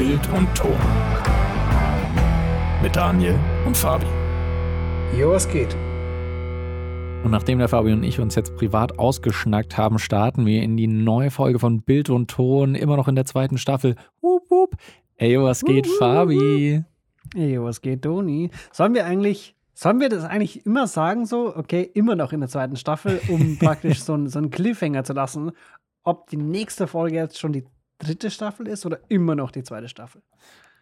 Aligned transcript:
Bild 0.00 0.26
und 0.32 0.48
Ton. 0.54 0.72
Mit 2.82 2.96
Daniel 2.96 3.38
und 3.66 3.76
Fabi. 3.76 4.06
Jo, 5.14 5.32
was 5.32 5.46
geht? 5.46 5.74
Und 7.22 7.30
nachdem 7.32 7.58
der 7.58 7.68
Fabi 7.68 7.92
und 7.92 8.02
ich 8.02 8.18
uns 8.18 8.34
jetzt 8.34 8.56
privat 8.56 8.98
ausgeschnackt 8.98 9.76
haben, 9.76 9.98
starten 9.98 10.46
wir 10.46 10.62
in 10.62 10.78
die 10.78 10.86
neue 10.86 11.30
Folge 11.30 11.58
von 11.58 11.82
Bild 11.82 12.08
und 12.08 12.30
Ton, 12.30 12.74
immer 12.74 12.96
noch 12.96 13.08
in 13.08 13.14
der 13.14 13.26
zweiten 13.26 13.58
Staffel. 13.58 13.94
Wup, 14.22 14.50
wup. 14.50 14.74
Ey, 15.16 15.38
was 15.38 15.60
geht, 15.62 15.84
Wup, 15.86 15.92
wup, 15.92 15.98
Fabi? 15.98 16.82
Ey, 17.34 17.62
was 17.62 17.82
geht, 17.82 18.06
Doni? 18.06 18.50
Sollen 18.72 18.94
wir 18.94 19.04
eigentlich, 19.04 19.54
sollen 19.74 20.00
wir 20.00 20.08
das 20.08 20.24
eigentlich 20.24 20.64
immer 20.64 20.86
sagen 20.86 21.26
so? 21.26 21.54
Okay, 21.54 21.82
immer 21.92 22.16
noch 22.16 22.32
in 22.32 22.40
der 22.40 22.48
zweiten 22.48 22.76
Staffel, 22.76 23.20
um 23.28 23.58
praktisch 23.60 24.00
so, 24.02 24.14
einen- 24.14 24.28
so 24.30 24.38
einen 24.38 24.48
Cliffhanger 24.50 25.04
zu 25.04 25.12
lassen, 25.12 25.50
ob 26.04 26.26
die 26.30 26.38
nächste 26.38 26.86
Folge 26.86 27.16
jetzt 27.16 27.38
schon 27.38 27.52
die 27.52 27.64
dritte 28.00 28.30
Staffel 28.30 28.66
ist 28.66 28.84
oder 28.84 28.98
immer 29.08 29.36
noch 29.36 29.50
die 29.52 29.62
zweite 29.62 29.88
Staffel. 29.88 30.22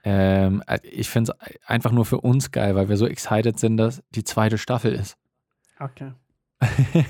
Ähm, 0.05 0.63
ich 0.83 1.11
finde 1.11 1.33
es 1.33 1.59
einfach 1.67 1.93
nur 1.93 2.07
für 2.07 2.21
uns 2.21 2.51
geil, 2.51 2.75
weil 2.75 2.89
wir 2.89 2.97
so 2.97 3.07
excited 3.07 3.59
sind, 3.59 3.77
dass 3.77 4.03
die 4.11 4.25
zweite 4.25 4.57
Staffel 4.57 4.93
ist. 4.93 5.17
Okay. 5.79 6.13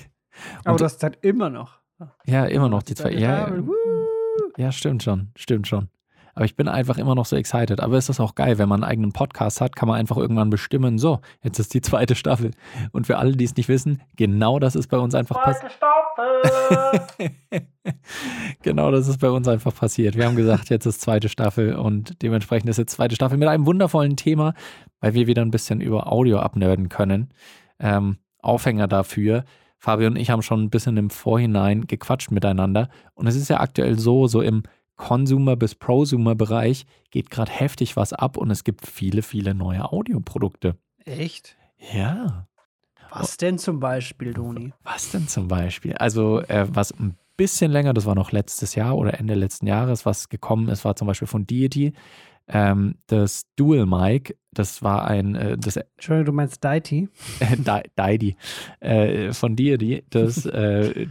Aber 0.65 0.79
das 0.79 0.95
ist 0.95 1.03
halt 1.03 1.19
immer 1.23 1.51
noch. 1.51 1.79
Ja, 2.25 2.47
immer 2.47 2.69
noch 2.69 2.83
die 2.83 2.95
zweite. 2.95 3.19
Ja, 3.19 3.53
ja, 4.57 4.73
stimmt 4.73 5.03
schon, 5.03 5.31
stimmt 5.37 5.69
schon. 5.69 5.89
Aber 6.39 6.45
ich 6.45 6.55
bin 6.55 6.69
einfach 6.69 6.99
immer 6.99 7.17
noch 7.17 7.27
so 7.27 7.35
excited. 7.35 7.81
Aber 7.81 7.97
es 7.97 8.09
ist 8.09 8.21
auch 8.21 8.37
geil, 8.37 8.59
wenn 8.59 8.69
man 8.69 8.85
einen 8.85 8.93
eigenen 8.93 9.11
Podcast 9.11 9.61
hat, 9.61 9.75
kann 9.75 9.89
man 9.89 9.99
einfach 9.99 10.17
irgendwann 10.17 10.51
bestimmen, 10.51 10.97
so, 10.97 11.19
jetzt 11.43 11.59
ist 11.59 11.75
die 11.75 11.81
zweite 11.83 12.15
Staffel. 12.15 12.53
Und 12.93 13.09
für 13.09 13.19
alle, 13.19 13.33
die 13.33 13.43
es 13.43 13.57
nicht 13.57 13.69
wissen, 13.69 14.03
genau 14.15 14.61
das 14.61 14.77
ist 14.77 14.87
bei 14.87 14.99
uns 14.99 15.17
einfach 15.17 15.43
passiert. 15.43 15.77
genau 18.63 18.93
das 18.93 19.09
ist 19.09 19.19
bei 19.19 19.31
uns 19.31 19.49
einfach 19.49 19.75
passiert. 19.75 20.15
Wir 20.15 20.27
haben 20.27 20.37
gesagt, 20.37 20.69
jetzt 20.69 20.87
ist 20.87 21.01
zweite 21.01 21.29
Staffel 21.29 21.75
und 21.75 22.23
dementsprechend 22.23 22.71
ist 22.71 22.77
jetzt 22.77 22.93
zweite 22.93 23.17
Staffel 23.17 23.37
mit 23.37 23.49
einem 23.49 23.67
wundervollen 23.67 24.15
Thema, 24.17 24.55
weil 25.01 25.15
wir 25.15 25.27
wieder 25.27 25.43
ein 25.43 25.51
bisschen 25.51 25.81
über 25.81 26.13
Audio 26.13 26.39
abnörden 26.39 26.89
können. 26.89 27.31
Ähm, 27.81 28.19
Aufhänger 28.39 28.87
dafür. 28.87 29.45
Fabi 29.77 30.07
und 30.07 30.15
ich 30.15 30.31
haben 30.31 30.43
schon 30.43 30.63
ein 30.63 30.71
bisschen 30.71 30.97
im 30.99 31.11
Vorhinein 31.11 31.89
gequatscht 31.89 32.31
miteinander. 32.31 32.91
Und 33.15 33.27
es 33.27 33.35
ist 33.35 33.49
ja 33.49 33.59
aktuell 33.59 33.99
so, 33.99 34.29
so 34.29 34.41
im 34.41 34.63
Consumer- 34.99 35.57
bis 35.57 35.75
Prosumer-Bereich 35.75 36.85
geht 37.11 37.31
gerade 37.31 37.51
heftig 37.51 37.97
was 37.97 38.13
ab 38.13 38.37
und 38.37 38.51
es 38.51 38.65
gibt 38.65 38.87
viele, 38.87 39.23
viele 39.23 39.55
neue 39.55 39.91
Audioprodukte. 39.91 40.77
Echt? 41.07 41.57
Ja. 41.95 42.47
Was 43.11 43.39
denn 43.39 43.59
zum 43.59 43.81
Beispiel, 43.81 44.35
Doni? 44.35 44.75
Was 44.83 45.11
denn 45.11 45.27
zum 45.29 45.49
Beispiel? 45.49 45.95
Also, 45.95 46.41
äh, 46.43 46.67
was 46.69 46.93
ein 46.93 47.17
bisschen 47.39 47.71
länger, 47.71 47.95
das 47.95 48.05
war 48.05 48.15
noch 48.15 48.33
letztes 48.33 48.75
Jahr 48.75 48.99
oder 48.99 49.19
Ende 49.19 49.35
letzten 49.35 49.67
Jahres, 49.67 50.05
was 50.05 50.29
gekommen 50.29 50.69
ist, 50.69 50.85
war 50.85 50.97
zum 50.97 51.07
Beispiel 51.07 51.29
von 51.29 51.47
Deity. 51.47 51.95
Ähm, 52.49 52.95
das 53.07 53.43
Dual 53.57 53.87
Mic, 53.87 54.35
das 54.53 54.83
war 54.83 55.07
ein, 55.07 55.35
äh, 55.35 55.59
das 55.59 55.77
Entschuldigung, 55.77 56.27
du 56.27 56.33
meinst 56.33 56.65
Deity? 56.65 57.09
Deity, 57.97 58.37
äh, 58.81 59.33
von 59.33 59.55
Deity, 59.55 60.05
das, 60.11 60.47
äh, 60.47 61.07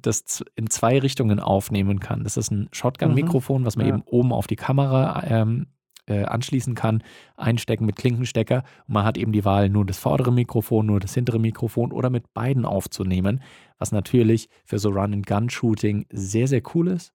das 0.00 0.44
in 0.56 0.70
zwei 0.70 0.98
Richtungen 0.98 1.40
aufnehmen 1.40 2.00
kann. 2.00 2.24
Das 2.24 2.36
ist 2.36 2.50
ein 2.50 2.68
Shotgun-Mikrofon, 2.72 3.64
was 3.64 3.76
man 3.76 3.86
Ja. 3.86 3.94
eben 3.94 4.02
oben 4.06 4.32
auf 4.32 4.46
die 4.46 4.56
Kamera 4.56 5.22
ähm, 5.26 5.66
äh, 6.06 6.24
anschließen 6.24 6.74
kann, 6.74 7.02
einstecken 7.36 7.84
mit 7.84 7.96
Klinkenstecker. 7.96 8.64
Und 8.86 8.94
man 8.94 9.04
hat 9.04 9.18
eben 9.18 9.32
die 9.32 9.44
Wahl, 9.44 9.68
nur 9.68 9.84
das 9.84 9.98
vordere 9.98 10.32
Mikrofon, 10.32 10.86
nur 10.86 11.00
das 11.00 11.12
hintere 11.14 11.38
Mikrofon 11.38 11.92
oder 11.92 12.08
mit 12.08 12.32
beiden 12.32 12.64
aufzunehmen, 12.64 13.42
was 13.78 13.92
natürlich 13.92 14.48
für 14.64 14.78
so 14.78 14.88
Run-and-Gun-Shooting 14.88 16.06
sehr, 16.10 16.48
sehr 16.48 16.62
cool 16.74 16.88
ist. 16.88 17.12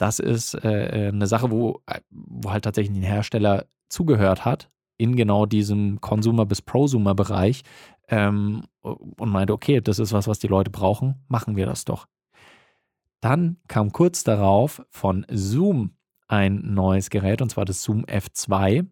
Das 0.00 0.18
ist 0.18 0.54
äh, 0.54 1.08
äh, 1.08 1.08
eine 1.08 1.26
Sache, 1.26 1.50
wo, 1.50 1.82
äh, 1.86 2.00
wo 2.08 2.50
halt 2.50 2.64
tatsächlich 2.64 2.96
ein 2.96 3.02
Hersteller 3.02 3.66
zugehört 3.90 4.46
hat, 4.46 4.70
in 4.96 5.14
genau 5.14 5.44
diesem 5.44 6.00
Consumer- 6.00 6.46
bis 6.46 6.62
Prosumer-Bereich 6.62 7.64
ähm, 8.08 8.62
und 8.80 9.28
meinte, 9.28 9.52
okay, 9.52 9.82
das 9.82 9.98
ist 9.98 10.14
was, 10.14 10.26
was 10.26 10.38
die 10.38 10.46
Leute 10.46 10.70
brauchen, 10.70 11.16
machen 11.28 11.54
wir 11.54 11.66
das 11.66 11.84
doch. 11.84 12.06
Dann 13.20 13.58
kam 13.68 13.92
kurz 13.92 14.24
darauf 14.24 14.82
von 14.88 15.26
Zoom 15.30 15.90
ein 16.28 16.62
neues 16.72 17.10
Gerät, 17.10 17.42
und 17.42 17.50
zwar 17.50 17.66
das 17.66 17.82
Zoom 17.82 18.06
F2. 18.06 18.86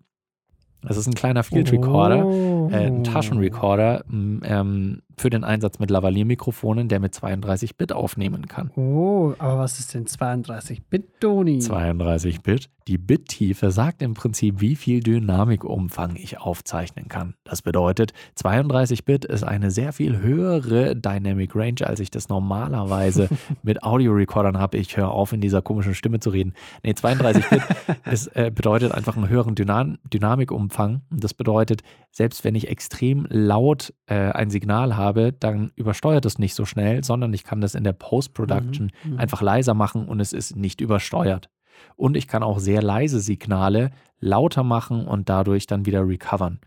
Das 0.82 0.98
ist 0.98 1.06
ein 1.06 1.14
kleiner 1.14 1.42
Field 1.42 1.72
Recorder, 1.72 2.26
Oh. 2.26 2.57
Äh, 2.70 2.86
ein 2.86 3.04
Taschenrecorder 3.04 4.04
m, 4.10 4.40
ähm, 4.44 5.02
für 5.16 5.30
den 5.30 5.44
Einsatz 5.44 5.78
mit 5.78 5.90
Lavalier-Mikrofonen, 5.90 6.88
der 6.88 7.00
mit 7.00 7.14
32-Bit 7.14 7.92
aufnehmen 7.92 8.46
kann. 8.46 8.70
Oh, 8.76 9.34
aber 9.38 9.58
was 9.58 9.78
ist 9.78 9.94
denn 9.94 10.06
32-Bit, 10.06 11.06
Doni? 11.20 11.58
32-Bit. 11.58 12.70
Die 12.86 12.96
Bittiefe 12.96 13.70
sagt 13.70 14.00
im 14.00 14.14
Prinzip, 14.14 14.62
wie 14.62 14.74
viel 14.74 15.00
Dynamikumfang 15.00 16.16
ich 16.16 16.40
aufzeichnen 16.40 17.08
kann. 17.08 17.34
Das 17.44 17.60
bedeutet, 17.60 18.14
32-Bit 18.38 19.26
ist 19.26 19.44
eine 19.44 19.70
sehr 19.70 19.92
viel 19.92 20.20
höhere 20.20 20.96
Dynamic 20.96 21.54
Range, 21.54 21.86
als 21.86 22.00
ich 22.00 22.10
das 22.10 22.30
normalerweise 22.30 23.28
mit 23.62 23.82
Audiorecordern 23.82 24.58
habe. 24.58 24.78
Ich 24.78 24.96
höre 24.96 25.10
auf, 25.10 25.34
in 25.34 25.42
dieser 25.42 25.60
komischen 25.60 25.94
Stimme 25.94 26.20
zu 26.20 26.30
reden. 26.30 26.54
Nee, 26.82 26.92
32-Bit 26.92 27.62
ist, 28.10 28.28
äh, 28.28 28.50
bedeutet 28.54 28.92
einfach 28.92 29.16
einen 29.16 29.28
höheren 29.28 29.54
Dyna 29.54 29.96
Dynamikumfang. 30.12 31.02
Und 31.10 31.22
das 31.22 31.34
bedeutet, 31.34 31.82
selbst 32.10 32.42
wenn 32.42 32.54
ich 32.54 32.57
extrem 32.66 33.26
laut 33.30 33.94
äh, 34.06 34.32
ein 34.32 34.50
Signal 34.50 34.96
habe, 34.96 35.32
dann 35.32 35.70
übersteuert 35.76 36.24
es 36.24 36.40
nicht 36.40 36.54
so 36.54 36.64
schnell, 36.64 37.04
sondern 37.04 37.32
ich 37.32 37.44
kann 37.44 37.60
das 37.60 37.76
in 37.76 37.84
der 37.84 37.92
Post-Production 37.92 38.90
Mhm, 39.04 39.12
mhm. 39.12 39.18
einfach 39.18 39.40
leiser 39.42 39.74
machen 39.74 40.08
und 40.08 40.18
es 40.18 40.32
ist 40.32 40.56
nicht 40.56 40.80
übersteuert. 40.80 41.48
Und 41.94 42.16
ich 42.16 42.26
kann 42.26 42.42
auch 42.42 42.58
sehr 42.58 42.82
leise 42.82 43.20
Signale 43.20 43.90
lauter 44.18 44.64
machen 44.64 45.06
und 45.06 45.28
dadurch 45.28 45.68
dann 45.68 45.86
wieder 45.86 46.08
recovern. 46.08 46.58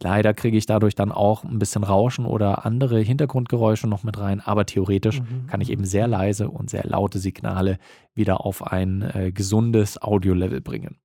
Leider 0.00 0.32
kriege 0.32 0.56
ich 0.56 0.64
dadurch 0.64 0.94
dann 0.94 1.12
auch 1.12 1.44
ein 1.44 1.58
bisschen 1.58 1.84
Rauschen 1.84 2.24
oder 2.24 2.64
andere 2.64 3.00
Hintergrundgeräusche 3.00 3.86
noch 3.86 4.04
mit 4.04 4.18
rein, 4.18 4.40
aber 4.40 4.64
theoretisch 4.64 5.20
Mhm. 5.20 5.46
kann 5.48 5.60
ich 5.60 5.68
eben 5.70 5.84
sehr 5.84 6.06
leise 6.08 6.48
und 6.48 6.70
sehr 6.70 6.84
laute 6.84 7.18
Signale 7.18 7.76
wieder 8.14 8.46
auf 8.46 8.66
ein 8.66 9.02
äh, 9.02 9.32
gesundes 9.32 10.00
Audio-Level 10.00 10.62
bringen. 10.62 10.96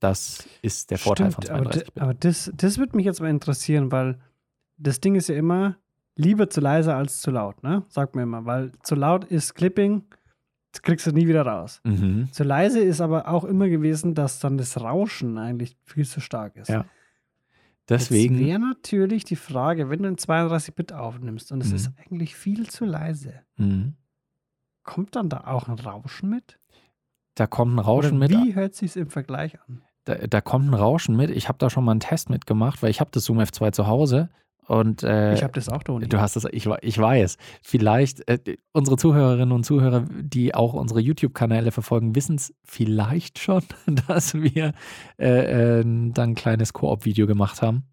Das 0.00 0.46
ist 0.62 0.90
der 0.90 0.98
Vorteil 0.98 1.32
Stimmt, 1.32 1.46
von 1.48 1.56
aber, 1.56 1.70
32 1.70 1.94
d- 1.94 2.00
aber 2.00 2.14
das, 2.14 2.52
das 2.54 2.78
würde 2.78 2.96
mich 2.96 3.04
jetzt 3.06 3.20
mal 3.20 3.30
interessieren, 3.30 3.90
weil 3.90 4.18
das 4.76 5.00
Ding 5.00 5.14
ist 5.16 5.28
ja 5.28 5.34
immer 5.34 5.76
lieber 6.14 6.48
zu 6.50 6.60
leise 6.60 6.94
als 6.94 7.20
zu 7.20 7.30
laut, 7.30 7.62
ne? 7.62 7.84
Sagt 7.88 8.14
mir 8.14 8.22
immer, 8.22 8.44
weil 8.44 8.72
zu 8.82 8.94
laut 8.94 9.24
ist 9.24 9.54
Clipping, 9.54 10.02
das 10.72 10.82
kriegst 10.82 11.06
du 11.06 11.12
nie 11.12 11.26
wieder 11.26 11.42
raus. 11.46 11.80
Mhm. 11.84 12.28
Zu 12.32 12.44
leise 12.44 12.78
ist 12.80 13.00
aber 13.00 13.28
auch 13.28 13.44
immer 13.44 13.68
gewesen, 13.68 14.14
dass 14.14 14.38
dann 14.38 14.56
das 14.58 14.80
Rauschen 14.80 15.36
eigentlich 15.38 15.76
viel 15.84 16.06
zu 16.06 16.20
stark 16.20 16.56
ist. 16.56 16.68
Ja. 16.68 16.84
Deswegen, 17.88 18.38
wäre 18.38 18.58
natürlich 18.58 19.24
die 19.24 19.36
Frage, 19.36 19.88
wenn 19.88 20.02
du 20.02 20.08
in 20.10 20.16
32-Bit 20.16 20.92
aufnimmst 20.92 21.50
und 21.52 21.62
es 21.62 21.70
Mhm. 21.70 21.76
ist 21.76 21.90
eigentlich 21.98 22.36
viel 22.36 22.68
zu 22.68 22.84
leise, 22.84 23.32
mhm. 23.56 23.94
kommt 24.82 25.16
dann 25.16 25.28
da 25.30 25.44
auch 25.46 25.68
ein 25.68 25.78
Rauschen 25.78 26.30
mit? 26.30 26.58
da 27.34 27.46
kommt 27.46 27.74
ein 27.76 27.78
Rauschen 27.78 28.18
Oder 28.18 28.28
mit. 28.28 28.30
wie 28.32 28.54
hört 28.56 28.74
sich 28.74 28.96
im 28.96 29.10
Vergleich 29.10 29.58
an? 29.68 29.80
Da, 30.08 30.26
da 30.26 30.40
kommt 30.40 30.70
ein 30.70 30.74
Rauschen 30.74 31.16
mit. 31.16 31.30
Ich 31.30 31.48
habe 31.48 31.58
da 31.58 31.70
schon 31.70 31.84
mal 31.84 31.92
einen 31.92 32.00
Test 32.00 32.30
mitgemacht, 32.30 32.82
weil 32.82 32.90
ich 32.90 33.00
habe 33.00 33.10
das 33.12 33.24
Zoom 33.24 33.38
F2 33.40 33.72
zu 33.72 33.86
Hause 33.86 34.28
und 34.68 35.02
äh, 35.02 35.32
ich 35.32 35.42
habe 35.42 35.54
das 35.54 35.70
auch, 35.70 35.82
Toni. 35.82 36.08
du 36.08 36.20
hast 36.20 36.36
es, 36.36 36.44
ich, 36.52 36.66
ich 36.82 36.98
weiß. 36.98 37.38
Vielleicht 37.62 38.28
äh, 38.28 38.58
unsere 38.72 38.98
Zuhörerinnen 38.98 39.52
und 39.52 39.64
Zuhörer, 39.64 40.04
die 40.20 40.54
auch 40.54 40.74
unsere 40.74 41.00
YouTube-Kanäle 41.00 41.72
verfolgen, 41.72 42.14
wissen 42.14 42.36
es 42.36 42.54
vielleicht 42.64 43.38
schon, 43.38 43.62
dass 44.08 44.34
wir 44.34 44.74
äh, 45.18 45.78
äh, 45.78 45.82
dann 45.82 46.30
ein 46.30 46.34
kleines 46.34 46.74
Koop-Video 46.74 47.26
gemacht 47.26 47.62
haben. 47.62 47.84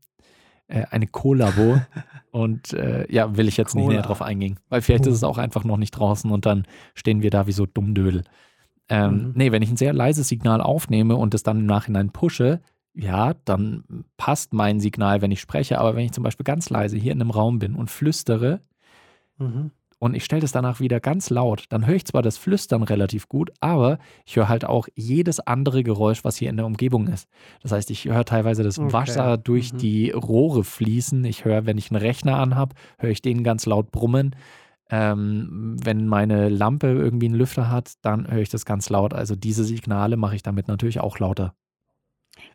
Äh, 0.68 0.84
eine 0.92 1.08
Kollabo. 1.08 1.80
und 2.32 2.74
äh, 2.74 3.10
ja, 3.10 3.38
will 3.38 3.48
ich 3.48 3.56
jetzt 3.56 3.74
nicht 3.74 3.86
Cola. 3.86 3.96
näher 3.96 4.06
drauf 4.06 4.22
eingehen, 4.22 4.60
weil 4.68 4.82
vielleicht 4.82 5.06
ist 5.06 5.14
es 5.16 5.24
auch 5.24 5.38
einfach 5.38 5.64
noch 5.64 5.78
nicht 5.78 5.92
draußen 5.92 6.30
und 6.30 6.46
dann 6.46 6.66
stehen 6.94 7.22
wir 7.22 7.30
da 7.30 7.48
wie 7.48 7.54
so 7.54 7.66
Dummdödel. 7.66 8.26
Ähm, 8.90 9.14
Mhm. 9.30 9.32
Nee, 9.36 9.52
wenn 9.52 9.62
ich 9.62 9.70
ein 9.72 9.78
sehr 9.78 9.94
leises 9.94 10.28
Signal 10.28 10.62
aufnehme 10.62 11.16
und 11.16 11.34
es 11.34 11.44
dann 11.44 11.60
im 11.60 11.66
Nachhinein 11.66 12.12
pushe, 12.12 12.62
ja, 12.94 13.34
dann 13.46 13.84
passt 14.18 14.54
mein 14.54 14.80
Signal, 14.80 15.22
wenn 15.22 15.32
ich 15.32 15.42
spreche. 15.42 15.80
Aber 15.80 15.96
wenn 15.96 16.06
ich 16.06 16.12
zum 16.14 16.24
Beispiel 16.24 16.44
ganz 16.46 16.70
leise 16.70 16.98
hier 16.98 17.12
in 17.12 17.20
einem 17.22 17.32
Raum 17.32 17.60
bin 17.60 17.76
und 17.76 17.90
flüstere 17.90 18.62
Mhm. 19.38 19.72
und 20.00 20.14
ich 20.16 20.24
stelle 20.24 20.42
das 20.42 20.52
danach 20.54 20.80
wieder 20.80 21.00
ganz 21.02 21.30
laut, 21.30 21.66
dann 21.70 21.86
höre 21.88 21.96
ich 21.96 22.06
zwar 22.06 22.22
das 22.22 22.38
Flüstern 22.38 22.84
relativ 22.84 23.28
gut, 23.28 23.52
aber 23.60 23.98
ich 24.26 24.36
höre 24.38 24.48
halt 24.48 24.64
auch 24.66 24.88
jedes 24.96 25.40
andere 25.42 25.84
Geräusch, 25.84 26.24
was 26.24 26.38
hier 26.38 26.50
in 26.50 26.56
der 26.58 26.66
Umgebung 26.66 27.08
ist. 27.08 27.28
Das 27.64 27.72
heißt, 27.74 27.92
ich 27.92 28.06
höre 28.06 28.24
teilweise 28.24 28.64
das 28.64 28.80
Okay. 28.80 28.94
Wasser 28.94 29.38
durch 29.38 29.74
Mhm. 29.74 29.78
die 29.80 30.12
Rohre 30.12 30.64
fließen. 30.64 31.26
Ich 31.26 31.44
höre, 31.44 31.66
wenn 31.66 31.78
ich 31.78 31.92
einen 31.92 32.00
Rechner 32.02 32.38
anhab, 32.38 32.76
höre 33.00 33.10
ich 33.12 33.22
den 33.22 33.44
ganz 33.44 33.66
laut 33.66 33.92
brummen. 33.92 34.36
Ähm, 34.90 35.78
wenn 35.84 36.08
meine 36.08 36.50
Lampe 36.50 36.88
irgendwie 36.88 37.26
einen 37.26 37.36
Lüfter 37.36 37.72
hat, 37.72 37.94
dann 38.04 38.30
höre 38.32 38.42
ich 38.42 38.50
das 38.50 38.66
ganz 38.66 38.90
laut. 38.90 39.14
Also 39.14 39.36
diese 39.36 39.64
Signale 39.64 40.16
mache 40.18 40.36
ich 40.36 40.44
damit 40.44 40.68
natürlich 40.68 41.00
auch 41.00 41.18
lauter. 41.20 41.56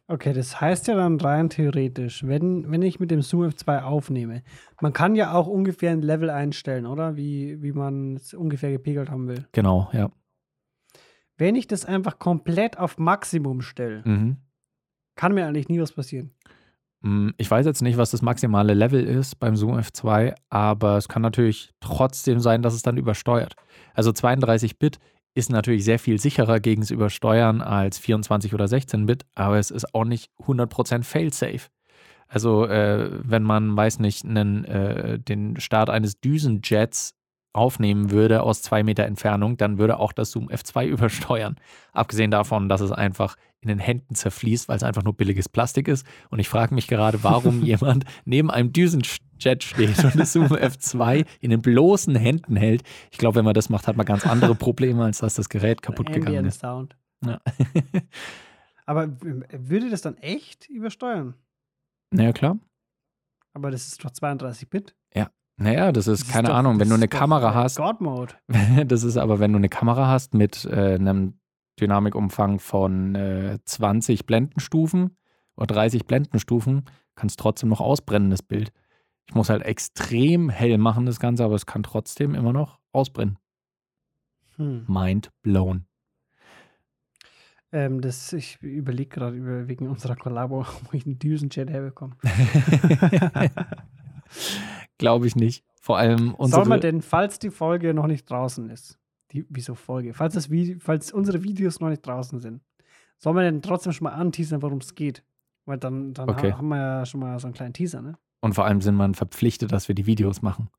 Okay, 0.06 0.32
das 0.32 0.61
heißt 0.61 0.88
ja 0.88 0.94
dann 0.97 1.19
rein 1.21 1.49
theoretisch, 1.50 2.27
wenn, 2.27 2.71
wenn 2.71 2.82
ich 2.82 3.00
mit 3.00 3.11
dem 3.11 3.23
Zoom 3.23 3.44
F2 3.44 3.82
aufnehme, 3.82 4.43
man 4.81 4.93
kann 4.93 5.15
ja 5.15 5.32
auch 5.32 5.47
ungefähr 5.47 5.91
ein 5.93 6.03
Level 6.03 6.31
einstellen, 6.31 6.85
oder? 6.87 7.17
Wie, 7.17 7.62
wie 7.62 7.73
man 7.73 8.17
es 8.17 8.35
ungefähr 8.35 8.71
gepegelt 8.73 9.11
haben 9.11 9.27
will. 9.29 9.47
Genau, 9.53 9.88
ja. 9.93 10.11
wenn 11.38 11.55
ich 11.55 11.67
das 11.67 11.87
einfach 11.87 12.19
komplett 12.19 12.79
auf 12.79 12.99
Maximum 12.99 13.62
stelle, 13.62 14.03
Mhm. 14.05 14.37
kann 15.17 15.32
mir 15.32 15.47
eigentlich 15.47 15.69
nie 15.69 15.81
was 15.81 15.93
passieren. 15.93 16.32
Mm, 17.02 17.31
Ich 17.38 17.50
weiß 17.50 17.67
jetzt 17.67 17.82
nicht, 17.82 17.97
was 17.97 18.11
das 18.11 18.23
maximale 18.23 18.75
Level 18.75 19.05
ist 19.05 19.38
beim 19.38 19.56
Zoom 19.56 19.79
F2, 19.79 20.35
aber 20.50 20.97
es 20.97 21.08
kann 21.08 21.23
natürlich 21.23 21.70
trotzdem 21.81 22.41
sein, 22.41 22.62
dass 22.62 22.75
es 22.75 22.82
dann 22.82 22.97
übersteuert. 22.97 23.55
Also 23.94 24.12
32-Bit 24.12 24.99
ist 25.35 25.50
natürlich 25.50 25.85
sehr 25.85 25.99
viel 25.99 26.19
sicherer 26.20 26.61
gegen 26.61 26.82
das 26.82 26.91
Übersteuern 26.91 27.61
als 27.62 27.99
24 27.99 28.52
oder 28.55 28.67
16-Bit, 28.67 29.25
aber 29.35 29.58
es 29.58 29.70
ist 29.70 29.94
auch 29.94 30.05
nicht 30.05 30.31
100% 30.43 31.05
fail-safe. 31.05 31.69
Also 32.29 32.67
äh, 32.67 33.11
wenn 33.25 33.43
man, 33.43 33.76
weiß 33.76 33.99
nicht, 34.00 34.25
einen, 34.25 34.64
äh, 34.64 35.19
den 35.19 35.58
Start 35.58 35.91
eines 35.91 36.20
Düsenjets 36.20 37.14
aufnehmen 37.52 38.11
würde 38.11 38.43
aus 38.43 38.62
zwei 38.62 38.82
Meter 38.82 39.05
Entfernung, 39.05 39.56
dann 39.56 39.79
würde 39.79 39.99
auch 39.99 40.12
das 40.12 40.31
Zoom 40.31 40.49
F2 40.49 40.87
übersteuern. 40.87 41.56
Abgesehen 41.93 42.31
davon, 42.31 42.69
dass 42.69 42.81
es 42.81 42.93
einfach 42.93 43.37
in 43.61 43.69
den 43.69 43.79
Händen 43.79 44.14
zerfließt, 44.14 44.69
weil 44.69 44.76
es 44.76 44.82
einfach 44.82 45.02
nur 45.02 45.14
billiges 45.14 45.49
Plastik 45.49 45.88
ist. 45.88 46.06
Und 46.31 46.38
ich 46.38 46.49
frage 46.49 46.75
mich 46.75 46.87
gerade, 46.87 47.23
warum 47.23 47.62
jemand 47.64 48.05
neben 48.25 48.50
einem 48.50 48.73
Düsenjet 48.73 49.64
steht 49.64 50.05
und 50.05 50.19
das 50.19 50.32
Zoom 50.32 50.47
F2 50.47 51.26
in 51.41 51.50
den 51.50 51.61
bloßen 51.61 52.14
Händen 52.14 52.56
hält. 52.56 52.82
Ich 53.11 53.19
glaube, 53.19 53.37
wenn 53.37 53.44
man 53.44 53.55
das 53.55 53.69
macht, 53.69 53.87
hat 53.87 53.96
man 53.96 54.06
ganz 54.06 54.26
andere 54.26 54.55
Probleme, 54.56 55.05
als 55.05 55.19
dass 55.19 55.35
das 55.35 55.49
Gerät 55.49 55.82
kaputt 55.82 56.06
gegangen 56.06 56.26
Ambient 56.26 56.49
ist. 56.49 56.61
Sound. 56.61 56.96
Ja. 57.25 57.41
Aber 58.87 59.08
würde 59.20 59.91
das 59.91 60.00
dann 60.03 60.17
echt 60.17 60.69
übersteuern? 60.69 61.35
naja, 62.12 62.32
klar. 62.32 62.58
Aber 63.53 63.70
das 63.70 63.88
ist 63.88 64.05
doch 64.05 64.11
32-Bit. 64.11 64.94
Naja, 65.62 65.93
das 65.93 66.07
ist, 66.07 66.23
Das 66.23 66.33
keine 66.33 66.49
doch- 66.49 66.55
Ahnung, 66.55 66.81
wenn 66.81 66.89
du 66.89 66.95
eine 66.95 67.07
Kamera 67.09 67.53
hast, 67.55 67.77
God 67.77 68.01
Mode. 68.01 68.35
das 68.87 69.03
ist 69.05 69.17
aber, 69.19 69.39
wenn 69.41 69.53
du 69.53 69.59
eine 69.59 69.69
Kamera 69.69 70.07
hast 70.09 70.33
mit 70.33 70.65
äh, 70.65 70.95
einem 70.95 71.39
Dynamikumfang 71.79 72.59
von 72.61 73.15
äh, 73.15 73.59
20 73.65 74.25
Blendenstufen 74.27 75.17
oder 75.57 75.67
30 75.75 76.07
Blendenstufen, 76.07 76.85
kannst 77.15 77.39
trotzdem 77.39 77.69
noch 77.69 77.81
ausbrennen, 77.81 78.31
das 78.31 78.43
Bild. 78.43 78.73
Ich 79.27 79.35
muss 79.35 79.51
halt 79.51 79.62
extrem 79.62 80.49
hell 80.49 80.79
machen, 80.79 81.05
das 81.07 81.21
Ganze, 81.21 81.45
aber 81.45 81.55
es 81.57 81.67
kann 81.67 81.83
trotzdem 81.83 82.35
immer 82.35 82.53
noch 82.55 82.79
ausbrennen. 82.93 83.39
Hm. 84.56 84.85
Mind 84.89 85.31
blown. 85.43 85.85
Ähm, 87.73 88.01
das, 88.01 88.33
ich 88.33 88.61
überlege 88.63 89.11
gerade 89.11 89.37
über, 89.37 89.69
wegen 89.69 89.89
unserer 89.89 90.17
Kollabo, 90.17 90.65
wo 90.91 90.97
ich 90.97 91.05
einen 91.05 91.19
Düsenjet 91.19 91.69
herbekomme. 91.71 92.17
Glaube 95.00 95.26
ich 95.26 95.35
nicht. 95.35 95.64
Vor 95.81 95.97
allem 95.99 96.35
unsere. 96.35 96.61
Soll 96.62 96.69
man 96.69 96.81
denn, 96.81 97.00
falls 97.02 97.38
die 97.38 97.50
Folge 97.50 97.94
noch 97.94 98.06
nicht 98.06 98.29
draußen 98.31 98.69
ist, 98.70 98.99
die, 99.32 99.47
wieso 99.49 99.75
Folge? 99.75 100.12
Falls, 100.14 100.35
das 100.35 100.50
Video, 100.50 100.76
falls 100.79 101.11
unsere 101.12 101.43
Videos 101.43 101.81
noch 101.81 101.88
nicht 101.88 102.06
draußen 102.06 102.38
sind, 102.38 102.61
soll 103.19 103.32
man 103.35 103.44
denn 103.44 103.62
trotzdem 103.62 103.93
schon 103.93 104.05
mal 104.05 104.12
anteasern, 104.12 104.61
worum 104.62 104.79
es 104.79 104.94
geht? 104.94 105.25
Weil 105.64 105.79
dann, 105.79 106.12
dann 106.14 106.29
Okay. 106.31 106.52
ha- 106.52 106.58
haben 106.58 106.69
wir 106.69 106.76
ja 106.76 107.06
schon 107.06 107.20
mal 107.20 107.38
so 107.41 107.47
einen 107.47 107.55
kleinen 107.55 107.73
Teaser, 107.75 108.02
ne? 108.02 108.17
und 108.43 108.55
vor 108.55 108.64
allem 108.64 108.81
sind 108.81 108.94
man 108.94 109.14
verpflichtet, 109.14 109.70
dass 109.73 109.88
wir 109.88 109.94
die 109.94 110.06
Videos 110.06 110.41
machen. 110.43 110.70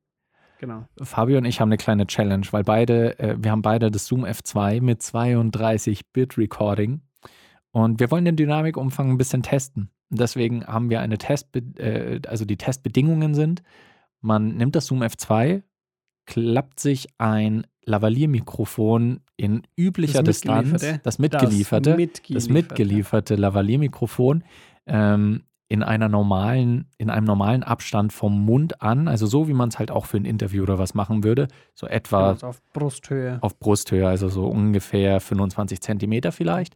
Genau. 0.60 0.86
Fabio 1.02 1.38
und 1.40 1.46
ich 1.46 1.60
haben 1.62 1.70
eine 1.70 1.78
kleine 1.78 2.06
Challenge, 2.08 2.46
weil 2.52 2.64
beide, 2.64 3.18
äh, 3.20 3.36
wir 3.40 3.50
haben 3.52 3.62
beide 3.64 3.90
das 3.92 4.06
Zoom 4.08 4.24
F2 4.26 4.82
mit 4.82 5.02
32-Bit 5.02 6.38
Recording 6.38 7.02
und 7.72 8.00
wir 8.00 8.12
wollen 8.12 8.26
den 8.26 8.36
Dynamikumfang 8.36 9.10
ein 9.12 9.18
bisschen 9.18 9.42
testen. 9.44 9.90
Deswegen 10.10 10.66
haben 10.66 10.90
wir 10.90 11.00
eine 11.02 11.18
Test, 11.18 11.56
äh, 11.78 12.20
also 12.28 12.46
die 12.46 12.58
Testbedingungen 12.58 13.34
sind, 13.34 13.64
man 14.22 14.56
nimmt 14.56 14.76
das 14.76 14.86
Zoom 14.88 15.02
F2, 15.04 15.64
klappt 16.26 16.80
sich 16.80 17.08
ein 17.18 17.66
Lavalier-Mikrofon 17.86 19.22
in 19.38 19.64
üblicher 19.78 20.24
Das 20.24 20.38
Distanz, 20.42 20.72
mitgelieferte? 20.72 21.00
das 21.04 21.20
mitgelieferte, 21.20 21.90
Das 21.90 21.98
das 21.98 21.98
mitgelieferte. 21.98 22.54
mitgelieferte 22.54 23.36
Lavalier-Mikrofon 23.36 24.44
ähm, 24.88 25.44
in 25.68 25.84
einer 25.84 26.10
normalen, 26.10 26.90
in 26.98 27.10
einem 27.10 27.26
normalen 27.26 27.64
Abstand 27.64 28.12
vom 28.14 28.44
Mund 28.46 28.82
an, 28.82 29.08
also 29.08 29.26
so 29.26 29.48
wie 29.48 29.54
man 29.54 29.70
es 29.70 29.80
halt 29.80 29.90
auch 29.90 30.06
für 30.06 30.18
ein 30.18 30.26
Interview 30.26 30.64
oder 30.64 30.78
was 30.80 30.94
machen 30.94 31.24
würde, 31.24 31.48
so 31.74 31.88
etwa 31.88 32.34
Genau, 32.34 32.48
auf 32.50 32.62
Brusthöhe. 32.74 33.38
auf 33.42 33.58
Brusthöhe, 33.58 34.08
also 34.08 34.28
so 34.30 34.46
ungefähr 34.48 35.20
25 35.22 35.82
Zentimeter 35.82 36.32
vielleicht. 36.32 36.76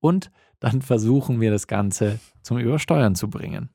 Und 0.00 0.30
dann 0.58 0.82
versuchen 0.82 1.40
wir 1.40 1.50
das 1.52 1.66
Ganze 1.68 2.18
zum 2.42 2.58
Übersteuern 2.58 3.14
zu 3.14 3.30
bringen. 3.30 3.70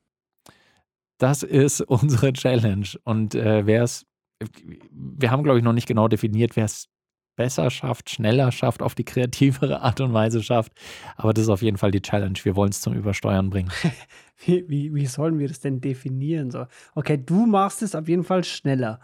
Das 1.18 1.42
ist 1.42 1.80
unsere 1.88 2.32
Challenge. 2.32 2.86
Und 3.04 3.34
äh, 3.34 3.66
wer 3.66 3.82
es, 3.82 4.06
wir 4.90 5.30
haben, 5.30 5.42
glaube 5.42 5.58
ich, 5.58 5.64
noch 5.64 5.72
nicht 5.72 5.88
genau 5.88 6.08
definiert, 6.08 6.56
wer 6.56 6.64
es 6.64 6.88
besser 7.36 7.70
schafft, 7.70 8.10
schneller 8.10 8.50
schafft, 8.50 8.82
auf 8.82 8.94
die 8.94 9.04
kreativere 9.04 9.80
Art 9.82 10.00
und 10.00 10.12
Weise 10.12 10.42
schafft. 10.42 10.72
Aber 11.16 11.32
das 11.32 11.44
ist 11.44 11.50
auf 11.50 11.62
jeden 11.62 11.76
Fall 11.76 11.90
die 11.90 12.02
Challenge. 12.02 12.38
Wir 12.42 12.56
wollen 12.56 12.70
es 12.70 12.80
zum 12.80 12.94
Übersteuern 12.94 13.50
bringen. 13.50 13.70
Wie, 14.44 14.64
wie, 14.68 14.94
wie 14.94 15.06
sollen 15.06 15.40
wir 15.40 15.48
das 15.48 15.58
denn 15.58 15.80
definieren? 15.80 16.52
So, 16.52 16.66
okay, 16.94 17.16
du 17.18 17.44
machst 17.44 17.82
es 17.82 17.96
auf 17.96 18.06
jeden 18.06 18.22
Fall 18.22 18.44
schneller. 18.44 19.00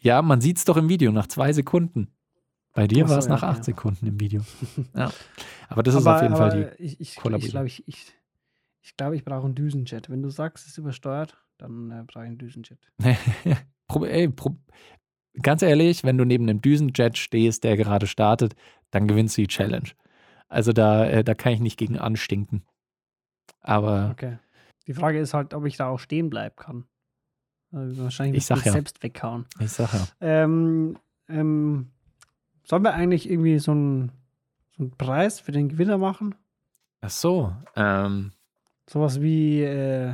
ja, 0.00 0.20
man 0.20 0.40
sieht 0.40 0.56
es 0.56 0.64
doch 0.64 0.76
im 0.76 0.88
Video 0.88 1.12
nach 1.12 1.28
zwei 1.28 1.52
Sekunden. 1.52 2.08
Bei 2.72 2.88
dir 2.88 3.04
so, 3.06 3.10
war 3.12 3.18
es 3.18 3.26
ja, 3.26 3.30
nach 3.30 3.44
acht 3.44 3.58
ja. 3.58 3.62
Sekunden 3.62 4.06
im 4.08 4.18
Video. 4.18 4.42
Ja. 4.96 5.12
Aber 5.68 5.84
das 5.84 5.94
ist 5.94 6.04
aber, 6.04 6.16
auf 6.16 6.22
jeden 6.22 6.34
Fall 6.34 6.72
die 6.76 6.82
ich, 6.82 6.92
ich, 6.94 7.00
ich 7.00 7.16
Kollabierung. 7.16 7.52
glaube, 7.52 7.66
ich, 7.68 7.86
ich, 7.86 8.12
ich, 8.84 8.96
glaub, 8.96 9.14
ich 9.14 9.24
brauche 9.24 9.46
einen 9.46 9.54
Düsenjet. 9.54 10.10
Wenn 10.10 10.22
du 10.22 10.28
sagst, 10.28 10.66
es 10.66 10.72
ist 10.72 10.78
übersteuert, 10.78 11.36
dann 11.58 11.90
äh, 11.90 12.04
brauche 12.06 12.24
ich 12.24 12.28
einen 12.28 12.38
Düsenjet. 12.38 12.78
Ey, 14.02 14.32
ganz 15.42 15.62
ehrlich, 15.62 16.04
wenn 16.04 16.18
du 16.18 16.24
neben 16.24 16.48
einem 16.48 16.60
Düsenjet 16.60 17.16
stehst, 17.16 17.64
der 17.64 17.76
gerade 17.76 18.06
startet, 18.06 18.54
dann 18.90 19.08
gewinnst 19.08 19.36
du 19.38 19.42
die 19.42 19.48
Challenge. 19.48 19.88
Also 20.48 20.72
da, 20.72 21.06
äh, 21.06 21.24
da 21.24 21.34
kann 21.34 21.52
ich 21.52 21.60
nicht 21.60 21.78
gegen 21.78 21.98
anstinken. 21.98 22.62
Aber 23.60 24.10
Okay. 24.12 24.38
Die 24.86 24.92
Frage 24.92 25.18
ist 25.18 25.32
halt, 25.32 25.54
ob 25.54 25.64
ich 25.64 25.78
da 25.78 25.88
auch 25.88 25.98
stehen 25.98 26.28
bleiben 26.28 26.56
kann. 26.56 26.84
Also 27.72 28.02
wahrscheinlich 28.02 28.36
Ich 28.36 28.46
sag 28.46 28.56
mich 28.56 28.66
ja. 28.66 28.72
selbst 28.72 29.02
weghauen. 29.02 29.46
ich 29.58 29.72
sag 29.72 29.92
ja. 29.94 30.06
Ähm, 30.20 30.98
ähm, 31.28 31.90
sollen 32.64 32.82
wir 32.82 32.92
eigentlich 32.92 33.30
irgendwie 33.30 33.58
so 33.58 33.72
einen, 33.72 34.12
so 34.76 34.82
einen 34.82 34.90
Preis 34.90 35.40
für 35.40 35.52
den 35.52 35.70
Gewinner 35.70 35.96
machen? 35.96 36.34
Ach 37.00 37.08
so. 37.10 37.56
Ähm, 37.76 38.32
Sowas 38.88 39.20
wie 39.20 39.62
äh, 39.62 40.08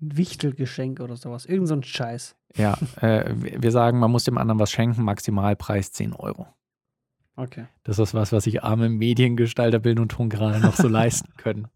ein 0.00 0.16
Wichtelgeschenk 0.16 1.00
oder 1.00 1.16
sowas. 1.16 1.46
Irgend 1.46 1.68
so 1.68 1.74
ein 1.74 1.82
Scheiß. 1.82 2.36
ja, 2.56 2.76
äh, 3.00 3.34
wir 3.36 3.62
wir 3.62 3.70
sagen, 3.70 3.98
man 3.98 4.10
muss 4.10 4.24
dem 4.24 4.38
anderen 4.38 4.58
was 4.58 4.70
schenken, 4.70 5.02
Maximalpreis 5.02 5.92
10 5.92 6.12
Euro. 6.12 6.46
Okay. 7.36 7.66
Das 7.82 7.98
ist 7.98 8.14
was, 8.14 8.32
was 8.32 8.44
sich 8.44 8.62
arme 8.62 8.88
Mediengestalter 8.88 9.78
Bild 9.78 9.98
und 10.00 10.10
Ton 10.10 10.28
gerade 10.28 10.60
noch 10.60 10.76
so 10.76 10.86
leisten 10.86 11.32
können. 11.36 11.68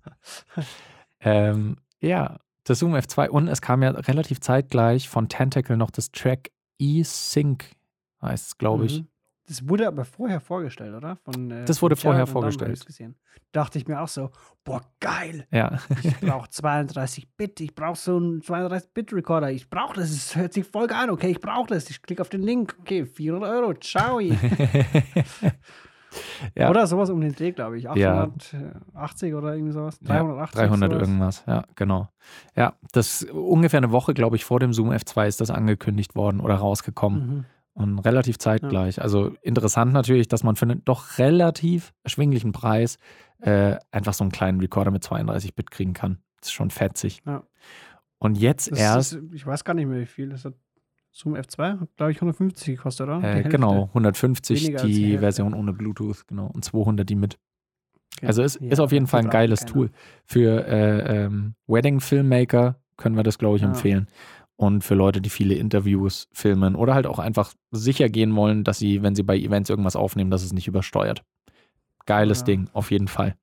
Ähm, 1.21 1.79
ja, 2.01 2.41
das 2.65 2.81
Zoom 2.81 2.95
F2 2.95 3.29
und 3.29 3.49
es 3.49 3.63
kam 3.63 3.83
ja 3.83 3.91
relativ 3.91 4.41
zeitgleich 4.41 5.09
von 5.09 5.29
Tentacle 5.29 5.77
noch 5.77 5.91
das 5.91 6.11
Track 6.11 6.51
E-Sync, 6.79 7.65
heißt 8.21 8.47
es, 8.49 8.59
glaube 8.59 8.87
ich. 8.87 9.01
Mhm. 9.01 9.09
Das 9.49 9.69
wurde 9.69 9.87
aber 9.87 10.05
vorher 10.05 10.41
vorgestellt, 10.41 10.95
oder? 10.95 11.17
Von, 11.25 11.51
äh, 11.51 11.65
Das 11.65 11.81
wurde 11.81 11.95
vorher 11.97 12.27
vorgestellt. 12.27 12.85
Dachte 13.53 13.79
ich 13.79 13.87
mir 13.87 14.01
auch 14.01 14.09
so, 14.09 14.31
boah, 14.65 14.83
geil. 15.01 15.47
Ja, 15.53 15.79
Ich 16.03 16.17
brauche 16.21 16.49
32-Bit, 16.49 17.61
ich 17.61 17.75
brauche 17.75 17.97
so 17.97 18.17
einen 18.17 18.41
32-Bit-Recorder. 18.43 19.53
Ich 19.53 19.71
brauche 19.71 19.95
das, 19.95 20.11
es 20.11 20.35
hört 20.35 20.53
sich 20.53 20.67
voll 20.67 20.89
geil 20.89 21.05
an. 21.05 21.11
Okay, 21.11 21.29
ich 21.29 21.41
brauche 21.41 21.69
das. 21.69 21.89
Ich 21.91 22.03
klicke 22.03 22.23
auf 22.23 22.29
den 22.29 22.43
Link. 22.43 22.77
Okay, 22.81 23.07
400 23.07 23.51
Euro. 23.51 23.75
Ciao. 23.75 24.21
Ja. 26.55 26.71
Oder 26.71 26.87
sowas 26.87 27.11
um 27.11 27.21
den 27.21 27.35
Dreh, 27.35 27.53
glaube 27.53 27.79
ich. 27.79 27.85
Ja. 27.85 28.31
880 28.95 29.35
oder 29.35 29.55
irgendwie 29.55 29.73
sowas. 29.73 29.99
Ja, 30.03 30.21
380. 30.21 30.59
300 30.61 30.91
sowas. 30.93 31.03
irgendwas, 31.09 31.45
ja, 31.47 31.65
genau. 31.75 32.09
Ja, 32.55 32.75
das 32.93 33.25
ungefähr 33.25 33.79
eine 33.79 33.91
Woche, 33.93 34.15
glaube 34.15 34.37
ich, 34.37 34.45
vor 34.45 34.61
dem 34.61 34.73
Zoom 34.73 34.91
F2 34.91 35.27
ist 35.27 35.41
das 35.41 35.51
angekündigt 35.51 36.15
worden 36.15 36.41
oder 36.41 36.55
rausgekommen. 36.55 37.27
Mhm. 37.27 37.45
Und 37.77 37.99
relativ 37.99 38.39
zeitgleich. 38.39 39.03
Also 39.03 39.37
interessant 39.43 39.93
natürlich, 39.93 40.29
dass 40.29 40.43
man 40.43 40.57
für 40.57 40.65
einen 40.65 40.83
doch 40.87 41.19
relativ 41.19 41.93
erschwinglichen 42.05 42.53
Preis 42.53 42.97
äh, 43.41 43.77
einfach 43.91 44.15
so 44.15 44.25
einen 44.25 44.33
kleinen 44.33 44.61
Recorder 44.61 44.91
mit 44.91 45.05
32-Bit 45.05 45.71
kriegen 45.71 45.93
kann. 45.93 46.19
Das 46.41 46.49
ist 46.49 46.53
schon 46.55 46.71
fetzig. 46.71 47.21
Ja. 47.27 47.43
Und 48.19 48.39
jetzt 48.39 48.71
Das 48.73 48.79
erst, 48.79 49.13
ist, 49.13 49.35
ich 49.35 49.47
weiß 49.47 49.63
gar 49.65 49.75
nicht 49.75 49.87
mehr, 49.87 50.01
wie 50.01 50.07
viel. 50.07 50.31
Das 50.31 50.47
hat 50.47 50.55
Zoom 51.13 51.35
F2 51.35 51.81
hat, 51.81 51.89
glaube 51.99 52.13
ich, 52.13 52.17
150 52.17 52.77
gekostet, 52.77 53.09
oder? 53.09 53.23
Äh, 53.23 53.43
genau, 53.43 53.85
150 53.89 54.63
Weniger 54.65 54.85
die 54.87 54.93
die. 54.93 55.19
Version 55.19 55.53
ohne 55.53 55.75
Bluetooth, 55.75 56.27
genau, 56.27 56.47
und 56.47 56.65
200 56.65 57.07
die 57.07 57.15
mit. 57.15 57.39
Okay. 58.17 58.27
Also 58.27 58.43
es 58.43 58.59
Ja, 58.59 58.69
ist 58.71 58.81
auf 58.81 58.93
jeden 58.93 59.07
Fall 59.07 59.21
ein 59.21 59.29
geiles. 59.31 59.67
Tool. 59.67 59.91
Für 60.25 60.67
äh, 60.67 61.25
ähm, 61.25 61.57
Wedding-Filmmaker 61.67 62.81
können 62.97 63.17
wir 63.17 63.23
das, 63.23 63.37
glaube 63.39 63.57
ich, 63.57 63.63
Ja. 63.63 63.69
Und 64.57 64.85
für 64.85 64.95
Leute, 64.95 65.21
die 65.21 65.29
viele 65.29 65.55
Interviews 65.55 66.29
filmen 66.33 66.77
oder 66.77 66.95
halt 66.95 67.07
auch 67.07 67.19
einfach 67.19 67.53
sicher 67.71 68.09
gehen 68.09 68.35
wollen, 68.35 68.65
dass 68.65 68.79
sie, 68.79 69.03
wenn 69.03 69.15
sie 69.15 69.23
bei 69.23 69.37
Events 69.37 69.69
irgendwas 69.69 69.97
aufnehmen, 69.97 70.31
dass 70.31 70.43
es 70.43 70.53
nicht 70.53 70.67
übersteuert. 70.67 71.25
Geiles 72.07 72.41
Ja. 72.41 72.45
Ding, 72.47 72.71
auf 72.73 72.91
jeden 72.91 73.09
Fall. 73.09 73.37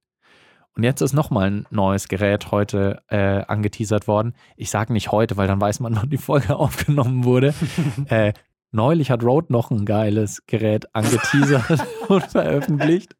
Und 0.75 0.84
jetzt 0.84 1.01
ist 1.01 1.13
nochmal 1.13 1.51
ein 1.51 1.65
neues 1.70 2.08
Gerät 2.08 2.51
heute 2.51 3.03
äh, 3.10 3.43
angeteasert 3.46 4.08
worden. 4.08 4.34
Ich 4.58 4.72
sage 4.72 4.91
nicht 4.91 5.12
heute, 5.12 5.38
weil 5.38 5.48
dann 5.48 5.62
weiß 5.62 5.79
man, 5.82 5.96
wann 6.01 6.10
die 6.10 6.17
Folge 6.17 6.55
aufgenommen 6.55 7.24
wurde. 7.25 7.53
äh, 8.08 8.34
neulich 8.72 9.12
hat 9.12 9.24
Rode 9.24 9.53
noch 9.53 9.70
ein 9.70 9.86
geiles 9.86 10.46
Gerät 10.48 10.93
angeteasert 10.96 11.86
und 12.08 12.24
veröffentlicht, 12.24 13.15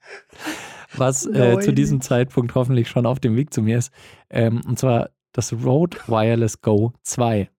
was 0.98 1.28
äh, 1.28 1.60
zu 1.60 1.74
diesem 1.74 2.02
Zeitpunkt 2.02 2.56
hoffentlich 2.56 2.90
schon 2.90 3.06
auf 3.06 3.20
dem 3.20 3.36
Weg 3.36 3.54
zu 3.54 3.62
mir 3.62 3.78
ist. 3.78 3.94
Ähm, 4.32 4.62
und 4.68 4.80
zwar 4.80 5.10
das 5.32 5.54
Rode 5.54 5.98
Wireless 6.08 6.62
Go 6.62 6.94
2. 7.04 7.50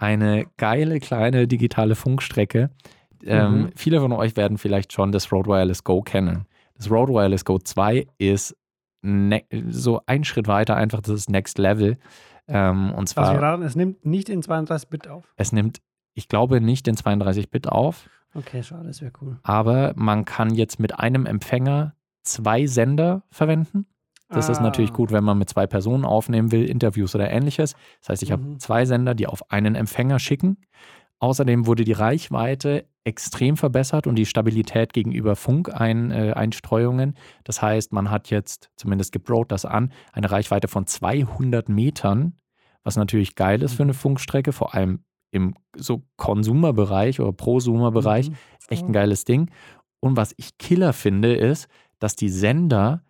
Eine 0.00 0.46
geile 0.56 0.98
kleine 0.98 1.46
digitale 1.46 1.94
Funkstrecke. 1.94 2.70
Ähm, 3.22 3.52
Mhm. 3.64 3.70
Viele 3.76 4.00
von 4.00 4.12
euch 4.12 4.34
werden 4.36 4.56
vielleicht 4.58 4.92
schon 4.92 5.12
das 5.12 5.30
Rode 5.30 5.50
Wireless 5.50 5.84
Go 5.84 6.00
kennen. 6.02 6.46
Das 6.74 6.90
Rode 6.90 7.12
Wireless 7.12 7.44
Go 7.44 7.58
2 7.58 8.06
ist 8.18 8.56
ne 9.02 9.44
so 9.68 10.00
ein 10.06 10.24
Schritt 10.24 10.48
weiter, 10.48 10.74
einfach 10.76 11.00
das 11.02 11.10
ist 11.14 11.30
Next 11.30 11.58
Level. 11.58 11.98
Ähm, 12.48 12.90
und 12.92 13.00
Also 13.00 13.14
zwar, 13.14 13.32
wir 13.34 13.42
raten, 13.42 13.62
es 13.62 13.76
nimmt 13.76 14.04
nicht 14.06 14.28
in 14.30 14.42
32-Bit 14.42 15.06
auf. 15.08 15.32
es 15.36 15.52
nimmt, 15.52 15.80
ich 16.14 16.28
glaube, 16.28 16.60
nicht 16.60 16.86
den 16.86 16.96
32-Bit 16.96 17.68
auf, 17.68 18.08
Okay, 18.34 18.62
schade, 18.62 18.86
das 18.86 19.00
wäre 19.02 19.12
cool. 19.20 19.38
aber 19.42 19.92
man 19.96 20.24
kann 20.24 20.54
jetzt 20.54 20.78
mit 20.80 20.98
einem 20.98 21.26
Empfänger 21.26 21.94
zwei 22.22 22.66
Sender 22.66 23.22
verwenden. 23.30 23.86
Das 24.30 24.48
ist 24.48 24.60
natürlich 24.60 24.90
Ah. 24.90 24.94
gut, 24.96 25.12
wenn 25.12 25.24
man 25.24 25.38
mit 25.38 25.50
zwei 25.50 25.66
Personen 25.66 26.04
aufnehmen 26.04 26.52
will, 26.52 26.64
Interviews 26.64 27.14
oder 27.14 27.30
ähnliches. 27.30 27.74
Das 28.00 28.10
heißt, 28.10 28.22
ich 28.22 28.32
habe 28.32 28.42
Mhm. 28.42 28.60
zwei 28.60 28.84
Sender, 28.86 29.14
die 29.14 29.26
auf 29.26 29.50
einen 29.50 29.74
Empfänger 29.74 30.18
schicken. 30.18 30.56
Außerdem 31.18 31.66
wurde 31.66 31.84
die 31.84 31.92
Reichweite 31.92 32.86
extrem 33.04 33.56
verbessert 33.56 34.06
und 34.06 34.14
die 34.16 34.26
Stabilität 34.26 34.92
gegenüber 34.92 35.34
Funkeinstreuungen. 35.36 37.14
Das 37.44 37.60
heißt, 37.62 37.92
man 37.92 38.10
hat 38.10 38.30
jetzt, 38.30 38.70
zumindest 38.76 39.12
gibt 39.12 39.30
Rode 39.30 39.48
das 39.48 39.64
an, 39.64 39.92
eine 40.12 40.30
Reichweite 40.30 40.68
von 40.68 40.86
200 40.86 41.68
Metern, 41.68 42.34
was 42.84 42.96
natürlich 42.96 43.34
geil 43.34 43.62
ist 43.62 43.74
für 43.74 43.82
eine 43.82 43.94
Funkstrecke, 43.94 44.52
vor 44.52 44.74
allem 44.74 45.04
im 45.32 45.54
so 45.76 46.02
Consumer-Bereich 46.16 47.20
oder 47.20 47.32
Prosumer-Bereich 47.32 48.30
Mhm. 48.30 48.34
echt 48.68 48.84
ein 48.86 48.92
geiles 48.92 49.24
Ding. 49.24 49.50
Und 50.00 50.16
was 50.16 50.34
ich 50.38 50.56
Killer 50.58 50.92
finde, 50.92 51.34
ist, 51.34 51.68
dass 51.98 52.16
die 52.16 52.30
Sender 52.30 53.02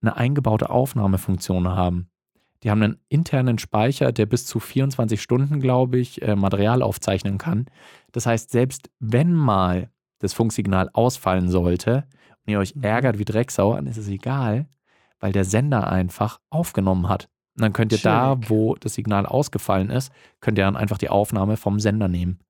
eine 0.00 0.16
eingebaute 0.16 0.70
Aufnahmefunktion 0.70 1.68
haben. 1.68 2.08
Die 2.62 2.70
haben 2.70 2.82
einen 2.82 2.98
internen 3.08 3.58
Speicher, 3.58 4.10
der 4.12 4.26
bis 4.26 4.44
zu 4.46 4.58
24 4.60 5.22
Stunden, 5.22 5.60
glaube 5.60 5.98
ich, 5.98 6.22
äh, 6.22 6.34
Material 6.34 6.82
aufzeichnen 6.82 7.38
kann. 7.38 7.66
Das 8.12 8.26
heißt, 8.26 8.50
selbst 8.50 8.90
wenn 8.98 9.32
mal 9.32 9.90
das 10.18 10.32
Funksignal 10.34 10.90
ausfallen 10.92 11.48
sollte 11.48 12.04
und 12.44 12.52
ihr 12.52 12.58
euch 12.58 12.74
Mhm. 12.74 12.82
ärgert 12.82 13.18
wie 13.18 13.24
Drecksau, 13.24 13.74
dann 13.74 13.86
ist 13.86 13.96
es 13.96 14.08
egal, 14.08 14.66
weil 15.20 15.30
der 15.32 15.44
Sender 15.44 15.88
einfach 15.88 16.40
aufgenommen 16.50 17.08
hat. 17.08 17.28
Und 17.56 17.62
dann 17.62 17.72
könnt 17.72 17.92
ihr 17.92 17.98
da, 17.98 18.34
Chillig. 18.34 18.50
wo 18.50 18.74
das 18.76 18.94
Signal 18.94 19.26
ausgefallen 19.26 19.90
ist, 19.90 20.12
könnt 20.40 20.58
ihr 20.58 20.64
dann 20.64 20.76
einfach 20.76 20.98
die 20.98 21.10
Aufnahme 21.10 21.56
vom 21.56 21.78
Sender 21.78 22.08
nehmen. 22.08 22.40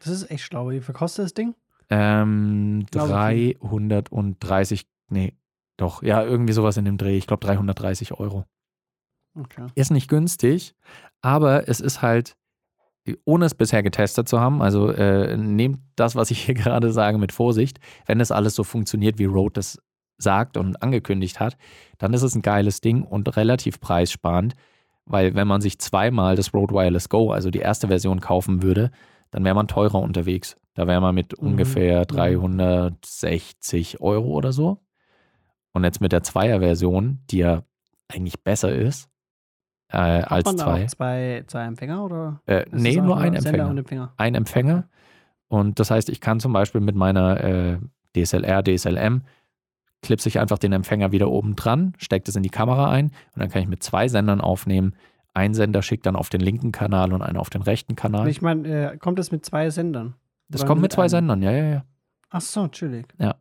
Das 0.00 0.08
ist 0.08 0.30
echt 0.30 0.44
schlau. 0.44 0.70
Wie 0.70 0.80
viel 0.82 0.94
kostet 0.94 1.24
das 1.26 1.34
Ding? 1.34 1.54
Ähm, 1.90 2.84
Glaube 2.90 3.08
330, 3.12 4.86
nee, 5.08 5.34
doch, 5.76 6.02
ja, 6.02 6.22
irgendwie 6.22 6.52
sowas 6.52 6.76
in 6.76 6.84
dem 6.84 6.98
Dreh. 6.98 7.16
Ich 7.16 7.26
glaube 7.26 7.44
330 7.44 8.12
Euro. 8.12 8.44
Okay. 9.36 9.66
Ist 9.74 9.90
nicht 9.90 10.08
günstig, 10.08 10.74
aber 11.20 11.68
es 11.68 11.80
ist 11.80 12.02
halt, 12.02 12.36
ohne 13.24 13.46
es 13.46 13.54
bisher 13.54 13.82
getestet 13.82 14.28
zu 14.28 14.40
haben, 14.40 14.62
also 14.62 14.90
äh, 14.90 15.36
nehmt 15.36 15.80
das, 15.96 16.14
was 16.14 16.30
ich 16.30 16.40
hier 16.44 16.54
gerade 16.54 16.92
sage, 16.92 17.18
mit 17.18 17.32
Vorsicht. 17.32 17.78
Wenn 18.06 18.20
es 18.20 18.30
alles 18.30 18.54
so 18.54 18.62
funktioniert, 18.64 19.18
wie 19.18 19.24
Rode 19.24 19.54
das 19.54 19.78
sagt 20.16 20.56
und 20.56 20.80
angekündigt 20.80 21.40
hat, 21.40 21.56
dann 21.98 22.14
ist 22.14 22.22
es 22.22 22.36
ein 22.36 22.42
geiles 22.42 22.80
Ding 22.80 23.02
und 23.02 23.36
relativ 23.36 23.80
preissparend, 23.80 24.54
weil 25.06 25.34
wenn 25.34 25.48
man 25.48 25.60
sich 25.60 25.80
zweimal 25.80 26.36
das 26.36 26.54
Rode 26.54 26.72
Wireless 26.72 27.08
Go, 27.08 27.32
also 27.32 27.50
die 27.50 27.58
erste 27.58 27.88
Version, 27.88 28.20
kaufen 28.20 28.62
würde, 28.62 28.92
dann 29.32 29.44
wäre 29.44 29.56
man 29.56 29.66
teurer 29.66 30.00
unterwegs. 30.00 30.56
Da 30.74 30.86
wäre 30.86 31.00
man 31.00 31.14
mit 31.16 31.40
Mhm. 31.42 31.48
ungefähr 31.48 32.06
360 32.06 34.00
Euro 34.00 34.28
oder 34.28 34.52
so. 34.52 34.78
Und 35.74 35.84
jetzt 35.84 36.00
mit 36.00 36.12
der 36.12 36.22
Zweier-Version, 36.22 37.20
die 37.30 37.38
ja 37.38 37.64
eigentlich 38.08 38.42
besser 38.42 38.74
ist 38.74 39.10
äh, 39.94 40.22
als 40.22 40.44
man 40.44 40.56
da 40.56 40.64
zwei. 40.64 40.86
zwei, 40.86 41.44
zwei 41.46 41.64
Empfänger 41.64 42.04
oder? 42.04 42.40
Äh, 42.46 42.64
nee, 42.72 42.96
nur 42.96 43.18
ein 43.18 43.34
Empfänger. 43.34 43.68
und 43.68 43.78
Empfänger. 43.78 44.12
Ein 44.16 44.34
Empfänger. 44.34 44.88
Und 45.48 45.78
das 45.78 45.90
heißt, 45.90 46.08
ich 46.08 46.20
kann 46.20 46.40
zum 46.40 46.52
Beispiel 46.52 46.80
mit 46.80 46.96
meiner 46.96 47.42
äh, 47.42 47.78
DSLR, 48.16 48.62
DSLM, 48.64 49.22
klipse 50.02 50.28
ich 50.28 50.40
einfach 50.40 50.58
den 50.58 50.72
Empfänger 50.72 51.12
wieder 51.12 51.30
oben 51.30 51.54
dran, 51.54 51.94
stecke 51.98 52.24
das 52.24 52.36
in 52.36 52.42
die 52.42 52.50
Kamera 52.50 52.90
ein 52.90 53.06
und 53.06 53.40
dann 53.40 53.48
kann 53.50 53.62
ich 53.62 53.68
mit 53.68 53.82
zwei 53.82 54.08
Sendern 54.08 54.40
aufnehmen. 54.40 54.94
Ein 55.32 55.54
Sender 55.54 55.82
schickt 55.82 56.06
dann 56.06 56.16
auf 56.16 56.28
den 56.28 56.40
linken 56.40 56.72
Kanal 56.72 57.12
und 57.12 57.22
einer 57.22 57.40
auf 57.40 57.50
den 57.50 57.62
rechten 57.62 57.96
Kanal. 57.96 58.28
Ich 58.28 58.42
meine, 58.42 58.92
äh, 58.92 58.96
kommt 58.98 59.18
das 59.18 59.30
mit 59.30 59.44
zwei 59.44 59.70
Sendern? 59.70 60.14
das 60.48 60.62
oder 60.62 60.68
kommt 60.68 60.78
nur 60.78 60.82
mit 60.82 60.92
zwei 60.92 61.02
einem? 61.02 61.10
Sendern, 61.10 61.42
ja, 61.42 61.50
ja, 61.52 61.64
ja. 61.64 61.84
Ach 62.30 62.40
so, 62.40 62.68
chillig. 62.68 63.06
Ja. 63.18 63.36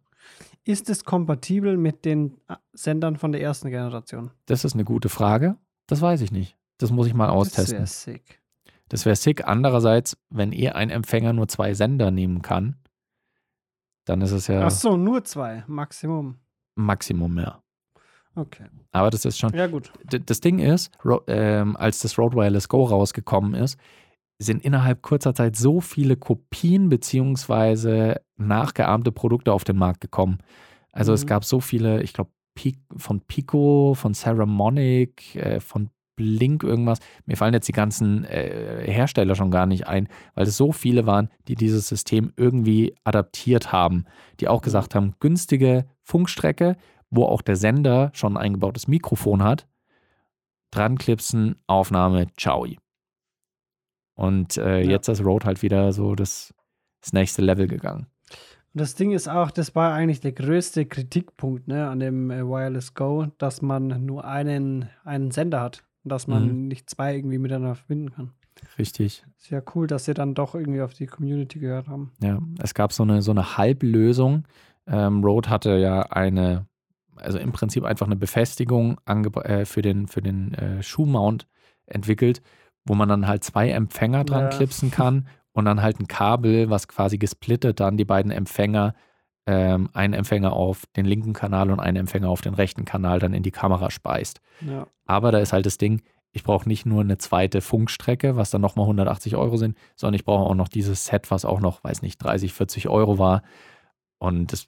Ist 0.65 0.89
es 0.89 1.03
kompatibel 1.03 1.77
mit 1.77 2.05
den 2.05 2.37
äh, 2.47 2.55
Sendern 2.73 3.17
von 3.17 3.31
der 3.31 3.41
ersten 3.41 3.69
Generation? 3.69 4.31
Das 4.45 4.63
ist 4.63 4.73
eine 4.73 4.85
gute 4.85 5.09
Frage. 5.09 5.57
Das 5.87 6.01
weiß 6.01 6.21
ich 6.21 6.31
nicht. 6.31 6.57
Das 6.77 6.91
muss 6.91 7.07
ich 7.07 7.13
mal 7.13 7.29
austesten. 7.29 7.79
Das 7.79 8.07
wäre 8.07 8.17
sick. 8.17 8.41
Das 8.89 9.05
wäre 9.05 9.15
sick. 9.15 9.45
Andererseits, 9.45 10.17
wenn 10.29 10.53
eh 10.53 10.69
ein 10.69 10.89
Empfänger 10.89 11.33
nur 11.33 11.47
zwei 11.47 11.73
Sender 11.73 12.11
nehmen 12.11 12.41
kann, 12.41 12.77
dann 14.05 14.21
ist 14.21 14.31
es 14.31 14.47
ja 14.47 14.65
Ach 14.65 14.71
so, 14.71 14.97
nur 14.97 15.23
zwei, 15.23 15.63
Maximum. 15.67 16.39
Maximum 16.75 17.33
mehr. 17.33 17.61
Okay. 18.35 18.65
Aber 18.91 19.09
das 19.09 19.25
ist 19.25 19.37
schon. 19.37 19.53
Ja, 19.53 19.67
gut. 19.67 19.91
Das 20.25 20.41
Ding 20.41 20.59
ist, 20.59 20.91
ähm, 21.27 21.77
als 21.77 21.99
das 21.99 22.17
Rode 22.17 22.35
Wireless 22.35 22.67
Go 22.67 22.83
rausgekommen 22.83 23.53
ist, 23.53 23.77
sind 24.43 24.63
innerhalb 24.63 25.01
kurzer 25.01 25.33
Zeit 25.33 25.55
so 25.55 25.81
viele 25.81 26.15
Kopien 26.15 26.89
beziehungsweise 26.89 28.21
nachgeahmte 28.37 29.11
Produkte 29.11 29.51
auf 29.53 29.63
den 29.63 29.77
Markt 29.77 30.01
gekommen. 30.01 30.39
Also 30.91 31.13
es 31.13 31.23
Mhm. 31.23 31.27
gab 31.27 31.45
so 31.45 31.59
viele, 31.59 32.03
ich 32.03 32.13
glaube, 32.13 32.31
von 32.97 33.21
Pico, 33.21 33.93
von 33.95 34.13
Saramonic, 34.13 35.35
äh, 35.35 35.59
von 35.59 35.89
Blink 36.15 36.61
irgendwas. 36.63 36.99
Mir 37.25 37.37
fallen 37.37 37.55
jetzt 37.55 37.67
die 37.67 37.71
ganzen 37.71 38.23
äh, 38.25 38.83
Hersteller 38.85 39.33
schon 39.33 39.49
gar 39.49 39.65
nicht 39.65 39.87
ein, 39.87 40.07
weil 40.35 40.45
es 40.45 40.55
so 40.55 40.71
viele 40.71 41.07
waren, 41.07 41.29
die 41.47 41.55
dieses 41.55 41.87
System 41.87 42.31
irgendwie 42.37 42.93
adaptiert 43.03 43.71
haben, 43.71 44.05
die 44.39 44.47
auch 44.47 44.61
gesagt 44.61 44.93
haben, 44.93 45.15
günstige 45.19 45.85
Funkstrecke, 46.03 46.77
wo 47.09 47.25
auch 47.25 47.41
der 47.41 47.55
Sender 47.55 48.11
schon 48.13 48.37
ein 48.37 48.43
eingebautes 48.43 48.87
Mikrofon 48.87 49.41
hat, 49.43 49.67
dran 50.69 50.97
klipsen, 50.99 51.55
Aufnahme, 51.65 52.27
ciao. 52.37 52.67
Und 54.15 54.57
äh, 54.57 54.81
Ja. 54.83 54.91
jetzt 54.91 55.07
ist 55.07 55.23
Rode 55.25 55.45
halt 55.45 55.61
wieder 55.61 55.91
so 55.93 56.15
das, 56.15 56.53
das 57.01 57.13
nächste 57.13 57.41
Level 57.41 57.67
gegangen. 57.67 58.07
Und 58.73 58.81
das 58.81 58.95
Ding 58.95 59.11
ist 59.11 59.27
auch, 59.27 59.51
das 59.51 59.75
war 59.75 59.93
eigentlich 59.93 60.19
der 60.21 60.31
größte 60.31 60.85
Kritikpunkt 60.85 61.67
ne, 61.67 61.87
an 61.87 61.99
dem 61.99 62.31
äh, 62.31 62.43
Wireless 62.43 62.93
Go, 62.93 63.27
dass 63.37 63.61
man 63.61 64.05
nur 64.05 64.25
einen, 64.25 64.89
einen 65.03 65.31
Sender 65.31 65.61
hat 65.61 65.83
und 66.03 66.11
dass 66.11 66.27
man 66.27 66.47
Mhm. 66.47 66.67
nicht 66.67 66.89
zwei 66.89 67.15
irgendwie 67.15 67.37
miteinander 67.37 67.75
verbinden 67.75 68.11
kann. 68.11 68.31
Richtig. 68.77 69.23
Ist 69.37 69.49
ja 69.49 69.61
cool, 69.75 69.87
dass 69.87 70.05
sie 70.05 70.13
dann 70.13 70.35
doch 70.35 70.55
irgendwie 70.55 70.81
auf 70.81 70.93
die 70.93 71.05
Community 71.07 71.59
gehört 71.59 71.87
haben. 71.87 72.11
Ja, 72.21 72.39
es 72.59 72.73
gab 72.73 72.93
so 72.93 73.03
eine, 73.03 73.21
so 73.21 73.31
eine 73.31 73.57
Halblösung. 73.57 74.45
Ähm, 74.87 75.23
Rode 75.23 75.49
hatte 75.49 75.77
ja 75.77 76.01
eine, 76.03 76.67
also 77.15 77.37
im 77.39 77.51
Prinzip 77.51 77.83
einfach 77.83 78.05
eine 78.05 78.15
Befestigung 78.15 78.97
äh, 79.05 79.65
für 79.65 79.81
den, 79.81 80.07
für 80.07 80.21
den 80.21 80.53
äh, 80.53 80.83
Schuhmount 80.83 81.47
entwickelt, 81.85 82.41
wo 82.85 82.95
man 82.95 83.09
dann 83.09 83.27
halt 83.27 83.43
zwei 83.43 83.69
Empfänger 83.69 84.23
dran 84.23 84.43
Ja. 84.43 84.49
klipsen 84.49 84.91
kann 84.91 85.27
und 85.51 85.65
dann 85.65 85.81
halt 85.81 85.99
ein 85.99 86.07
Kabel, 86.07 86.69
was 86.69 86.87
quasi 86.87 87.17
gesplittet 87.17 87.79
dann 87.79 87.97
die 87.97 88.05
beiden 88.05 88.31
Empfänger, 88.31 88.95
ähm, 89.45 89.89
einen 89.93 90.13
Empfänger 90.13 90.53
auf 90.53 90.85
den 90.95 91.05
linken 91.05 91.33
Kanal 91.33 91.69
und 91.71 91.79
einen 91.79 91.97
Empfänger 91.97 92.29
auf 92.29 92.41
den 92.41 92.53
rechten 92.53 92.85
Kanal 92.85 93.19
dann 93.19 93.33
in 93.33 93.43
die 93.43 93.51
Kamera 93.51 93.91
speist. 93.91 94.41
Ja. 94.61 94.87
Aber 95.05 95.31
da 95.31 95.39
ist 95.39 95.53
halt 95.53 95.65
das 95.65 95.77
Ding, 95.77 96.01
ich 96.31 96.43
brauche 96.43 96.67
nicht 96.67 96.85
nur 96.85 97.01
eine 97.01 97.17
zweite 97.19 97.61
Funkstrecke, 97.61 98.35
was 98.35 98.49
dann 98.49 98.61
nochmal 98.61 98.85
180 98.85 99.35
Euro 99.35 99.57
sind, 99.57 99.77
sondern 99.95 100.15
ich 100.15 100.25
brauche 100.25 100.49
auch 100.49 100.55
noch 100.55 100.67
dieses 100.69 101.05
Set, 101.05 101.29
was 101.29 101.45
auch 101.45 101.59
noch, 101.59 101.83
weiß 101.83 102.01
nicht, 102.01 102.17
30, 102.17 102.53
40 102.53 102.89
Euro 102.89 103.19
war. 103.19 103.43
Und 104.17 104.51
das 104.51 104.67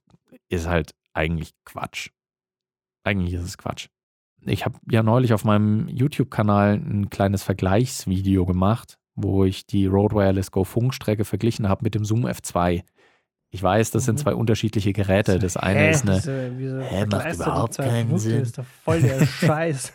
ist 0.49 0.67
halt 0.67 0.93
eigentlich 1.13 1.53
Quatsch. 1.63 2.09
Eigentlich 3.03 3.33
ist 3.33 3.43
es 3.43 3.57
Quatsch. 3.57 3.87
Ich 4.45 4.65
habe 4.65 4.77
ja 4.89 5.01
neulich 5.03 5.33
auf 5.33 5.43
meinem 5.43 5.87
YouTube-Kanal 5.87 6.73
ein 6.75 7.09
kleines 7.09 7.43
Vergleichsvideo 7.43 8.45
gemacht, 8.45 8.97
wo 9.15 9.43
ich 9.45 9.65
die 9.65 9.85
Rode 9.87 10.15
Wireless 10.15 10.51
Go 10.51 10.63
Funkstrecke 10.63 11.25
verglichen 11.25 11.67
habe 11.67 11.83
mit 11.83 11.95
dem 11.95 12.05
Zoom 12.05 12.25
F2. 12.25 12.83
Ich 13.51 13.63
weiß, 13.63 13.91
das 13.91 14.03
sind 14.05 14.15
Mhm. 14.15 14.19
zwei 14.19 14.35
unterschiedliche 14.35 14.91
Geräte. 14.91 15.39
Das 15.39 15.55
eine 15.55 15.79
Hä? 15.79 15.91
ist 15.91 16.03
eine, 16.03 16.15
Wieso- 16.17 16.57
wieso 16.57 16.79
Hä, 16.81 17.05
macht 17.05 17.33
überhaupt 17.35 17.77
keinen? 17.77 18.17
Sinn. 18.19 18.41
ist 18.41 18.57
doch 18.57 18.65
voll 18.83 19.01
der 19.01 19.25
Scheiß. 19.25 19.93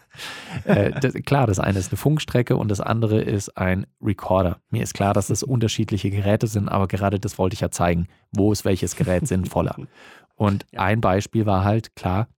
äh, 0.64 0.92
das, 0.98 1.12
klar, 1.26 1.46
das 1.46 1.58
eine 1.58 1.78
ist 1.78 1.90
eine 1.92 1.98
Funkstrecke 1.98 2.56
und 2.56 2.70
das 2.70 2.80
andere 2.80 3.20
ist 3.20 3.56
ein 3.58 3.86
Recorder. 4.02 4.60
Mir 4.70 4.82
ist 4.82 4.94
klar, 4.94 5.12
dass 5.12 5.26
das 5.26 5.42
unterschiedliche 5.42 6.10
Geräte 6.10 6.46
sind, 6.46 6.68
aber 6.70 6.88
gerade 6.88 7.20
das 7.20 7.38
wollte 7.38 7.54
ich 7.54 7.60
ja 7.60 7.70
zeigen. 7.70 8.08
Wo 8.32 8.50
ist 8.50 8.64
welches 8.64 8.96
Gerät 8.96 9.28
sinnvoller? 9.28 9.76
Und 10.36 10.64
Ja. 10.72 10.80
ein 10.80 11.02
Beispiel 11.02 11.44
war 11.44 11.62
halt, 11.64 11.94
klar, 11.94 12.28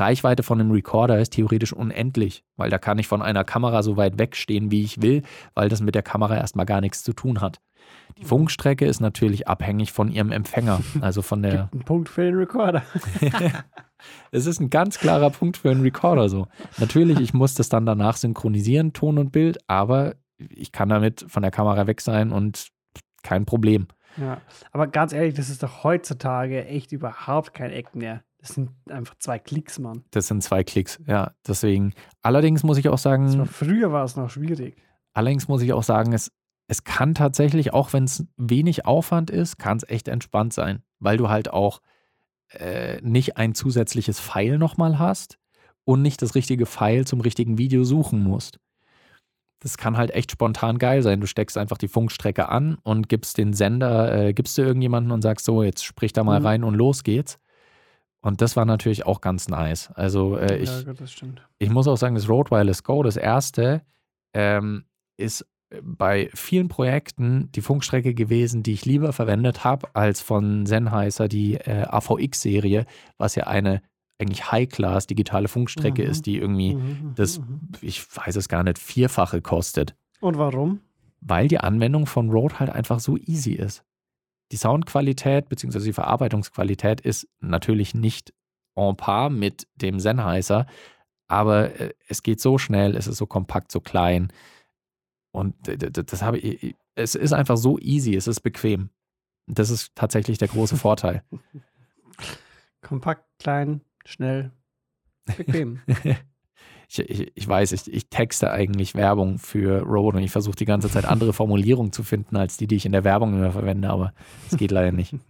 Reichweite 0.00 0.42
von 0.42 0.60
einem 0.60 0.70
Recorder 0.70 1.18
ist 1.18 1.32
theoretisch 1.32 1.72
unendlich, 1.72 2.44
weil 2.56 2.70
da 2.70 2.78
kann 2.78 2.98
ich 2.98 3.08
von 3.08 3.22
einer 3.22 3.44
Kamera 3.44 3.82
so 3.82 3.96
weit 3.96 4.18
wegstehen, 4.18 4.70
wie 4.70 4.82
ich 4.82 5.02
will, 5.02 5.22
weil 5.54 5.68
das 5.68 5.80
mit 5.80 5.94
der 5.94 6.02
Kamera 6.02 6.36
erstmal 6.36 6.66
gar 6.66 6.80
nichts 6.80 7.02
zu 7.02 7.12
tun 7.12 7.40
hat. 7.40 7.60
Die 8.18 8.24
Funkstrecke 8.24 8.84
ist 8.84 9.00
natürlich 9.00 9.48
abhängig 9.48 9.92
von 9.92 10.10
ihrem 10.10 10.32
Empfänger, 10.32 10.80
also 11.00 11.22
von 11.22 11.42
der. 11.42 11.68
Ein 11.72 11.80
Punkt 11.80 12.08
für 12.08 12.22
den 12.22 12.34
Recorder. 12.34 12.82
es 14.30 14.46
ist 14.46 14.60
ein 14.60 14.70
ganz 14.70 14.98
klarer 14.98 15.30
Punkt 15.30 15.56
für 15.56 15.70
einen 15.70 15.82
Recorder 15.82 16.28
so. 16.28 16.46
Natürlich, 16.78 17.20
ich 17.20 17.34
muss 17.34 17.54
das 17.54 17.68
dann 17.68 17.86
danach 17.86 18.16
synchronisieren, 18.16 18.92
Ton 18.92 19.18
und 19.18 19.32
Bild, 19.32 19.58
aber 19.68 20.16
ich 20.38 20.72
kann 20.72 20.88
damit 20.88 21.24
von 21.28 21.42
der 21.42 21.50
Kamera 21.50 21.86
weg 21.86 22.00
sein 22.00 22.32
und 22.32 22.68
kein 23.22 23.44
Problem. 23.44 23.88
Ja, 24.16 24.40
aber 24.72 24.86
ganz 24.86 25.12
ehrlich, 25.12 25.34
das 25.34 25.48
ist 25.48 25.62
doch 25.62 25.84
heutzutage 25.84 26.64
echt 26.66 26.92
überhaupt 26.92 27.54
kein 27.54 27.70
Eck 27.70 27.94
mehr. 27.94 28.22
Das 28.38 28.50
sind 28.50 28.70
einfach 28.88 29.16
zwei 29.18 29.38
Klicks, 29.38 29.78
Mann. 29.78 30.04
Das 30.12 30.28
sind 30.28 30.42
zwei 30.42 30.62
Klicks, 30.62 31.00
ja. 31.06 31.32
Deswegen, 31.46 31.92
allerdings 32.22 32.62
muss 32.62 32.78
ich 32.78 32.88
auch 32.88 32.98
sagen. 32.98 33.36
War, 33.36 33.46
früher 33.46 33.92
war 33.92 34.04
es 34.04 34.16
noch 34.16 34.30
schwierig. 34.30 34.76
Allerdings 35.12 35.48
muss 35.48 35.62
ich 35.62 35.72
auch 35.72 35.82
sagen, 35.82 36.12
es, 36.12 36.30
es 36.68 36.84
kann 36.84 37.14
tatsächlich, 37.14 37.72
auch 37.72 37.92
wenn 37.92 38.04
es 38.04 38.24
wenig 38.36 38.86
Aufwand 38.86 39.30
ist, 39.30 39.58
kann 39.58 39.78
es 39.78 39.88
echt 39.88 40.06
entspannt 40.06 40.52
sein, 40.52 40.82
weil 41.00 41.16
du 41.16 41.28
halt 41.28 41.52
auch 41.52 41.80
äh, 42.50 43.00
nicht 43.02 43.36
ein 43.36 43.54
zusätzliches 43.54 44.20
File 44.20 44.58
nochmal 44.58 44.98
hast 44.98 45.38
und 45.84 46.02
nicht 46.02 46.22
das 46.22 46.34
richtige 46.34 46.66
File 46.66 47.06
zum 47.06 47.20
richtigen 47.20 47.58
Video 47.58 47.82
suchen 47.82 48.22
musst. 48.22 48.60
Das 49.60 49.76
kann 49.76 49.96
halt 49.96 50.12
echt 50.12 50.30
spontan 50.30 50.78
geil 50.78 51.02
sein. 51.02 51.20
Du 51.20 51.26
steckst 51.26 51.58
einfach 51.58 51.78
die 51.78 51.88
Funkstrecke 51.88 52.48
an 52.48 52.78
und 52.84 53.08
gibst 53.08 53.38
den 53.38 53.54
Sender, 53.54 54.14
äh, 54.14 54.32
gibst 54.32 54.56
du 54.56 54.62
irgendjemanden 54.62 55.10
und 55.10 55.22
sagst 55.22 55.44
so, 55.44 55.64
jetzt 55.64 55.84
sprich 55.84 56.12
da 56.12 56.22
mal 56.22 56.38
mhm. 56.38 56.46
rein 56.46 56.64
und 56.64 56.74
los 56.74 57.02
geht's. 57.02 57.38
Und 58.20 58.40
das 58.42 58.56
war 58.56 58.64
natürlich 58.64 59.06
auch 59.06 59.20
ganz 59.20 59.48
nice. 59.48 59.90
Also 59.92 60.36
äh, 60.36 60.58
ich, 60.58 60.68
ja, 60.68 60.94
ich 61.58 61.70
muss 61.70 61.86
auch 61.86 61.96
sagen, 61.96 62.14
das 62.14 62.28
Road 62.28 62.50
Wireless 62.50 62.82
Go, 62.82 63.02
das 63.02 63.16
erste, 63.16 63.82
ähm, 64.34 64.84
ist 65.16 65.46
bei 65.82 66.30
vielen 66.34 66.68
Projekten 66.68 67.50
die 67.52 67.60
Funkstrecke 67.60 68.14
gewesen, 68.14 68.62
die 68.62 68.72
ich 68.72 68.86
lieber 68.86 69.12
verwendet 69.12 69.64
habe, 69.64 69.94
als 69.94 70.20
von 70.20 70.66
Sennheiser 70.66 71.28
die 71.28 71.56
äh, 71.56 71.84
AVX-Serie, 71.88 72.86
was 73.18 73.34
ja 73.34 73.46
eine 73.46 73.82
eigentlich 74.18 74.50
High-Class 74.50 75.06
digitale 75.06 75.48
Funkstrecke 75.48 76.02
mhm. 76.02 76.10
ist, 76.10 76.26
die 76.26 76.38
irgendwie 76.38 76.74
mhm, 76.74 76.82
mhm 76.82 77.12
das, 77.14 77.38
mhm. 77.38 77.60
ich 77.80 78.04
weiß 78.16 78.36
es 78.36 78.48
gar 78.48 78.64
nicht, 78.64 78.78
vierfache 78.78 79.42
kostet. 79.42 79.94
Und 80.20 80.38
warum? 80.38 80.80
Weil 81.20 81.48
die 81.48 81.58
Anwendung 81.58 82.06
von 82.06 82.30
Rode 82.30 82.58
halt 82.58 82.70
einfach 82.70 83.00
so 83.00 83.16
easy 83.16 83.52
ist. 83.52 83.84
Die 84.52 84.56
Soundqualität 84.56 85.48
bzw. 85.48 85.80
die 85.80 85.92
Verarbeitungsqualität 85.92 87.00
ist 87.00 87.28
natürlich 87.40 87.94
nicht 87.94 88.32
en 88.74 88.96
par 88.96 89.28
mit 89.30 89.66
dem 89.74 90.00
Sennheiser, 90.00 90.66
aber 91.26 91.78
äh, 91.78 91.94
es 92.08 92.22
geht 92.22 92.40
so 92.40 92.58
schnell, 92.58 92.96
es 92.96 93.06
ist 93.06 93.18
so 93.18 93.26
kompakt, 93.26 93.70
so 93.70 93.80
klein. 93.80 94.32
Und 95.30 95.54
das 95.66 96.22
habe 96.22 96.38
ich, 96.38 96.74
es 96.94 97.14
ist 97.14 97.32
einfach 97.32 97.56
so 97.56 97.78
easy, 97.78 98.14
es 98.16 98.26
ist 98.26 98.40
bequem. 98.40 98.90
Das 99.46 99.70
ist 99.70 99.94
tatsächlich 99.94 100.38
der 100.38 100.48
große 100.48 100.76
Vorteil. 100.78 101.22
Kompakt, 102.80 103.24
klein, 103.38 103.82
schnell, 104.04 104.52
bequem. 105.36 105.80
ich, 106.88 106.98
ich, 107.00 107.32
ich, 107.34 107.48
weiß, 107.48 107.72
ich, 107.72 107.92
ich 107.92 108.08
texte 108.08 108.50
eigentlich 108.50 108.94
Werbung 108.94 109.38
für 109.38 109.82
Rode 109.82 110.16
und 110.16 110.22
ich 110.22 110.30
versuche 110.30 110.56
die 110.56 110.64
ganze 110.64 110.88
Zeit 110.90 111.04
andere 111.04 111.32
Formulierungen 111.34 111.92
zu 111.92 112.02
finden, 112.02 112.36
als 112.36 112.56
die, 112.56 112.66
die 112.66 112.76
ich 112.76 112.86
in 112.86 112.92
der 112.92 113.04
Werbung 113.04 113.34
immer 113.34 113.52
verwende, 113.52 113.90
aber 113.90 114.12
es 114.50 114.56
geht 114.56 114.70
leider 114.70 114.92
nicht. 114.92 115.14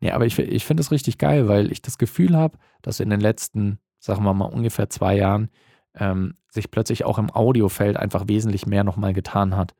Nee, 0.00 0.10
aber 0.10 0.26
ich, 0.26 0.38
ich 0.38 0.66
finde 0.66 0.82
es 0.82 0.90
richtig 0.90 1.16
geil, 1.16 1.48
weil 1.48 1.72
ich 1.72 1.80
das 1.80 1.96
Gefühl 1.96 2.36
habe, 2.36 2.58
dass 2.82 3.00
in 3.00 3.08
den 3.08 3.20
letzten, 3.20 3.78
sagen 4.00 4.22
wir 4.24 4.34
mal, 4.34 4.46
ungefähr 4.46 4.90
zwei 4.90 5.16
Jahren 5.16 5.48
ähm, 5.94 6.34
sich 6.50 6.70
plötzlich 6.70 7.06
auch 7.06 7.16
im 7.16 7.30
Audiofeld 7.30 7.96
einfach 7.96 8.24
wesentlich 8.26 8.66
mehr 8.66 8.84
nochmal 8.84 9.14
getan 9.14 9.56
hat, 9.56 9.74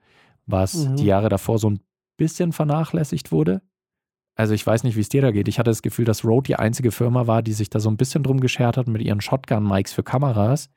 was 0.46 0.74
mhm. 0.74 0.96
die 0.96 1.04
Jahre 1.04 1.28
davor 1.28 1.58
so 1.58 1.68
ein 1.68 1.80
bisschen 2.16 2.52
vernachlässigt 2.52 3.32
wurde. 3.32 3.60
Also 4.34 4.54
ich 4.54 4.66
weiß 4.66 4.82
nicht, 4.82 4.96
wie 4.96 5.00
es 5.00 5.08
dir 5.08 5.22
da 5.22 5.30
geht. 5.30 5.48
Ich 5.48 5.58
hatte 5.58 5.70
das 5.70 5.82
Gefühl, 5.82 6.04
dass 6.04 6.24
Rode 6.24 6.48
die 6.48 6.56
einzige 6.56 6.90
Firma 6.90 7.26
war, 7.26 7.42
die 7.42 7.52
sich 7.52 7.70
da 7.70 7.78
so 7.78 7.88
ein 7.88 7.96
bisschen 7.96 8.22
drum 8.22 8.40
geschert 8.40 8.76
hat 8.76 8.88
mit 8.88 9.02
ihren 9.02 9.20
Shotgun-Mics 9.20 9.92
für 9.92 10.02
Kameras. 10.02 10.70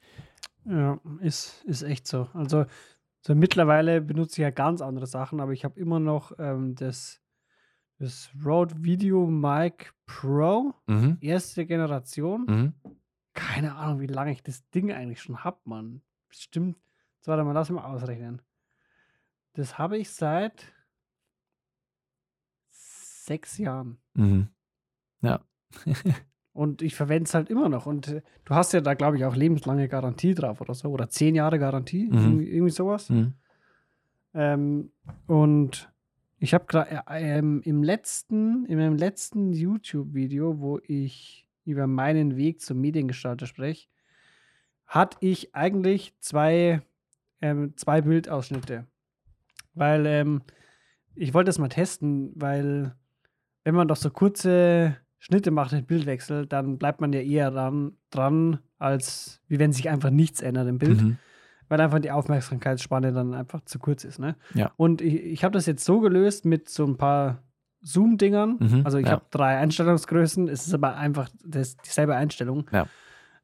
Ja, 0.65 0.99
ist, 1.21 1.63
ist 1.65 1.81
echt 1.81 2.07
so. 2.07 2.27
Also 2.33 2.65
so 3.21 3.33
mittlerweile 3.33 4.01
benutze 4.01 4.41
ich 4.41 4.43
ja 4.43 4.51
ganz 4.51 4.81
andere 4.81 5.07
Sachen, 5.07 5.39
aber 5.39 5.53
ich 5.53 5.65
habe 5.65 5.79
immer 5.79 5.99
noch 5.99 6.33
ähm, 6.37 6.75
das, 6.75 7.21
das 7.97 8.29
Rode 8.45 8.75
Video 8.83 9.25
Mic 9.25 9.91
Pro, 10.05 10.73
mhm. 10.85 11.17
erste 11.21 11.65
Generation. 11.65 12.45
Mhm. 12.47 12.73
Keine 13.33 13.75
Ahnung, 13.75 14.01
wie 14.01 14.07
lange 14.07 14.31
ich 14.31 14.43
das 14.43 14.69
Ding 14.69 14.91
eigentlich 14.91 15.21
schon 15.21 15.43
habe, 15.43 15.59
Mann. 15.65 16.01
Bestimmt. 16.29 16.77
So, 17.21 17.31
warte 17.31 17.43
mal, 17.43 17.53
lass 17.53 17.69
mal 17.69 17.85
ausrechnen. 17.85 18.41
Das 19.53 19.77
habe 19.77 19.97
ich 19.97 20.11
seit 20.11 20.71
sechs 23.27 23.57
Jahren. 23.57 23.97
Mhm. 24.13 24.47
Ja. 25.21 25.41
und 26.53 26.81
ich 26.81 26.95
verwende 26.95 27.27
es 27.27 27.33
halt 27.33 27.49
immer 27.49 27.69
noch. 27.69 27.85
Und 27.85 28.07
äh, 28.07 28.21
du 28.45 28.55
hast 28.55 28.73
ja 28.73 28.81
da, 28.81 28.93
glaube 28.93 29.17
ich, 29.17 29.25
auch 29.25 29.35
lebenslange 29.35 29.87
Garantie 29.87 30.33
drauf 30.33 30.61
oder 30.61 30.73
so. 30.73 30.89
Oder 30.89 31.09
zehn 31.09 31.35
Jahre 31.35 31.59
Garantie, 31.59 32.07
mhm. 32.07 32.17
irgendwie, 32.17 32.49
irgendwie, 32.49 32.73
sowas. 32.73 33.09
Mhm. 33.09 33.33
Ähm, 34.33 34.91
und 35.27 35.91
ich 36.39 36.53
habe 36.53 36.65
gerade 36.65 37.03
äh, 37.07 37.37
ähm, 37.37 37.61
im 37.63 37.83
letzten, 37.83 38.65
in 38.65 38.77
meinem 38.77 38.97
letzten 38.97 39.53
YouTube-Video, 39.53 40.59
wo 40.59 40.79
ich 40.83 41.47
über 41.65 41.87
meinen 41.87 42.37
Weg 42.37 42.61
zum 42.61 42.79
Mediengestalter 42.79 43.45
spreche, 43.45 43.87
hatte 44.85 45.17
ich 45.19 45.53
eigentlich 45.53 46.15
zwei, 46.19 46.81
ähm, 47.41 47.73
zwei 47.75 48.01
Bildausschnitte. 48.01 48.87
Weil 49.73 50.05
ähm, 50.05 50.41
ich 51.13 51.33
wollte 51.33 51.49
das 51.49 51.59
mal 51.59 51.67
testen, 51.67 52.31
weil 52.35 52.95
wenn 53.67 53.75
man 53.75 53.89
doch 53.89 53.97
so 53.97 54.09
kurze 54.09 54.95
Schnitte 55.19 55.51
macht 55.51 55.73
mit 55.73 55.87
Bildwechsel, 55.87 56.45
dann 56.45 56.77
bleibt 56.77 57.01
man 57.01 57.11
ja 57.11 57.19
eher 57.19 57.51
dran, 57.51 57.97
dran 58.11 58.59
als 58.79 59.41
wie 59.49 59.59
wenn 59.59 59.73
sich 59.73 59.89
einfach 59.89 60.09
nichts 60.09 60.41
ändert 60.41 60.69
im 60.69 60.77
Bild. 60.77 61.01
Mhm. 61.01 61.17
Weil 61.67 61.81
einfach 61.81 61.99
die 61.99 62.11
Aufmerksamkeitsspanne 62.11 63.11
dann 63.11 63.33
einfach 63.33 63.59
zu 63.65 63.77
kurz 63.77 64.05
ist. 64.05 64.19
Ne? 64.19 64.37
Ja. 64.53 64.71
Und 64.77 65.01
ich, 65.01 65.15
ich 65.15 65.43
habe 65.43 65.51
das 65.51 65.65
jetzt 65.65 65.83
so 65.83 65.99
gelöst 65.99 66.45
mit 66.45 66.69
so 66.69 66.85
ein 66.85 66.95
paar 66.95 67.43
Zoom-Dingern. 67.81 68.55
Mhm, 68.57 68.81
also 68.85 68.99
ich 68.99 69.07
ja. 69.07 69.11
habe 69.11 69.25
drei 69.31 69.57
Einstellungsgrößen. 69.57 70.47
Es 70.47 70.65
ist 70.65 70.73
aber 70.73 70.95
einfach 70.95 71.27
das, 71.43 71.75
dieselbe 71.75 72.15
Einstellung 72.15 72.69
ja. 72.71 72.87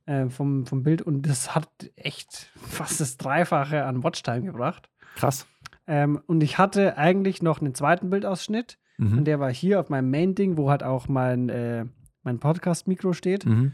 äh, 0.06 0.30
vom, 0.30 0.66
vom 0.66 0.84
Bild. 0.84 1.02
Und 1.02 1.24
das 1.28 1.54
hat 1.54 1.68
echt 1.98 2.50
fast 2.56 3.02
das 3.02 3.18
Dreifache 3.18 3.84
an 3.84 4.06
Watchtime 4.06 4.44
gebracht. 4.44 4.90
Krass. 5.18 5.48
Ähm, 5.86 6.22
und 6.28 6.44
ich 6.44 6.58
hatte 6.58 6.98
eigentlich 6.98 7.42
noch 7.42 7.60
einen 7.60 7.76
zweiten 7.76 8.10
Bildausschnitt. 8.10 8.78
Mhm. 9.04 9.20
Und 9.20 9.26
der 9.26 9.40
war 9.40 9.54
hier 9.54 9.80
auf 9.80 9.90
meinem 9.90 10.10
Main-Ding, 10.10 10.58
wo 10.58 10.70
halt 10.70 10.84
auch 10.84 11.08
mein, 11.08 11.50
äh, 11.50 11.86
mein 12.24 12.40
Podcast-Mikro 12.40 13.14
steht. 13.14 13.46
Mhm. 13.46 13.74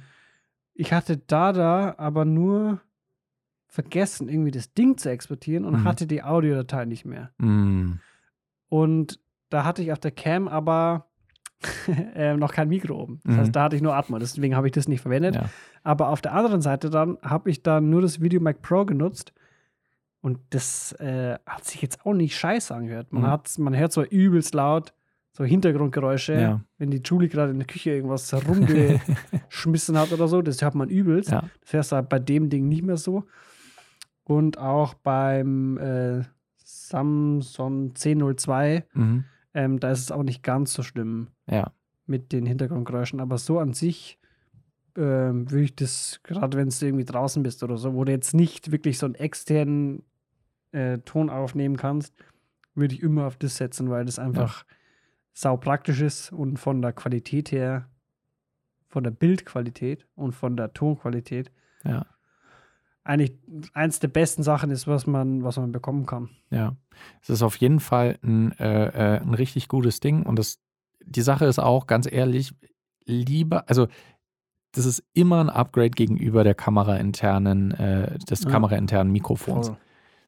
Ich 0.74 0.94
hatte 0.94 1.18
da 1.18 1.52
da 1.52 1.96
aber 1.98 2.26
nur 2.26 2.82
vergessen, 3.68 4.30
irgendwie 4.30 4.52
das 4.52 4.74
Ding 4.74 4.98
zu 4.98 5.10
exportieren 5.10 5.66
und 5.66 5.82
mhm. 5.82 5.84
hatte 5.84 6.08
die 6.08 6.24
Audiodatei 6.24 6.86
nicht 6.86 7.06
mehr. 7.06 7.32
Mhm. 7.38 8.00
Und 8.68 9.20
da 9.50 9.64
hatte 9.64 9.82
ich 9.82 9.92
auf 9.92 10.00
der 10.00 10.12
Cam 10.12 10.48
aber 10.48 11.08
äh, 12.16 12.36
noch 12.36 12.54
kein 12.54 12.70
Mikro 12.70 12.96
oben. 12.96 13.20
Das 13.24 13.36
mhm. 13.36 13.40
heißt, 13.40 13.56
da 13.56 13.64
hatte 13.64 13.76
ich 13.76 13.82
nur 13.82 13.96
Atmo, 13.96 14.18
deswegen 14.18 14.56
habe 14.56 14.68
ich 14.68 14.74
das 14.74 14.88
nicht 14.88 15.02
verwendet. 15.02 15.36
Ja. 15.36 15.50
Aber 15.84 16.10
auf 16.10 16.22
der 16.22 16.34
anderen 16.34 16.62
Seite 16.62 16.90
dann 16.90 17.18
habe 17.22 17.50
ich 17.50 17.62
dann 17.62 17.90
nur 17.90 18.02
das 18.02 18.22
Video 18.22 18.42
Mac 18.42 18.62
Pro 18.62 18.86
genutzt 18.86 19.34
und 20.22 20.40
das 20.50 20.94
äh, 20.94 21.38
hat 21.46 21.66
sich 21.66 21.82
jetzt 21.82 22.06
auch 22.06 22.14
nicht 22.14 22.38
scheiße 22.38 22.74
angehört. 22.74 23.14
Man, 23.14 23.24
mhm. 23.24 23.64
man 23.64 23.78
hört 23.78 23.92
so 23.92 24.04
übelst 24.04 24.54
laut 24.54 24.94
so 25.40 25.46
Hintergrundgeräusche, 25.46 26.34
ja. 26.34 26.62
wenn 26.78 26.92
die 26.92 27.02
Julie 27.04 27.30
gerade 27.30 27.52
in 27.52 27.60
der 27.60 27.66
Küche 27.66 27.92
irgendwas 27.92 28.34
rumgeschmissen 28.34 29.98
hat 29.98 30.12
oder 30.12 30.28
so, 30.28 30.42
das 30.42 30.62
hört 30.62 30.76
man 30.76 30.90
übelst. 30.90 31.32
Ja. 31.32 31.46
Das 31.62 31.72
hörst 31.72 31.92
du 31.94 31.96
halt 31.96 32.10
bei 32.10 32.20
dem 32.20 32.50
Ding 32.50 32.68
nicht 32.68 32.84
mehr 32.84 32.98
so. 32.98 33.24
Und 34.26 34.58
auch 34.58 34.96
beim 34.96 35.78
äh, 35.78 36.24
Samsung 36.58 37.92
1002, 37.92 38.86
mhm. 38.94 39.24
ähm, 39.54 39.80
da 39.80 39.92
ist 39.92 40.02
es 40.02 40.12
auch 40.12 40.24
nicht 40.24 40.44
ganz 40.44 40.74
so 40.74 40.84
schlimm 40.84 41.30
ja. 41.50 41.72
mit 42.06 42.34
den 42.34 42.46
Hintergrundgeräuschen. 42.46 43.22
Aber 43.22 43.38
so 43.38 43.60
an 43.60 43.72
sich 43.72 44.20
äh, 44.98 45.02
würde 45.02 45.62
ich 45.62 45.74
das, 45.74 46.20
gerade 46.24 46.58
wenn 46.58 46.68
du 46.68 46.86
irgendwie 46.86 47.06
draußen 47.06 47.42
bist 47.44 47.64
oder 47.64 47.78
so, 47.78 47.94
wo 47.94 48.04
du 48.04 48.12
jetzt 48.12 48.34
nicht 48.34 48.74
wirklich 48.74 48.98
so 48.98 49.06
einen 49.06 49.16
externen 49.16 50.04
äh, 50.74 50.98
Ton 50.98 51.30
aufnehmen 51.30 51.78
kannst, 51.78 52.14
würde 52.76 52.94
ich 52.94 53.02
immer 53.02 53.26
auf 53.26 53.38
das 53.38 53.56
setzen, 53.56 53.90
weil 53.90 54.04
das 54.04 54.20
einfach 54.20 54.66
ja 54.66 54.76
sau 55.34 55.58
praktisch 55.58 56.02
ist 56.02 56.32
und 56.32 56.58
von 56.58 56.82
der 56.82 56.94
Qualität 56.94 57.52
her, 57.52 57.88
von 58.90 59.04
der 59.04 59.12
Bildqualität 59.12 60.06
und 60.16 60.34
von 60.34 60.58
der 60.58 60.74
Tonqualität, 60.74 61.52
ja. 61.84 62.06
eigentlich 63.04 63.34
eins 63.74 64.00
der 64.00 64.08
besten 64.10 64.44
Sachen 64.44 64.72
ist, 64.72 64.88
was 64.88 65.08
man, 65.08 65.44
was 65.44 65.58
man 65.58 65.72
bekommen 65.72 66.06
kann. 66.06 66.30
Ja, 66.50 66.76
es 67.22 67.30
ist 67.30 67.44
auf 67.44 67.56
jeden 67.58 67.80
Fall 67.80 68.18
ein, 68.24 68.52
äh, 68.60 69.16
äh, 69.16 69.22
ein 69.22 69.34
richtig 69.34 69.68
gutes 69.68 70.00
Ding 70.00 70.24
und 70.24 70.38
das, 70.38 70.60
die 71.06 71.22
Sache 71.22 71.46
ist 71.46 71.60
auch, 71.60 71.88
ganz 71.88 72.12
ehrlich, 72.12 72.54
lieber, 73.06 73.68
also 73.70 73.88
das 74.74 74.86
ist 74.86 75.04
immer 75.14 75.40
ein 75.42 75.50
Upgrade 75.50 75.90
gegenüber 75.92 76.44
der 76.44 76.54
kamerainternen, 76.54 77.72
äh, 77.72 78.18
des 78.20 78.44
Ja. 78.44 78.52
kamerainternen 78.52 79.12
Mikrofons. 79.12 79.70
Voll. 79.70 79.78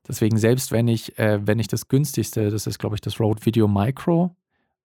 Deswegen, 0.08 0.38
selbst 0.38 0.72
wenn 0.72 0.88
ich, 0.88 1.18
äh, 1.20 1.46
wenn 1.46 1.60
ich 1.60 1.68
das 1.68 1.88
günstigste, 1.88 2.50
das 2.50 2.66
ist, 2.66 2.80
glaube 2.80 2.96
ich, 2.96 3.02
das 3.02 3.20
Rode 3.20 3.46
Video 3.46 3.68
Micro, 3.68 4.36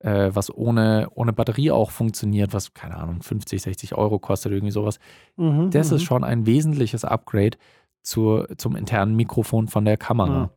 äh, 0.00 0.30
was 0.32 0.54
ohne, 0.54 1.08
ohne 1.14 1.32
Batterie 1.32 1.70
auch 1.70 1.90
funktioniert, 1.90 2.52
was, 2.52 2.74
keine 2.74 2.96
Ahnung, 2.96 3.22
50, 3.22 3.62
60 3.62 3.94
Euro 3.94 4.18
kostet, 4.18 4.52
irgendwie 4.52 4.72
sowas, 4.72 4.98
Mhm, 5.36 5.70
das 5.70 5.90
mhm. 5.90 5.96
ist 5.96 6.02
schon 6.04 6.24
ein 6.24 6.46
wesentliches 6.46 7.04
Upgrade 7.04 7.56
zur, 8.02 8.46
zum 8.58 8.76
internen 8.76 9.16
Mikrofon 9.16 9.68
von 9.68 9.84
der 9.84 9.96
Kamera. 9.96 10.50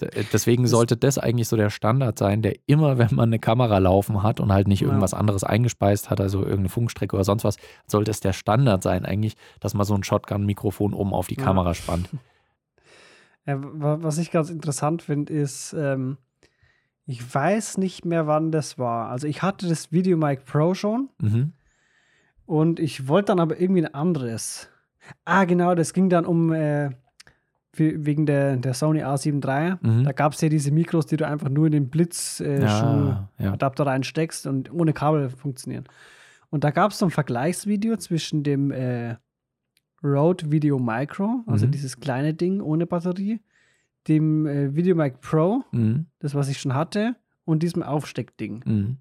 D- 0.00 0.06
äh, 0.06 0.24
Deswegen 0.32 0.66
sollte 0.66 0.96
das 0.96 1.18
eigentlich 1.18 1.46
so 1.48 1.56
der 1.56 1.70
Standard 1.70 2.18
sein, 2.18 2.42
der 2.42 2.56
immer, 2.66 2.98
wenn 2.98 3.14
man 3.14 3.28
eine 3.28 3.38
Kamera 3.38 3.78
laufen 3.78 4.22
hat 4.24 4.40
und 4.40 4.52
halt 4.52 4.66
nicht 4.68 4.80
Ja. 4.80 4.88
irgendwas 4.88 5.14
anderes 5.14 5.44
eingespeist 5.44 6.10
hat, 6.10 6.20
also 6.20 6.40
irgendeine 6.40 6.68
Funkstrecke 6.68 7.14
oder 7.14 7.24
sonst 7.24 7.44
was, 7.44 7.56
sollte 7.86 8.10
es 8.10 8.18
der 8.20 8.32
Standard 8.32 8.82
sein 8.82 9.04
eigentlich, 9.04 9.36
dass 9.60 9.72
man 9.74 9.86
so 9.86 9.94
ein 9.94 10.02
Shotgun-Mikrofon 10.02 10.92
oben 10.94 11.14
auf 11.14 11.28
die 11.28 11.36
Ja. 11.36 11.44
Kamera 11.44 11.74
spannt. 11.74 12.08
Ja, 13.46 13.56
wa- 13.62 13.98
was 14.00 14.18
ich 14.18 14.30
ganz 14.30 14.50
interessant 14.50 15.00
finde, 15.02 15.32
ist, 15.32 15.74
ähm, 15.78 16.18
ich 17.06 17.34
weiß 17.34 17.78
nicht 17.78 18.04
mehr, 18.04 18.26
wann 18.26 18.50
das 18.50 18.78
war. 18.78 19.10
Also 19.10 19.26
ich 19.26 19.42
hatte 19.42 19.68
das 19.68 19.92
VideoMic 19.92 20.44
Pro 20.44 20.74
schon 20.74 21.08
Mhm. 21.20 21.52
und 22.46 22.80
ich 22.80 23.08
wollte 23.08 23.26
dann 23.26 23.40
aber 23.40 23.60
irgendwie 23.60 23.82
ein 23.84 23.94
anderes. 23.94 24.68
Ah, 25.24 25.44
genau, 25.44 25.74
das 25.74 25.92
ging 25.92 26.08
dann 26.08 26.24
um 26.24 26.52
äh, 26.52 26.90
we- 27.74 28.06
wegen 28.06 28.24
der, 28.24 28.56
der 28.56 28.72
Sony 28.72 29.02
A7 29.04 29.44
III. 29.46 29.76
Mhm. 29.82 30.04
Da 30.04 30.12
gab 30.12 30.32
es 30.32 30.40
ja 30.40 30.48
diese 30.48 30.70
Mikros, 30.70 31.06
die 31.06 31.16
du 31.18 31.26
einfach 31.26 31.50
nur 31.50 31.66
in 31.66 31.72
den 31.72 31.90
Blitz 31.90 32.40
äh, 32.40 32.62
Ja, 32.62 33.28
ja. 33.38 33.54
Reinsteckst 33.60 34.46
und 34.46 34.72
ohne 34.72 34.92
Kabel 34.94 35.28
funktionieren. 35.28 35.84
Und 36.50 36.64
da 36.64 36.70
gab 36.70 36.92
es 36.92 36.98
so 36.98 37.06
ein 37.06 37.10
Vergleichsvideo 37.10 37.96
zwischen 37.96 38.44
dem 38.44 38.70
äh, 38.70 39.16
Rode 40.02 40.50
Video 40.52 40.78
Micro, 40.78 41.42
also 41.46 41.66
Mhm. 41.66 41.70
dieses 41.72 41.98
kleine 42.00 42.32
Ding 42.32 42.60
ohne 42.60 42.86
Batterie, 42.86 43.40
dem 44.08 44.46
äh, 44.46 44.74
VideoMic 44.74 45.20
Pro, 45.20 45.64
Mhm. 45.72 46.06
das 46.18 46.34
was 46.34 46.48
ich 46.48 46.60
schon 46.60 46.74
hatte, 46.74 47.16
und 47.44 47.62
diesem 47.62 47.82
Aufsteckding. 47.82 48.62
Mhm. 48.64 48.96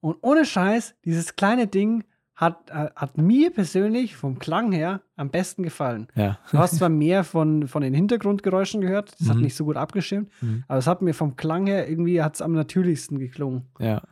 Und 0.00 0.18
ohne 0.22 0.44
Scheiß, 0.44 0.94
dieses 1.04 1.36
kleine 1.36 1.66
Ding 1.66 2.04
hat, 2.34 2.68
äh, 2.68 2.90
hat 2.94 3.16
mir 3.16 3.50
persönlich 3.50 4.14
vom 4.14 4.38
Klang 4.38 4.70
her 4.72 5.00
am 5.16 5.30
besten 5.30 5.62
gefallen. 5.62 6.06
Ja. 6.14 6.38
Du 6.50 6.58
hast 6.58 6.76
zwar 6.76 6.90
mehr 6.90 7.24
von, 7.24 7.66
von 7.66 7.82
den 7.82 7.94
Hintergrundgeräuschen 7.94 8.82
gehört, 8.82 9.18
das 9.18 9.30
hat 9.30 9.36
Mhm. 9.36 9.42
nicht 9.44 9.54
so 9.56 9.64
gut 9.64 9.76
abgeschirmt, 9.76 10.30
Mhm. 10.42 10.64
aber 10.68 10.78
es 10.78 10.86
hat 10.86 11.00
mir 11.00 11.14
vom 11.14 11.36
Klang 11.36 11.66
her 11.66 11.88
irgendwie 11.88 12.20
hat's 12.22 12.42
am 12.42 12.52
natürlichsten 12.52 13.18
geklungen. 13.18 13.64
ja. 13.80 14.02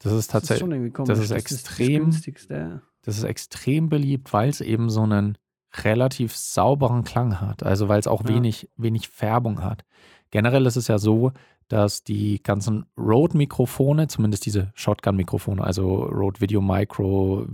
Das 0.00 0.12
ist 0.12 0.16
Das 0.16 0.20
ist 0.20 0.30
tatsächlich, 0.32 0.60
schon 0.60 0.72
irgendwie 0.72 0.90
komisch. 0.90 1.08
das 1.08 1.18
ist 1.20 1.30
Das 1.30 1.38
extrem- 1.38 2.04
das 2.06 2.14
günstigste. 2.14 2.82
das 3.02 3.16
ist 3.18 3.24
extrem 3.24 3.88
beliebt, 3.88 4.32
weil 4.32 4.48
es 4.50 4.60
eben 4.60 4.90
so 4.90 5.02
einen 5.02 5.38
relativ 5.82 6.36
sauberen 6.36 7.04
Klang 7.04 7.40
hat. 7.40 7.62
Also 7.62 7.88
weil 7.88 7.98
es 8.00 8.06
auch 8.06 8.22
Ja. 8.22 8.28
wenig, 8.28 8.68
wenig 8.76 9.08
Färbung 9.08 9.62
hat. 9.62 9.84
Generell 10.30 10.66
ist 10.66 10.76
es 10.76 10.88
ja 10.88 10.98
so, 10.98 11.32
dass 11.68 12.04
die 12.04 12.42
ganzen 12.42 12.84
Rode-Mikrofone, 12.98 14.06
zumindest 14.06 14.44
diese 14.44 14.70
Shotgun-Mikrofone, 14.74 15.64
also 15.64 16.04
Rode 16.04 16.40
Video 16.40 16.60
Micro, 16.60 17.46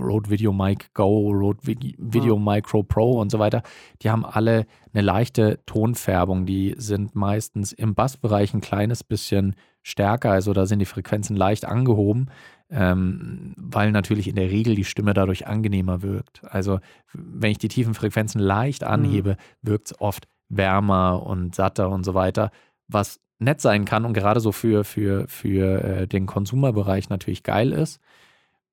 Rode 0.00 0.30
Video 0.30 0.52
Mic 0.52 0.86
Go, 0.94 1.30
Rode 1.30 1.60
Vi- 1.64 1.94
Video 1.98 2.38
Micro 2.38 2.82
Pro 2.82 3.20
und 3.20 3.30
so 3.30 3.38
weiter, 3.38 3.62
die 4.02 4.08
haben 4.10 4.24
alle 4.24 4.66
eine 4.94 5.02
leichte 5.02 5.60
Tonfärbung. 5.66 6.46
Die 6.46 6.74
sind 6.78 7.14
meistens 7.14 7.72
im 7.72 7.94
Bassbereich 7.94 8.54
ein 8.54 8.62
kleines 8.62 9.04
bisschen 9.04 9.54
stärker, 9.82 10.30
also 10.30 10.52
da 10.54 10.64
sind 10.66 10.78
die 10.78 10.86
Frequenzen 10.86 11.36
leicht 11.36 11.64
angehoben, 11.66 12.30
ähm, 12.70 13.54
weil 13.56 13.90
natürlich 13.90 14.28
in 14.28 14.36
der 14.36 14.50
Regel 14.50 14.74
die 14.74 14.84
Stimme 14.84 15.12
dadurch 15.12 15.46
angenehmer 15.46 16.02
wirkt. 16.02 16.42
Also 16.44 16.80
wenn 17.12 17.50
ich 17.50 17.58
die 17.58 17.68
tiefen 17.68 17.94
Frequenzen 17.94 18.40
leicht 18.40 18.84
anhebe, 18.84 19.36
wirkt 19.62 19.88
es 19.88 20.00
oft 20.00 20.28
wärmer 20.48 21.24
und 21.24 21.54
satter 21.54 21.90
und 21.90 22.04
so 22.04 22.14
weiter, 22.14 22.50
was 22.88 23.20
nett 23.38 23.60
sein 23.60 23.84
kann 23.84 24.04
und 24.04 24.12
gerade 24.12 24.40
so 24.40 24.52
für, 24.52 24.84
für, 24.84 25.26
für 25.28 25.82
äh, 25.82 26.06
den 26.06 26.26
Konsumerbereich 26.26 27.08
natürlich 27.08 27.42
geil 27.42 27.72
ist. 27.72 28.00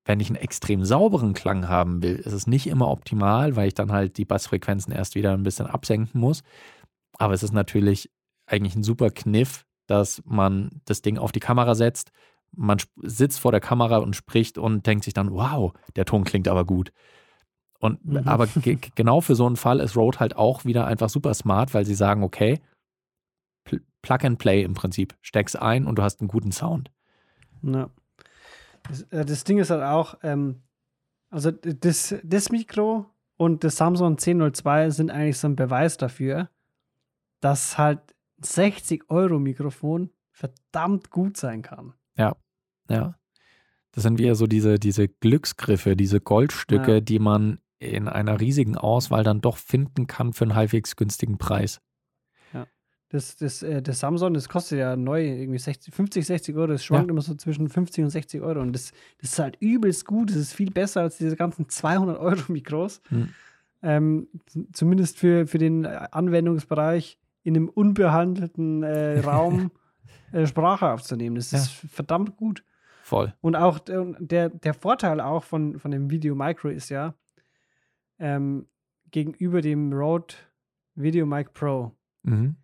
Wenn 0.06 0.20
ich 0.20 0.30
einen 0.30 0.38
extrem 0.38 0.86
sauberen 0.86 1.34
Klang 1.34 1.68
haben 1.68 2.02
will, 2.02 2.16
ist 2.16 2.34
es 2.34 2.48
nicht 2.48 2.68
immer 2.68 2.90
optimal, 2.90 3.56
weil 3.56 3.68
ich 3.68 3.74
dann 3.74 3.92
halt 3.92 4.18
die 4.18 4.26
Bassfrequenzen 4.26 4.94
erst 4.94 5.16
wieder 5.16 5.34
ein 5.34 5.44
bisschen 5.44 5.68
absenken 5.68 6.20
muss. 6.20 6.44
Aber 7.18 7.34
es 7.34 7.44
ist 7.44 7.54
natürlich 7.54 8.10
eigentlich 8.46 8.76
ein 8.76 8.84
super 8.84 9.10
Kniff, 9.10 9.66
dass 9.86 10.22
man 10.26 10.82
das 10.86 11.02
Ding 11.02 11.18
auf 11.18 11.32
die 11.32 11.40
Kamera 11.40 11.76
setzt, 11.76 12.12
man 12.58 12.80
sitzt 12.98 13.40
vor 13.40 13.52
der 13.52 13.62
Kamera 13.62 13.98
und 13.98 14.16
spricht 14.16 14.58
und 14.58 14.86
denkt 14.86 15.06
sich 15.06 15.14
dann, 15.14 15.32
wow, 15.32 15.74
der 15.96 16.06
Ton 16.06 16.24
klingt 16.24 16.48
aber 16.48 16.66
gut. 16.66 16.92
Und 17.80 18.04
Mhm. 18.04 18.28
aber 18.28 18.48
ge 18.62 18.78
genau 18.96 19.22
für 19.22 19.36
so 19.36 19.46
einen 19.46 19.56
Fall 19.56 19.80
ist 19.80 19.96
Rode 19.96 20.20
halt 20.20 20.36
auch 20.36 20.66
wieder 20.66 20.88
einfach 20.88 21.10
super 21.10 21.34
smart, 21.34 21.74
weil 21.74 21.86
sie 21.86 21.94
sagen, 21.94 22.24
okay, 22.24 22.60
Pl 23.64 23.82
Plug 24.02 24.20
and 24.24 24.40
Play 24.40 24.64
im 24.64 24.74
Prinzip. 24.74 25.16
Steck's 25.22 25.56
ein 25.56 25.86
und 25.86 25.98
du 25.98 26.04
hast 26.04 26.20
einen 26.20 26.28
guten 26.28 26.52
Sound. 26.52 26.92
Ja. 27.62 27.90
Das, 28.84 29.04
äh, 29.04 29.24
das 29.26 29.44
Ding 29.44 29.60
ist 29.60 29.70
halt 29.70 29.84
auch, 29.84 30.16
ähm, 30.24 30.64
also 31.30 31.52
das, 31.52 32.16
das 32.24 32.50
Mikro 32.50 33.06
und 33.38 33.64
das 33.64 33.76
Samsung 33.76 34.18
1002 34.18 34.90
sind 34.90 35.12
eigentlich 35.12 35.38
so 35.38 35.48
ein 35.48 35.56
Beweis 35.56 35.98
dafür, 35.98 36.50
dass 37.42 37.78
halt 37.78 38.00
60 38.42 39.10
Euro 39.10 39.40
Mikrofon 39.40 40.10
verdammt 40.32 41.10
gut 41.12 41.38
sein 41.38 41.62
kann. 41.62 41.94
Ja. 42.16 42.36
Das 42.90 44.04
sind 44.04 44.20
wieder 44.20 44.36
so 44.36 44.46
diese, 44.48 44.78
diese 44.80 45.08
Glücksgriffe, 45.08 45.96
diese 45.96 46.20
Goldstücke, 46.22 46.94
Ja. 46.96 47.02
die 47.02 47.20
man 47.20 47.60
in 47.80 48.08
einer 48.08 48.40
riesigen 48.40 48.76
Auswahl 48.78 49.24
dann 49.24 49.42
doch 49.42 49.58
finden 49.58 50.08
kann 50.08 50.34
für 50.34 50.46
einen 50.46 50.56
halbwegs 50.56 50.96
günstigen 50.96 51.38
Preis. 51.38 51.82
Das, 53.10 53.38
das, 53.38 53.64
äh, 53.64 53.82
das 53.82 54.02
Samsung, 54.02 54.34
das 54.34 54.50
kostet 54.50 54.80
ja 54.80 54.98
neu 54.98 55.26
irgendwie 55.26 55.60
60, 55.60 55.94
50, 55.96 56.26
60 56.26 56.56
Euro. 56.58 56.68
Das 56.74 56.84
schwankt 56.84 57.08
Ja. 57.08 57.12
immer 57.14 57.22
so 57.22 57.36
zwischen 57.36 57.70
50 57.70 58.04
und 58.04 58.10
60 58.10 58.42
Euro. 58.42 58.60
Und 58.60 58.74
das, 58.74 58.92
das 59.22 59.32
ist 59.32 59.40
halt 59.40 59.56
übelst 59.62 60.06
gut. 60.06 60.30
Das 60.30 60.36
ist 60.36 60.52
viel 60.54 60.72
besser 60.72 61.02
als 61.04 61.18
diese 61.18 61.38
ganzen 61.38 61.70
200 61.70 62.20
Euro 62.20 62.52
Mikros. 62.52 63.00
Hm. 63.08 63.30
Ähm, 63.82 64.28
zumindest 64.74 65.18
für, 65.18 65.48
für 65.48 65.58
den 65.58 65.86
äh, 65.86 66.08
Anwendungsbereich 66.12 67.18
in 67.44 67.56
einem 67.56 67.70
unbehandelten 67.70 68.84
äh, 68.84 69.20
Raum 69.26 69.72
äh, 70.34 70.46
Sprache 70.46 70.92
aufzunehmen. 70.92 71.38
Das 71.38 71.52
Ja. 71.52 71.60
ist 71.60 71.70
verdammt 71.70 72.36
gut. 72.36 72.66
Voll. 73.08 73.34
Und 73.40 73.56
auch 73.56 73.80
der, 73.80 74.04
der, 74.20 74.50
der 74.50 74.74
Vorteil 74.74 75.22
auch 75.22 75.44
von, 75.46 75.80
von 75.80 75.92
dem 75.92 76.10
Video 76.12 76.36
Micro 76.36 76.68
ist 76.68 76.90
ja, 76.90 77.14
ähm, 78.20 78.68
gegenüber 79.12 79.62
dem 79.62 79.94
Rode 79.94 80.34
Video 80.96 81.26
Mic 81.26 81.52
Pro, 81.54 81.94
Mhm. 82.24 82.58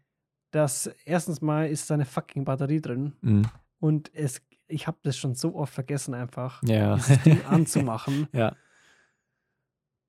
dass 0.51 0.87
erstens 1.05 1.41
mal 1.41 1.69
ist 1.69 1.89
da 1.89 1.93
eine 1.93 2.03
fucking 2.05 2.43
Batterie 2.43 2.81
drin 2.81 3.13
Mhm. 3.21 3.43
und 3.79 4.11
es, 4.13 4.41
ich 4.67 4.85
habe 4.85 4.97
das 5.03 5.15
schon 5.17 5.33
so 5.35 5.55
oft 5.55 5.73
vergessen 5.73 6.13
einfach, 6.13 6.61
Ja. 6.63 6.95
dieses 6.95 7.23
Ding 7.23 7.39
anzumachen. 7.47 8.27
ja. 8.33 8.53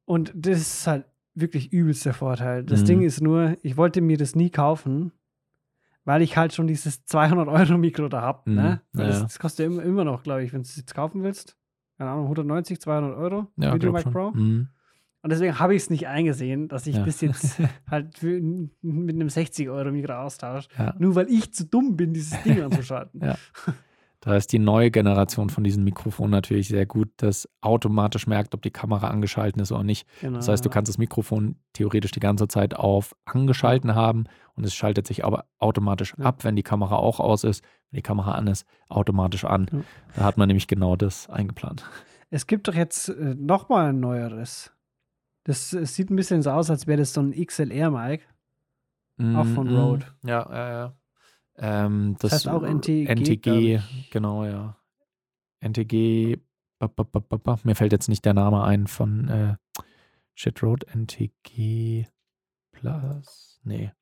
Und 0.04 0.32
das 0.34 0.58
ist 0.58 0.86
halt 0.88 1.06
wirklich 1.34 1.72
übelst 1.72 2.04
der 2.06 2.14
Vorteil. 2.14 2.64
Das 2.64 2.80
Mhm. 2.82 2.86
Ding 2.86 3.02
ist 3.02 3.20
nur, 3.20 3.56
ich 3.62 3.76
wollte 3.76 4.00
mir 4.00 4.16
das 4.16 4.34
nie 4.34 4.50
kaufen, 4.50 5.12
weil 6.04 6.22
ich 6.22 6.36
halt 6.36 6.52
schon 6.52 6.66
dieses 6.66 7.04
200 7.04 7.48
Euro 7.48 7.78
Mikro 7.78 8.08
da 8.08 8.20
habe. 8.22 8.50
Mhm. 8.50 8.56
Ne? 8.56 8.80
Ja, 8.96 9.06
das, 9.06 9.22
das 9.22 9.38
kostet 9.38 9.66
ja 9.66 9.72
immer, 9.72 9.82
immer 9.82 10.04
noch, 10.04 10.22
glaube 10.22 10.44
ich, 10.44 10.52
wenn 10.52 10.62
du 10.62 10.66
es 10.66 10.76
jetzt 10.76 10.94
kaufen 10.94 11.22
willst. 11.22 11.56
Keine 11.98 12.10
Ahnung, 12.10 12.24
190, 12.24 12.80
200 12.80 13.16
Euro. 13.16 13.46
Ja, 13.56 13.74
Video 13.74 13.92
Mic. 13.92 14.04
Pro. 14.10 14.30
Mhm. 14.32 14.68
Und 15.22 15.30
deswegen 15.30 15.58
habe 15.58 15.74
ich 15.74 15.82
es 15.84 15.90
nicht 15.90 16.06
eingesehen, 16.06 16.68
dass 16.68 16.86
ich 16.86 16.96
Ja. 16.96 17.02
bis 17.02 17.20
jetzt 17.22 17.58
halt 17.90 18.18
für, 18.18 18.38
mit 18.82 19.14
einem 19.14 19.30
60 19.30 19.70
Euro 19.70 19.90
Mikro 19.90 20.12
austausche. 20.14 20.68
Ja. 20.78 20.94
Nur 20.98 21.14
weil 21.14 21.28
ich 21.30 21.52
zu 21.54 21.64
dumm 21.64 21.96
bin, 21.96 22.12
dieses 22.12 22.42
Ding 22.42 22.60
anzuschalten. 22.62 23.20
Ja. 23.24 23.36
Da 24.24 24.36
ist 24.36 24.52
die 24.52 24.58
neue 24.58 24.90
Generation 24.90 25.50
von 25.50 25.64
diesen 25.64 25.84
Mikrofonen 25.84 26.30
natürlich 26.30 26.68
sehr 26.68 26.86
gut, 26.86 27.10
das 27.18 27.46
automatisch 27.60 28.26
merkt, 28.26 28.54
ob 28.54 28.62
die 28.62 28.70
Kamera 28.70 29.08
angeschaltet 29.08 29.60
ist 29.60 29.70
oder 29.70 29.84
nicht. 29.84 30.08
Genau. 30.22 30.36
Das 30.38 30.48
heißt, 30.48 30.64
du 30.64 30.70
kannst 30.70 30.88
das 30.88 30.96
Mikrofon 30.96 31.56
theoretisch 31.74 32.10
die 32.12 32.20
ganze 32.20 32.48
Zeit 32.48 32.74
auf 32.74 33.14
angeschalten 33.26 33.94
haben 33.94 34.24
und 34.54 34.64
es 34.64 34.74
schaltet 34.74 35.06
sich 35.06 35.26
aber 35.26 35.44
automatisch 35.58 36.14
Ja. 36.16 36.24
ab, 36.24 36.42
wenn 36.42 36.56
die 36.56 36.62
Kamera 36.62 36.96
auch 36.96 37.20
aus 37.20 37.44
ist. 37.44 37.62
Wenn 37.90 37.98
die 37.98 38.02
Kamera 38.02 38.32
an 38.32 38.46
ist, 38.46 38.66
automatisch 38.88 39.44
an. 39.44 39.66
Ja. 39.70 39.78
Da 40.16 40.24
hat 40.24 40.38
man 40.38 40.46
nämlich 40.48 40.68
genau 40.68 40.96
das 40.96 41.28
eingeplant. 41.28 41.84
Es 42.30 42.46
gibt 42.46 42.66
doch 42.66 42.74
jetzt 42.74 43.10
äh, 43.10 43.34
noch 43.38 43.68
mal 43.68 43.90
ein 43.90 44.00
neueres. 44.00 44.72
Das 45.44 45.68
sieht 45.70 46.08
ein 46.10 46.16
bisschen 46.16 46.40
so 46.40 46.50
aus, 46.50 46.70
als 46.70 46.86
wäre 46.86 46.96
das 46.98 47.12
so 47.12 47.20
ein 47.20 47.32
XLR-Mic. 47.32 48.22
Auch 49.20 49.44
von 49.46 49.68
Mhm. 49.70 49.76
Rode. 49.76 50.06
Ja, 50.24 50.48
ja, 50.50 50.68
ja. 50.70 50.92
Ähm, 51.58 52.16
das, 52.18 52.32
heißt 52.32 52.48
auch 52.48 52.62
NTG, 52.62 53.06
NTG, 53.06 53.80
genau, 54.10 54.44
ja. 54.44 54.76
NTG, 55.60 56.38
ba, 56.78 56.88
ba, 56.88 57.04
ba, 57.04 57.58
mir 57.64 57.74
fällt 57.74 57.92
jetzt 57.92 58.08
nicht 58.08 58.24
der 58.24 58.34
Name 58.34 58.64
ein 58.64 58.86
von 58.86 59.28
äh, 59.28 59.56
Shit 60.34 60.62
Road, 60.62 60.84
NTG 60.92 62.06
Plus, 62.74 63.60
nee. 63.64 63.92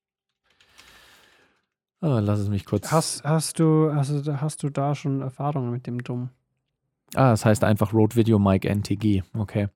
Ah, 2.01 2.19
lass 2.19 2.41
es 2.41 2.49
mich 2.49 2.65
kurz. 2.65 2.91
Hast, 2.91 3.23
hast, 3.23 3.61
du, 3.61 3.95
hast, 3.95 4.11
hast 4.29 4.63
du 4.63 4.71
da 4.71 4.95
schon 4.95 5.21
Erfahrungen 5.21 5.71
mit 5.71 5.87
dem 5.87 6.03
Dumm? 6.03 6.31
Ah, 7.15 7.31
das 7.31 7.45
heißt 7.45 7.63
einfach 7.63 7.93
Rode 7.93 8.17
Video 8.17 8.39
Mic 8.39 8.67
NTG, 8.67 9.23
okay. 9.35 9.69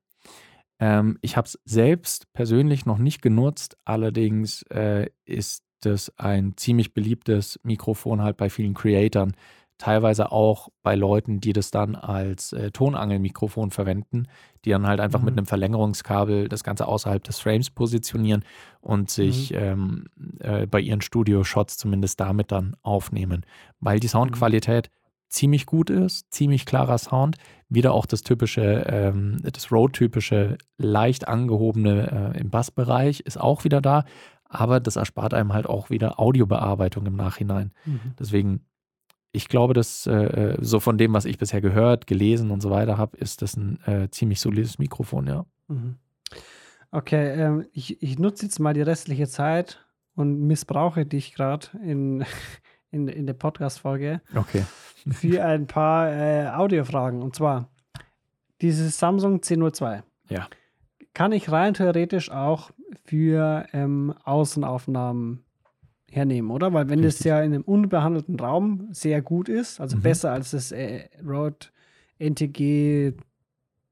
Ähm, 0.79 1.17
ich 1.21 1.37
habe 1.37 1.45
es 1.45 1.59
selbst 1.63 2.31
persönlich 2.33 2.85
noch 2.85 2.97
nicht 2.97 3.21
genutzt, 3.21 3.77
allerdings 3.85 4.63
äh, 4.63 5.09
ist 5.25 5.63
es 5.85 6.11
ein 6.17 6.53
ziemlich 6.57 6.93
beliebtes 6.93 7.59
Mikrofon 7.63 8.21
halt 8.21 8.37
bei 8.37 8.49
vielen 8.49 8.73
Creatoren, 8.73 9.33
teilweise 9.77 10.31
auch 10.31 10.69
bei 10.81 10.95
Leuten, 10.95 11.39
die 11.39 11.53
das 11.53 11.71
dann 11.71 11.95
als 11.95 12.53
äh, 12.53 12.71
Tonangelmikrofon 12.71 13.71
verwenden, 13.71 14.27
die 14.65 14.71
dann 14.71 14.87
halt 14.87 14.99
einfach 14.99 15.19
mhm. 15.19 15.25
mit 15.25 15.37
einem 15.37 15.45
Verlängerungskabel 15.45 16.49
das 16.49 16.63
Ganze 16.63 16.87
außerhalb 16.87 17.23
des 17.23 17.39
Frames 17.39 17.69
positionieren 17.69 18.43
und 18.81 19.09
sich 19.09 19.51
mhm. 19.51 19.57
ähm, 19.57 20.05
äh, 20.39 20.65
bei 20.65 20.79
ihren 20.79 21.01
Studio-Shots 21.01 21.77
zumindest 21.77 22.19
damit 22.19 22.51
dann 22.51 22.75
aufnehmen. 22.81 23.45
Weil 23.79 23.99
die 23.99 24.07
mhm. 24.07 24.11
Soundqualität 24.11 24.89
mhm. 24.89 25.29
ziemlich 25.29 25.65
gut 25.67 25.89
ist, 25.89 26.31
ziemlich 26.31 26.65
klarer 26.65 26.97
Sound, 26.97 27.37
wieder 27.69 27.93
auch 27.93 28.05
das 28.05 28.21
typische, 28.21 28.85
ähm, 28.89 29.37
das 29.43 29.71
Road-typische, 29.71 30.57
leicht 30.77 31.27
angehobene 31.27 32.33
äh, 32.35 32.39
im 32.39 32.49
Bassbereich 32.49 33.19
ist 33.19 33.39
auch 33.39 33.63
wieder 33.63 33.81
da, 33.81 34.05
aber 34.49 34.79
das 34.79 34.95
erspart 34.95 35.33
einem 35.33 35.53
halt 35.53 35.67
auch 35.67 35.89
wieder 35.89 36.19
Audiobearbeitung 36.19 37.05
im 37.05 37.15
Nachhinein. 37.15 37.71
Mhm. 37.85 38.13
Deswegen 38.19 38.61
ich 39.31 39.49
glaube, 39.49 39.73
dass 39.73 40.07
äh, 40.07 40.13
äh, 40.13 40.57
so 40.59 40.79
von 40.79 40.97
dem, 40.97 41.13
was 41.13 41.25
ich 41.25 41.37
bisher 41.37 41.61
gehört, 41.61 42.07
gelesen 42.07 42.51
und 42.51 42.61
so 42.61 42.69
weiter 42.69 42.97
habe, 42.97 43.17
ist 43.17 43.41
das 43.41 43.55
ein 43.55 43.79
äh, 43.85 44.09
ziemlich 44.09 44.39
solides 44.41 44.79
Mikrofon, 44.79 45.27
ja. 45.27 45.45
Mhm. 45.67 45.95
Okay, 46.91 47.33
ähm, 47.33 47.65
ich, 47.73 48.01
ich 48.01 48.17
nutze 48.17 48.45
jetzt 48.45 48.59
mal 48.59 48.73
die 48.73 48.81
restliche 48.81 49.27
Zeit 49.27 49.85
und 50.15 50.39
missbrauche 50.47 51.05
dich 51.05 51.33
gerade 51.33 51.67
in, 51.83 52.25
in, 52.91 53.07
in 53.07 53.27
der 53.27 53.33
Podcast-Folge 53.33 54.21
okay. 54.35 54.63
für 55.11 55.43
ein 55.45 55.67
paar 55.67 56.11
äh, 56.11 56.47
Audiofragen. 56.49 57.21
Und 57.21 57.35
zwar 57.35 57.69
dieses 58.61 58.97
Samsung 58.97 59.41
C02. 59.41 60.01
Ja. 60.29 60.47
Kann 61.13 61.31
ich 61.31 61.51
rein 61.51 61.73
theoretisch 61.73 62.31
auch 62.31 62.71
für 63.03 63.65
ähm, 63.73 64.13
Außenaufnahmen 64.23 65.43
hernehmen, 66.09 66.51
oder? 66.51 66.73
Weil 66.73 66.89
wenn 66.89 66.99
Richtig. 66.99 67.19
das 67.19 67.25
ja 67.25 67.41
in 67.41 67.53
einem 67.53 67.63
unbehandelten 67.63 68.39
Raum 68.39 68.87
sehr 68.91 69.21
gut 69.21 69.49
ist, 69.49 69.79
also 69.79 69.97
mhm. 69.97 70.01
besser 70.01 70.31
als 70.31 70.51
das 70.51 70.71
äh, 70.71 71.09
Rode 71.25 71.67
NTG 72.19 73.13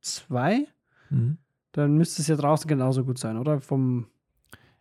2, 0.01 0.67
mhm. 1.09 1.37
dann 1.71 1.97
müsste 1.97 2.21
es 2.21 2.27
ja 2.27 2.35
draußen 2.35 2.67
genauso 2.67 3.03
gut 3.03 3.17
sein, 3.17 3.37
oder? 3.37 3.59
Vom 3.59 4.07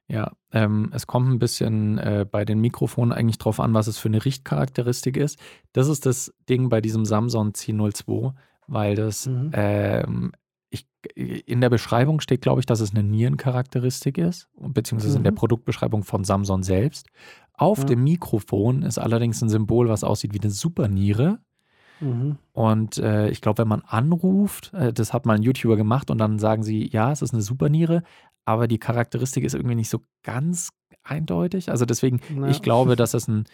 ja, 0.06 0.32
ähm, 0.52 0.90
es 0.92 1.06
kommt 1.06 1.30
ein 1.30 1.38
bisschen 1.38 1.96
äh, 1.98 2.26
bei 2.30 2.44
den 2.44 2.60
Mikrofonen 2.60 3.12
eigentlich 3.12 3.38
drauf 3.38 3.58
an, 3.58 3.72
was 3.72 3.86
es 3.86 3.96
für 3.96 4.08
eine 4.08 4.22
Richtcharakteristik 4.24 5.16
ist. 5.16 5.38
Das 5.72 5.88
ist 5.88 6.04
das 6.04 6.34
Ding 6.48 6.68
bei 6.68 6.82
diesem 6.82 7.06
Samsung 7.06 7.52
C02, 7.52 8.34
weil 8.66 8.96
das 8.96 9.26
mhm. 9.26 9.50
ähm, 9.54 10.32
in 11.14 11.60
der 11.60 11.70
Beschreibung 11.70 12.20
steht, 12.20 12.42
glaube 12.42 12.60
ich, 12.60 12.66
dass 12.66 12.80
es 12.80 12.92
eine 12.92 13.02
Nierencharakteristik 13.02 14.18
ist, 14.18 14.48
beziehungsweise 14.56 15.14
mhm. 15.14 15.18
in 15.18 15.22
der 15.24 15.32
mhm. 15.32 15.36
Produktbeschreibung 15.36 16.04
von 16.04 16.24
Samsung 16.24 16.62
selbst. 16.62 17.08
Auf 17.52 17.78
ja. 17.80 17.84
dem 17.84 18.04
Mikrofon 18.04 18.82
ist 18.82 18.98
allerdings 18.98 19.40
ein 19.42 19.48
Symbol, 19.48 19.88
was 19.88 20.04
aussieht 20.04 20.34
wie 20.34 20.40
eine 20.40 20.50
Superniere. 20.50 21.38
Mhm. 22.00 22.38
Und 22.52 22.98
äh, 22.98 23.28
ich 23.28 23.40
glaube, 23.40 23.58
wenn 23.58 23.68
man 23.68 23.82
anruft, 23.82 24.72
äh, 24.74 24.92
das 24.92 25.12
hat 25.12 25.26
mal 25.26 25.36
ein 25.36 25.42
YouTuber 25.42 25.76
gemacht 25.76 26.10
und 26.10 26.18
dann 26.18 26.38
sagen 26.38 26.62
sie, 26.62 26.88
ja, 26.88 27.12
es 27.12 27.22
ist 27.22 27.32
eine 27.32 27.42
Superniere, 27.42 28.02
aber 28.44 28.66
die 28.66 28.78
Charakteristik 28.78 29.44
ist 29.44 29.54
irgendwie 29.54 29.76
nicht 29.76 29.90
so 29.90 30.00
ganz 30.22 30.70
eindeutig. 31.02 31.70
Also 31.70 31.84
deswegen, 31.84 32.20
ja. 32.36 32.48
ich 32.48 32.62
glaube, 32.62 32.96
dass 32.96 33.14
es 33.14 33.28
ein 33.28 33.44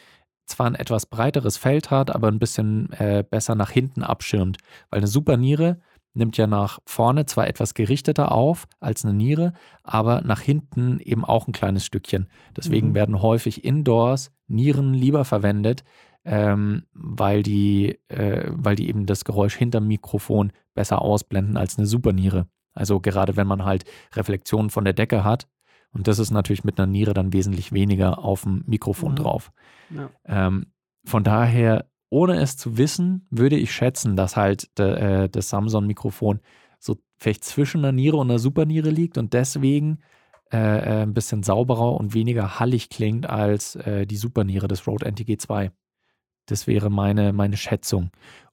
zwar 0.46 0.66
ein 0.66 0.74
etwas 0.74 1.06
breiteres 1.06 1.56
Feld 1.56 1.90
hat, 1.90 2.10
aber 2.10 2.28
ein 2.28 2.38
bisschen 2.38 2.92
äh, 2.94 3.24
besser 3.28 3.54
nach 3.54 3.70
hinten 3.70 4.02
abschirmt. 4.02 4.58
Weil 4.90 4.98
eine 4.98 5.06
Superniere 5.06 5.80
nimmt 6.14 6.36
ja 6.36 6.46
nach 6.46 6.80
vorne 6.86 7.26
zwar 7.26 7.46
etwas 7.46 7.74
gerichteter 7.74 8.32
auf 8.32 8.66
als 8.80 9.04
eine 9.04 9.14
Niere, 9.14 9.52
aber 9.82 10.22
nach 10.22 10.40
hinten 10.40 10.98
eben 11.00 11.24
auch 11.24 11.46
ein 11.46 11.52
kleines 11.52 11.84
Stückchen. 11.84 12.28
Deswegen 12.56 12.88
mhm. 12.90 12.94
werden 12.94 13.22
häufig 13.22 13.64
indoors 13.64 14.32
Nieren 14.48 14.94
lieber 14.94 15.24
verwendet, 15.24 15.84
ähm, 16.24 16.84
weil, 16.92 17.42
die, 17.42 17.98
äh, 18.08 18.50
weil 18.50 18.76
die 18.76 18.88
eben 18.88 19.06
das 19.06 19.24
Geräusch 19.24 19.56
hinterm 19.56 19.86
Mikrofon 19.86 20.52
besser 20.74 21.00
ausblenden 21.02 21.56
als 21.56 21.78
eine 21.78 21.86
Superniere. 21.86 22.46
Also 22.74 23.00
gerade 23.00 23.36
wenn 23.36 23.46
man 23.46 23.64
halt 23.64 23.84
Reflexionen 24.14 24.70
von 24.70 24.84
der 24.84 24.94
Decke 24.94 25.24
hat, 25.24 25.48
und 25.92 26.06
das 26.06 26.18
ist 26.18 26.30
natürlich 26.30 26.64
mit 26.64 26.78
einer 26.78 26.86
Niere 26.86 27.14
dann 27.14 27.32
wesentlich 27.32 27.72
weniger 27.72 28.20
auf 28.20 28.42
dem 28.42 28.62
Mikrofon 28.66 29.12
mhm. 29.12 29.16
drauf. 29.16 29.52
Ja. 29.90 30.10
Ähm, 30.24 30.66
von 31.04 31.24
daher 31.24 31.86
ohne 32.10 32.40
es 32.40 32.56
zu 32.56 32.76
wissen, 32.76 33.26
würde 33.30 33.56
ich 33.56 33.72
schätzen, 33.72 34.16
dass 34.16 34.36
halt 34.36 34.78
äh, 34.78 35.28
das 35.28 35.48
Samsung-Mikrofon 35.48 36.40
so 36.78 36.96
vielleicht 37.18 37.44
zwischen 37.44 37.78
einer 37.78 37.92
Niere 37.92 38.16
und 38.16 38.30
einer 38.30 38.38
Superniere 38.38 38.90
liegt 38.90 39.16
und 39.16 39.32
deswegen 39.32 40.00
äh, 40.52 40.56
äh, 40.56 41.02
ein 41.02 41.14
bisschen 41.14 41.44
sauberer 41.44 41.94
und 41.94 42.12
weniger 42.12 42.58
hallig 42.58 42.90
klingt 42.90 43.28
als 43.28 43.76
äh, 43.76 44.06
die 44.06 44.16
Superniere 44.16 44.66
des 44.66 44.84
Rode 44.86 45.06
NTG 45.06 45.38
2. 45.38 45.70
Das 46.46 46.66
wäre 46.66 46.90
meine, 46.90 47.32
meine 47.32 47.56
Schätzung. 47.56 48.10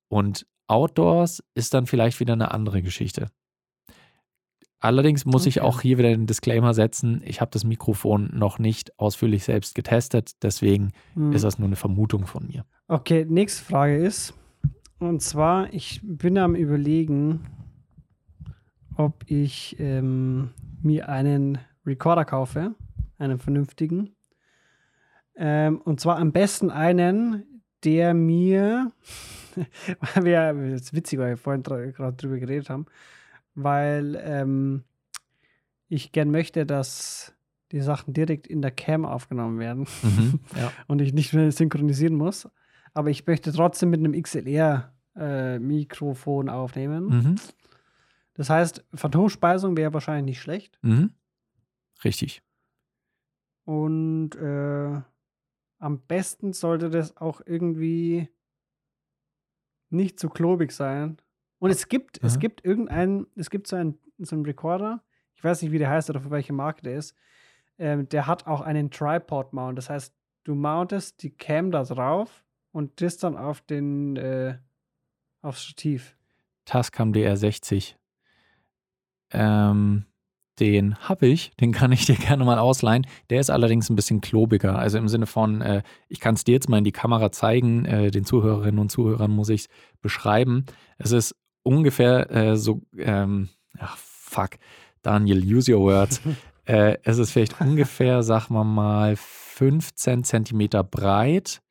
Und 0.07 0.45
Outdoors 0.67 1.43
ist 1.55 1.73
dann 1.73 1.87
vielleicht 1.87 2.19
wieder 2.19 2.33
eine 2.33 2.51
andere 2.51 2.83
Geschichte. 2.83 3.31
Allerdings 4.79 5.25
muss 5.25 5.43
okay. 5.43 5.49
ich 5.49 5.61
auch 5.61 5.81
hier 5.81 5.97
wieder 5.97 6.09
den 6.09 6.27
Disclaimer 6.27 6.73
setzen, 6.73 7.21
ich 7.25 7.41
habe 7.41 7.49
das 7.51 7.63
Mikrofon 7.63 8.29
noch 8.33 8.59
nicht 8.59 8.97
ausführlich 8.99 9.43
selbst 9.43 9.73
getestet, 9.73 10.31
deswegen 10.43 10.91
hm. 11.13 11.31
ist 11.33 11.43
das 11.43 11.57
nur 11.57 11.67
eine 11.67 11.75
Vermutung 11.75 12.27
von 12.27 12.45
mir. 12.47 12.63
Okay, 12.87 13.25
nächste 13.27 13.63
Frage 13.65 13.97
ist, 13.97 14.35
und 14.99 15.21
zwar, 15.21 15.73
ich 15.73 16.01
bin 16.03 16.37
am 16.37 16.55
überlegen, 16.55 17.41
ob 18.95 19.23
ich 19.27 19.75
ähm, 19.79 20.49
mir 20.81 21.09
einen 21.09 21.59
Recorder 21.85 22.25
kaufe, 22.25 22.75
einen 23.17 23.39
vernünftigen. 23.39 24.15
Ähm, 25.35 25.81
und 25.81 25.99
zwar 25.99 26.17
am 26.17 26.31
besten 26.31 26.71
einen, 26.71 27.61
der 27.83 28.13
mir, 28.13 28.91
weil 30.15 30.23
wir, 30.25 30.71
das 30.71 30.81
ist 30.81 30.93
witzig, 30.93 31.19
weil 31.19 31.29
wir 31.31 31.37
vorhin 31.37 31.63
gerade 31.63 32.17
drüber 32.17 32.39
geredet 32.39 32.69
haben, 32.69 32.87
weil 33.57 34.17
ähm, 34.23 34.85
ich 35.89 36.11
gern 36.11 36.29
möchte, 36.31 36.67
dass 36.67 37.33
die 37.71 37.81
Sachen 37.81 38.13
direkt 38.13 38.47
in 38.47 38.61
der 38.61 38.71
Cam 38.71 39.05
aufgenommen 39.05 39.59
werden 39.59 39.85
mhm, 40.03 40.39
ja. 40.55 40.71
und 40.87 41.01
ich 41.01 41.11
nicht 41.13 41.33
mehr 41.33 41.51
synchronisieren 41.51 42.15
muss. 42.15 42.47
Aber 42.93 43.09
ich 43.09 43.27
möchte 43.27 43.51
trotzdem 43.51 43.89
mit 43.89 43.99
einem 43.99 44.13
XLR-Mikrofon 44.13 46.47
äh, 46.47 46.51
aufnehmen. 46.51 47.07
Mhm. 47.07 47.35
Das 48.35 48.49
heißt, 48.49 48.85
Phantomspeisung 48.93 49.75
wäre 49.75 49.93
wahrscheinlich 49.93 50.35
nicht 50.35 50.41
schlecht. 50.41 50.79
Mhm. 50.83 51.11
Richtig. 52.03 52.43
Und 53.65 54.35
äh, 54.35 55.01
am 55.79 55.99
besten 56.07 56.53
sollte 56.53 56.91
das 56.91 57.17
auch 57.17 57.41
irgendwie 57.45 58.29
nicht 59.89 60.19
zu 60.19 60.29
klobig 60.29 60.71
sein. 60.71 61.17
Und 61.59 61.71
es 61.71 61.87
gibt, 61.87 62.21
mhm. 62.21 62.27
es 62.27 62.39
gibt 62.39 62.63
irgendeinen, 62.63 63.27
es 63.35 63.49
gibt 63.49 63.67
so 63.67 63.75
einen, 63.75 63.97
so 64.17 64.35
einen 64.35 64.45
Recorder, 64.45 65.03
ich 65.35 65.43
weiß 65.43 65.61
nicht, 65.61 65.71
wie 65.71 65.77
der 65.77 65.89
heißt 65.89 66.09
oder 66.09 66.19
für 66.19 66.31
welche 66.31 66.53
Marke 66.53 66.81
der 66.81 66.97
ist, 66.97 67.15
ähm, 67.77 68.09
der 68.09 68.27
hat 68.27 68.47
auch 68.47 68.61
einen 68.61 68.89
Tripod-Mount. 68.89 69.77
Das 69.77 69.89
heißt, 69.89 70.13
du 70.43 70.55
mountest 70.55 71.21
die 71.21 71.29
Cam 71.29 71.71
da 71.71 71.83
drauf 71.83 72.43
und 72.71 73.01
das 73.01 73.17
dann 73.17 73.37
auf 73.37 73.61
den, 73.61 74.17
äh, 74.17 74.57
aufs 75.41 75.63
Stativ. 75.63 76.15
Tascam 76.65 77.11
DR60. 77.13 77.95
Ähm, 79.31 80.05
den 80.59 80.97
habe 80.97 81.27
ich, 81.27 81.55
den 81.57 81.71
kann 81.71 81.91
ich 81.91 82.05
dir 82.07 82.15
gerne 82.15 82.43
mal 82.45 82.57
ausleihen. 82.57 83.05
Der 83.29 83.39
ist 83.39 83.49
allerdings 83.49 83.89
ein 83.89 83.95
bisschen 83.95 84.21
klobiger. 84.21 84.77
Also 84.77 84.97
im 84.97 85.07
Sinne 85.07 85.27
von, 85.27 85.61
äh, 85.61 85.83
ich 86.09 86.19
kann 86.19 86.35
es 86.35 86.43
dir 86.43 86.53
jetzt 86.53 86.69
mal 86.69 86.79
in 86.79 86.83
die 86.83 86.91
Kamera 86.91 87.31
zeigen, 87.31 87.85
äh, 87.85 88.11
den 88.11 88.25
Zuhörerinnen 88.25 88.79
und 88.79 88.91
Zuhörern 88.91 89.31
muss 89.31 89.49
ich 89.49 89.61
es 89.61 89.67
beschreiben. 90.01 90.65
Es 90.97 91.11
ist 91.11 91.35
ungefähr 91.67 92.31
äh, 92.31 92.57
so, 92.57 92.81
ähm, 92.97 93.49
ach 93.77 93.97
fuck, 93.97 94.51
Daniel, 95.01 95.43
use 95.43 95.73
your 95.73 95.81
words. 95.81 96.21
Äh, 96.67 96.97
es 97.03 97.17
ist 97.17 97.31
vielleicht 97.31 97.61
ungefähr, 97.61 98.23
sagen 98.23 98.53
wir 98.53 98.65
mal, 98.65 99.15
15 99.15 100.25
Zentimeter 100.25 100.83
breit, 100.83 101.61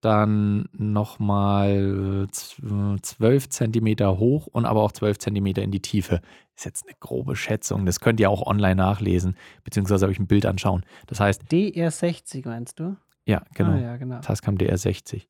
dann 0.00 0.68
nochmal 0.72 2.28
12 2.30 3.48
Zentimeter 3.48 4.16
hoch 4.18 4.46
und 4.46 4.64
aber 4.64 4.82
auch 4.84 4.92
12 4.92 5.18
Zentimeter 5.18 5.62
in 5.62 5.72
die 5.72 5.82
Tiefe. 5.82 6.20
Ist 6.56 6.66
jetzt 6.66 6.86
eine 6.86 6.94
grobe 7.00 7.34
Schätzung. 7.34 7.84
Das 7.84 7.98
könnt 7.98 8.20
ihr 8.20 8.30
auch 8.30 8.46
online 8.46 8.76
nachlesen, 8.76 9.36
beziehungsweise 9.64 10.06
euch 10.06 10.20
ein 10.20 10.28
Bild 10.28 10.46
anschauen. 10.46 10.84
Das 11.08 11.18
heißt. 11.18 11.42
DR60 11.50 12.46
meinst 12.46 12.78
du? 12.78 12.96
Ja, 13.26 13.42
genau. 13.54 13.72
Ah, 13.72 13.78
ja, 13.78 13.96
genau. 13.96 14.20
Tascam 14.20 14.56
DR60. 14.56 15.26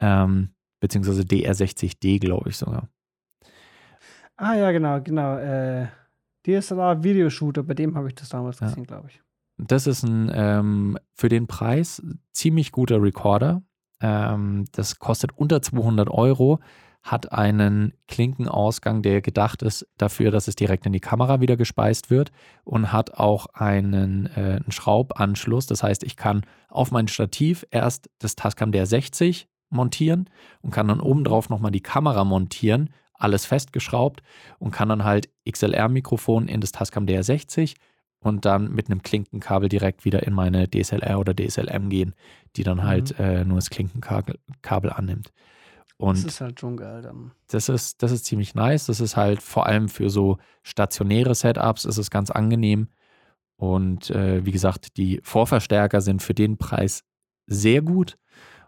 Ähm, 0.00 0.50
beziehungsweise 0.80 1.22
DR60D, 1.22 2.20
glaube 2.20 2.50
ich 2.50 2.58
sogar. 2.58 2.90
Ah 4.36 4.54
ja, 4.54 4.72
genau, 4.72 5.00
genau. 5.00 5.36
Äh, 5.38 5.88
DSLR-Videoshooter, 6.46 7.62
bei 7.62 7.74
dem 7.74 7.96
habe 7.96 8.08
ich 8.08 8.14
das 8.14 8.28
damals 8.28 8.60
ja. 8.60 8.68
gesehen, 8.68 8.84
glaube 8.84 9.08
ich. 9.08 9.22
Das 9.56 9.86
ist 9.86 10.02
ein 10.02 10.30
ähm, 10.34 10.98
für 11.14 11.28
den 11.28 11.46
Preis 11.46 12.02
ziemlich 12.32 12.72
guter 12.72 13.00
Recorder. 13.00 13.62
Ähm, 14.00 14.64
das 14.72 14.98
kostet 14.98 15.32
unter 15.36 15.62
200 15.62 16.10
Euro, 16.10 16.58
hat 17.02 17.32
einen 17.32 17.92
Klinkenausgang, 18.08 19.02
der 19.02 19.20
gedacht 19.20 19.62
ist 19.62 19.86
dafür, 19.98 20.30
dass 20.30 20.48
es 20.48 20.56
direkt 20.56 20.86
in 20.86 20.92
die 20.92 21.00
Kamera 21.00 21.40
wieder 21.40 21.56
gespeist 21.56 22.10
wird 22.10 22.32
und 22.64 22.92
hat 22.92 23.14
auch 23.14 23.46
einen, 23.54 24.26
äh, 24.26 24.60
einen 24.60 24.72
Schraubanschluss. 24.72 25.66
Das 25.66 25.82
heißt, 25.82 26.02
ich 26.02 26.16
kann 26.16 26.42
auf 26.68 26.90
mein 26.90 27.06
Stativ 27.06 27.66
erst 27.70 28.10
das 28.18 28.34
Tascam 28.36 28.70
DR60 28.72 29.46
montieren 29.70 30.30
und 30.62 30.70
kann 30.70 30.88
dann 30.88 31.00
obendrauf 31.00 31.50
nochmal 31.50 31.70
die 31.70 31.82
Kamera 31.82 32.24
montieren, 32.24 32.90
alles 33.24 33.46
festgeschraubt 33.46 34.22
und 34.60 34.70
kann 34.70 34.88
dann 34.88 35.02
halt 35.04 35.28
XLR-Mikrofon 35.50 36.46
in 36.46 36.60
das 36.60 36.70
Tascam 36.72 37.06
DR60 37.06 37.74
und 38.20 38.44
dann 38.44 38.70
mit 38.72 38.88
einem 38.90 39.02
Klinkenkabel 39.02 39.68
direkt 39.68 40.04
wieder 40.04 40.22
in 40.26 40.32
meine 40.32 40.68
DSLR 40.70 41.18
oder 41.18 41.34
DSLM 41.34 41.88
gehen, 41.90 42.14
die 42.56 42.62
dann 42.62 42.84
halt 42.84 43.18
Mhm. 43.18 43.24
äh, 43.24 43.44
nur 43.44 43.56
das 43.56 43.70
Klinkenkabel 43.70 44.38
Kabel 44.62 44.90
annimmt. 44.92 45.32
Und 45.96 46.16
das 46.18 46.24
ist 46.24 46.40
halt 46.40 46.58
schon 46.60 46.76
geil 46.76 47.02
dann. 47.02 47.32
das 47.48 47.68
ist, 47.68 48.02
das 48.02 48.10
ist 48.12 48.24
ziemlich 48.24 48.54
nice. 48.54 48.86
Das 48.86 49.00
ist 49.00 49.16
halt 49.16 49.42
vor 49.42 49.66
allem 49.66 49.88
für 49.88 50.10
so 50.10 50.38
stationäre 50.62 51.34
Setups 51.34 51.84
ist 51.84 51.98
es 51.98 52.10
ganz 52.10 52.30
angenehm. 52.30 52.88
Und 53.56 54.10
äh, 54.10 54.44
wie 54.44 54.50
gesagt, 54.50 54.96
die 54.96 55.20
Vorverstärker 55.22 56.00
sind 56.00 56.22
für 56.22 56.34
den 56.34 56.56
Preis 56.58 57.04
sehr 57.46 57.82
gut. 57.82 58.16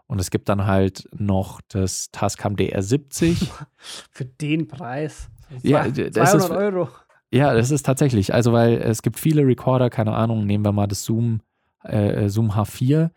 Und 0.07 0.19
es 0.19 0.31
gibt 0.31 0.47
dann 0.49 0.65
halt 0.65 1.07
noch 1.13 1.59
das 1.67 2.09
Tascam 2.11 2.55
DR70. 2.55 3.47
Für 4.11 4.25
den 4.25 4.67
Preis. 4.67 5.29
Ja, 5.63 5.83
Zwei- 5.83 5.91
d- 5.91 6.09
das 6.11 6.31
200 6.31 6.49
ist- 6.49 6.55
Euro. 6.57 6.89
ja, 7.31 7.53
das 7.53 7.71
ist 7.71 7.85
tatsächlich. 7.85 8.33
Also, 8.33 8.53
weil 8.53 8.77
es 8.77 9.01
gibt 9.01 9.19
viele 9.19 9.45
Recorder, 9.45 9.89
keine 9.89 10.13
Ahnung, 10.13 10.45
nehmen 10.45 10.63
wir 10.65 10.71
mal 10.71 10.87
das 10.87 11.03
Zoom, 11.03 11.41
äh, 11.83 12.29
Zoom 12.29 12.51
H4. 12.51 13.11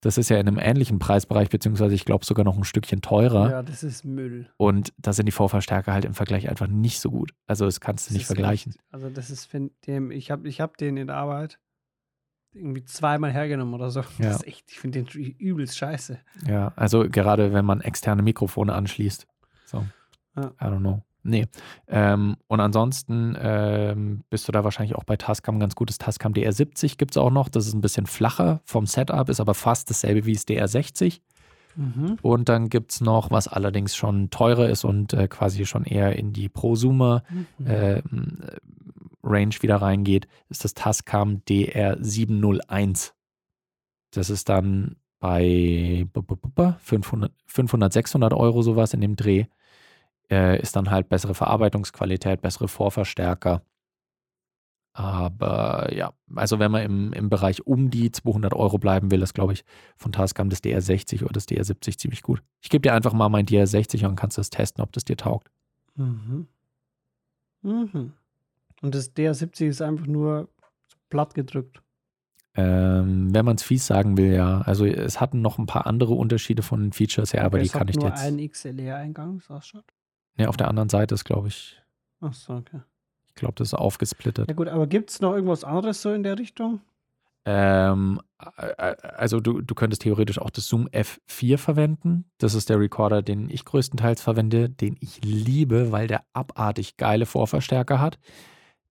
Das 0.00 0.18
ist 0.18 0.28
ja 0.28 0.38
in 0.38 0.46
einem 0.46 0.58
ähnlichen 0.58 0.98
Preisbereich, 0.98 1.48
beziehungsweise 1.48 1.94
ich 1.94 2.04
glaube 2.04 2.26
sogar 2.26 2.44
noch 2.44 2.58
ein 2.58 2.64
Stückchen 2.64 3.00
teurer. 3.00 3.50
Ja, 3.50 3.62
das 3.62 3.82
ist 3.82 4.04
Müll. 4.04 4.50
Und 4.58 4.92
da 4.98 5.14
sind 5.14 5.24
die 5.26 5.32
Vorverstärker 5.32 5.94
halt 5.94 6.04
im 6.04 6.12
Vergleich 6.12 6.48
einfach 6.50 6.66
nicht 6.66 7.00
so 7.00 7.10
gut. 7.10 7.32
Also, 7.46 7.64
das 7.64 7.80
kannst 7.80 8.06
du 8.06 8.10
Das 8.10 8.18
nicht 8.18 8.26
vergleichen. 8.26 8.72
echt- 8.72 8.80
Also 8.90 9.08
das 9.08 9.30
ist, 9.30 9.48
ich 10.10 10.30
habe 10.30 10.46
ich 10.48 10.60
hab 10.60 10.76
den 10.76 10.96
in 10.98 11.06
der 11.06 11.16
Arbeit 11.16 11.58
irgendwie 12.54 12.84
zweimal 12.84 13.32
hergenommen 13.32 13.74
oder 13.74 13.90
so. 13.90 14.00
Ja. 14.00 14.06
Das 14.18 14.36
ist 14.36 14.46
echt, 14.46 14.64
ich 14.70 14.78
finde 14.78 15.02
den 15.02 15.22
übelst 15.38 15.76
scheiße. 15.76 16.18
Ja, 16.48 16.72
also 16.76 17.08
gerade 17.08 17.52
wenn 17.52 17.64
man 17.64 17.80
externe 17.80 18.22
Mikrofone 18.22 18.72
anschließt. 18.74 19.26
So, 19.66 19.84
Ja. 20.36 20.52
I 20.60 20.64
don't 20.64 20.78
know. 20.80 21.02
Nee. 21.26 21.46
Ähm, 21.88 22.36
und 22.48 22.60
ansonsten 22.60 23.34
ähm, 23.40 24.24
bist 24.28 24.46
du 24.46 24.52
da 24.52 24.62
wahrscheinlich 24.62 24.94
auch 24.94 25.04
bei 25.04 25.16
Tascam. 25.16 25.58
Ganz 25.58 25.74
gutes 25.74 25.96
Tascam 25.96 26.32
DR70 26.34 26.98
gibt 26.98 27.12
es 27.12 27.16
auch 27.16 27.30
noch. 27.30 27.48
Das 27.48 27.66
ist 27.66 27.72
ein 27.72 27.80
bisschen 27.80 28.04
flacher 28.06 28.60
vom 28.66 28.86
Setup, 28.86 29.28
ist 29.30 29.40
aber 29.40 29.54
fast 29.54 29.88
dasselbe 29.88 30.26
wie 30.26 30.34
das 30.34 30.46
DR60. 30.46 31.20
Mhm. 31.76 32.18
Und 32.20 32.48
dann 32.50 32.68
gibt 32.68 32.92
es 32.92 33.00
noch, 33.00 33.30
was 33.30 33.48
allerdings 33.48 33.96
schon 33.96 34.28
teurer 34.28 34.68
ist 34.68 34.84
und 34.84 35.14
äh, 35.14 35.26
quasi 35.26 35.64
schon 35.64 35.84
eher 35.84 36.14
in 36.16 36.32
die 36.34 36.48
Prosumer 36.50 37.22
Mhm. 37.58 37.66
äh, 37.66 38.02
Range 39.34 39.54
wieder 39.60 39.76
reingeht, 39.76 40.26
ist 40.48 40.64
das 40.64 40.74
Tascam 40.74 41.42
DR701. 41.48 43.12
Das 44.12 44.30
ist 44.30 44.48
dann 44.48 44.96
bei 45.18 46.06
bu- 46.12 46.22
bu- 46.22 46.36
bu- 46.36 46.48
bu- 46.50 46.74
500, 46.78 47.32
500, 47.46 47.92
600 47.92 48.32
Euro 48.34 48.62
sowas 48.62 48.94
in 48.94 49.00
dem 49.00 49.16
Dreh. 49.16 49.46
Äh, 50.30 50.60
ist 50.60 50.76
dann 50.76 50.90
halt 50.90 51.08
bessere 51.08 51.34
Verarbeitungsqualität, 51.34 52.40
bessere 52.42 52.68
Vorverstärker. 52.68 53.62
Aber 54.96 55.92
ja, 55.92 56.12
also 56.36 56.60
wenn 56.60 56.70
man 56.70 56.82
im, 56.82 57.12
im 57.12 57.28
Bereich 57.28 57.66
um 57.66 57.90
die 57.90 58.12
200 58.12 58.54
Euro 58.54 58.78
bleiben 58.78 59.10
will, 59.10 59.22
ist 59.22 59.34
glaube 59.34 59.52
ich 59.52 59.64
von 59.96 60.12
Tascam 60.12 60.48
das 60.50 60.62
DR60 60.62 61.22
oder 61.24 61.32
das 61.32 61.48
DR70 61.48 61.98
ziemlich 61.98 62.22
gut. 62.22 62.42
Ich 62.62 62.70
gebe 62.70 62.82
dir 62.82 62.94
einfach 62.94 63.12
mal 63.12 63.28
mein 63.28 63.44
DR60 63.44 63.94
und 63.96 64.02
dann 64.02 64.16
kannst 64.16 64.36
du 64.36 64.40
das 64.40 64.50
testen, 64.50 64.84
ob 64.84 64.92
das 64.92 65.04
dir 65.04 65.16
taugt. 65.16 65.50
Mhm. 65.96 66.46
Mhm. 67.62 68.12
Und 68.84 68.94
das 68.94 69.16
DR70 69.16 69.66
ist 69.66 69.80
einfach 69.80 70.04
nur 70.04 70.50
platt 71.08 71.32
gedrückt. 71.34 71.80
Ähm, 72.54 73.34
wenn 73.34 73.46
man 73.46 73.56
es 73.56 73.62
fies 73.62 73.86
sagen 73.86 74.18
will, 74.18 74.34
ja. 74.34 74.60
Also 74.60 74.84
es 74.84 75.22
hatten 75.22 75.40
noch 75.40 75.56
ein 75.56 75.64
paar 75.64 75.86
andere 75.86 76.12
Unterschiede 76.12 76.60
von 76.60 76.82
den 76.82 76.92
Features 76.92 77.32
her, 77.32 77.44
aber 77.46 77.56
Okay, 77.56 77.64
die 77.64 77.70
kann 77.70 77.88
ich 77.88 77.96
nur 77.96 78.08
jetzt. 78.08 78.20
einen 78.22 78.46
XLR-Eingang, 78.46 79.40
sagst 79.40 79.72
du? 79.72 79.78
Ne, 80.36 80.50
auf 80.50 80.58
der 80.58 80.68
anderen 80.68 80.90
Seite 80.90 81.14
ist, 81.14 81.24
glaube 81.24 81.48
ich, 81.48 81.80
Ach 82.20 82.34
so, 82.34 82.56
okay. 82.56 82.82
ich 83.26 83.34
glaube, 83.34 83.54
das 83.56 83.68
ist 83.68 83.74
aufgesplittet. 83.74 84.48
Ja 84.48 84.54
gut, 84.54 84.68
aber 84.68 84.86
gibt 84.86 85.08
es 85.08 85.20
noch 85.22 85.32
irgendwas 85.32 85.64
anderes 85.64 86.02
so 86.02 86.12
in 86.12 86.22
der 86.22 86.38
Richtung? 86.38 86.82
Ähm, 87.46 88.20
äh, 88.58 88.66
äh, 88.66 88.96
also 89.16 89.40
du, 89.40 89.62
du 89.62 89.74
könntest 89.74 90.02
theoretisch 90.02 90.38
auch 90.38 90.50
das 90.50 90.66
Zoom 90.66 90.88
F4 90.88 91.56
verwenden. 91.56 92.26
Das 92.36 92.52
ist 92.52 92.68
der 92.68 92.78
Recorder, 92.78 93.22
den 93.22 93.48
ich 93.48 93.64
größtenteils 93.64 94.20
verwende, 94.20 94.68
den 94.68 94.98
ich 95.00 95.24
liebe, 95.24 95.90
weil 95.90 96.06
der 96.06 96.24
abartig 96.34 96.98
geile 96.98 97.24
Vorverstärker 97.24 97.98
hat. 97.98 98.18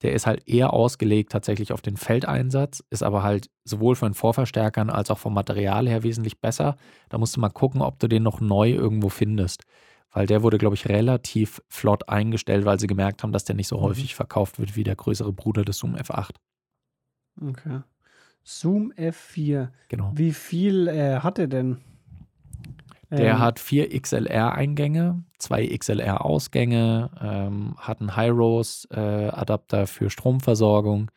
Der 0.03 0.13
ist 0.13 0.27
halt 0.27 0.47
eher 0.47 0.73
ausgelegt 0.73 1.31
tatsächlich 1.31 1.71
auf 1.73 1.81
den 1.81 1.97
Feldeinsatz, 1.97 2.83
ist 2.89 3.03
aber 3.03 3.23
halt 3.23 3.49
sowohl 3.63 3.95
von 3.95 4.09
den 4.09 4.13
Vorverstärkern 4.15 4.89
als 4.89 5.09
auch 5.09 5.17
vom 5.17 5.33
Material 5.33 5.87
her 5.87 6.03
wesentlich 6.03 6.39
besser. 6.41 6.75
Da 7.09 7.17
musst 7.17 7.35
du 7.35 7.39
mal 7.39 7.49
gucken, 7.49 7.81
ob 7.81 7.99
du 7.99 8.07
den 8.07 8.21
noch 8.23 8.41
neu 8.41 8.69
irgendwo 8.71 9.09
findest. 9.09 9.63
Weil 10.11 10.27
der 10.27 10.43
wurde, 10.43 10.59
glaube 10.59 10.75
ich, 10.75 10.87
relativ 10.89 11.61
flott 11.69 12.07
eingestellt, 12.09 12.65
weil 12.65 12.79
sie 12.79 12.85
gemerkt 12.87 13.23
haben, 13.23 13.31
dass 13.31 13.45
der 13.45 13.55
nicht 13.55 13.67
so 13.67 13.77
Mhm. 13.77 13.81
häufig 13.81 14.13
verkauft 14.13 14.59
wird 14.59 14.75
wie 14.75 14.83
der 14.83 14.95
größere 14.95 15.33
Bruder 15.33 15.63
des 15.65 15.77
Zoom 15.79 15.95
F8. 15.95 16.35
Okay. 17.41 17.81
Zoom 18.43 18.91
F4. 18.97 19.69
Genau. 19.87 20.11
Wie 20.13 20.33
viel 20.33 20.87
äh, 20.87 21.19
hat 21.19 21.39
er 21.39 21.47
denn? 21.47 21.77
Der 23.17 23.33
Ähm, 23.33 23.39
hat 23.39 23.59
vier 23.59 23.89
XLR-Eingänge, 23.89 25.23
zwei 25.37 25.67
XLR-Ausgänge, 25.67 27.11
ähm, 27.21 27.75
hat 27.77 27.99
einen 28.01 28.15
High-Rose-Adapter 28.15 29.85
für 29.85 30.09
Stromversorgung, 30.09 31.11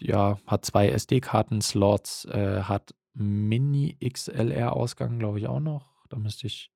ja, 0.00 0.36
hat 0.46 0.66
zwei 0.66 0.88
SD-Karten-Slots, 0.90 2.26
äh, 2.26 2.62
hat 2.62 2.94
Mini-XLR-Ausgang, 3.14 5.18
glaube 5.18 5.38
ich, 5.38 5.46
auch 5.46 5.60
noch. 5.60 5.86
Da 6.10 6.18
müsste 6.18 6.46
ich, 6.46 6.70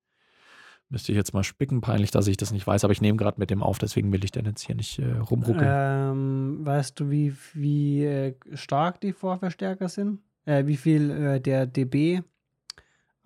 müsste 0.89 1.13
ich 1.13 1.17
jetzt 1.17 1.35
mal 1.35 1.45
spicken. 1.45 1.83
Peinlich, 1.83 2.11
dass 2.11 2.27
ich 2.27 2.39
das 2.39 2.53
nicht 2.53 2.67
weiß, 2.67 2.85
aber 2.85 2.93
ich 2.93 3.03
nehme 3.03 3.19
gerade 3.19 3.39
mit 3.39 3.51
dem 3.51 3.63
auf, 3.63 3.79
deswegen 3.79 4.13
will 4.13 4.25
ich 4.25 4.31
den 4.31 4.47
jetzt 4.47 4.63
hier 4.63 4.77
nicht 4.77 4.99
äh, 4.99 5.13
rumruckeln. 5.19 5.69
ähm, 5.69 6.65
weißt 6.65 6.99
du, 7.01 7.11
wie, 7.11 7.35
wie 7.53 8.03
äh, 8.05 8.35
stark 8.55 9.01
die 9.03 9.13
Vorverstärker 9.13 9.91
sind? 9.91 10.21
Äh, 10.47 10.65
wie 10.67 10.77
viel 10.79 11.11
äh, 11.11 11.41
der 11.41 11.67
dB 11.67 12.23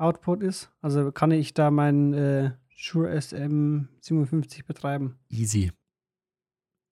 Output 0.03 0.43
ist? 0.43 0.71
Also 0.81 1.13
kann 1.13 1.31
ich 1.31 1.55
da 1.55 1.71
meinen 1.71 2.13
äh, 2.13 2.51
Shure 2.69 3.11
SM57 3.17 4.67
betreiben? 4.67 5.19
Easy. 5.29 5.73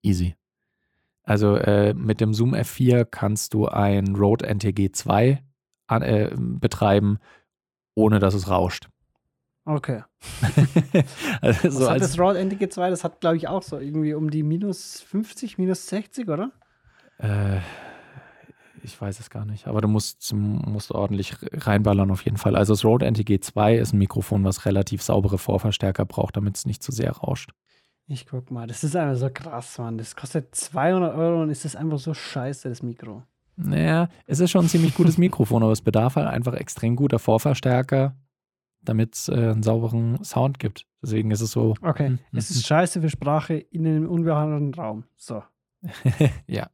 Easy. 0.01 0.35
Also 1.23 1.55
äh, 1.55 1.93
mit 1.93 2.21
dem 2.21 2.33
Zoom 2.33 2.55
F4 2.55 3.05
kannst 3.05 3.53
du 3.53 3.67
ein 3.67 4.15
Rode 4.15 4.47
NTG 4.47 4.91
2 4.91 5.43
an, 5.87 6.01
äh, 6.01 6.31
betreiben, 6.35 7.19
ohne 7.95 8.19
dass 8.19 8.33
es 8.33 8.49
rauscht. 8.49 8.89
Okay. 9.65 10.03
also 11.41 11.63
Was 11.67 11.75
so 11.75 11.89
hat 11.89 12.01
das 12.01 12.17
Rode 12.17 12.39
NTG2? 12.39 12.89
Das 12.89 13.03
hat, 13.03 13.21
glaube 13.21 13.37
ich, 13.37 13.47
auch 13.47 13.61
so 13.61 13.77
irgendwie 13.77 14.15
um 14.15 14.31
die 14.31 14.41
minus 14.41 15.01
50, 15.01 15.59
minus 15.59 15.87
60, 15.87 16.27
oder? 16.29 16.51
äh, 17.21 17.59
ich 18.83 18.99
weiß 18.99 19.19
es 19.19 19.29
gar 19.29 19.45
nicht, 19.45 19.67
aber 19.67 19.81
du 19.81 19.87
musst, 19.87 20.33
musst 20.33 20.91
ordentlich 20.91 21.35
reinballern 21.53 22.11
auf 22.11 22.23
jeden 22.25 22.37
Fall. 22.37 22.55
Also 22.55 22.73
das 22.73 22.83
Rode 22.85 23.05
NTG 23.05 23.39
2 23.39 23.75
ist 23.77 23.93
ein 23.93 23.97
Mikrofon, 23.97 24.43
was 24.43 24.65
relativ 24.65 25.01
saubere 25.01 25.37
Vorverstärker 25.37 26.05
braucht, 26.05 26.37
damit 26.37 26.57
es 26.57 26.65
nicht 26.65 26.81
zu 26.83 26.91
sehr 26.91 27.11
rauscht. 27.11 27.51
Ich 28.07 28.25
guck 28.27 28.51
mal, 28.51 28.67
das 28.67 28.83
ist 28.83 28.95
einfach 28.95 29.17
so 29.19 29.29
krass, 29.31 29.77
Mann. 29.77 29.97
Das 29.97 30.15
kostet 30.15 30.53
200 30.55 31.15
Euro 31.15 31.43
und 31.43 31.49
ist 31.49 31.63
das 31.65 31.75
einfach 31.75 31.99
so 31.99 32.13
scheiße, 32.13 32.67
das 32.67 32.83
Mikro. 32.83 33.23
Naja, 33.55 34.09
es 34.25 34.39
ist 34.39 34.51
schon 34.51 34.65
ein 34.65 34.69
ziemlich 34.69 34.95
gutes 34.95 35.17
Mikrofon, 35.19 35.63
aber 35.63 35.71
es 35.71 35.81
bedarf 35.81 36.15
halt 36.15 36.27
einfach 36.27 36.53
extrem 36.55 36.95
guter 36.95 37.19
Vorverstärker, 37.19 38.15
damit 38.81 39.15
es 39.15 39.29
äh, 39.29 39.33
einen 39.33 39.63
sauberen 39.63 40.23
Sound 40.23 40.59
gibt. 40.59 40.87
Deswegen 41.01 41.31
ist 41.31 41.41
es 41.41 41.51
so. 41.51 41.75
Okay, 41.81 42.09
Mhm. 42.09 42.19
es 42.33 42.49
ist 42.49 42.65
scheiße 42.65 43.01
für 43.01 43.09
Sprache 43.09 43.53
in 43.55 43.85
einem 43.85 44.09
unbehandelten 44.09 44.73
Raum. 44.73 45.03
So, 45.15 45.43
ja, 46.47 46.69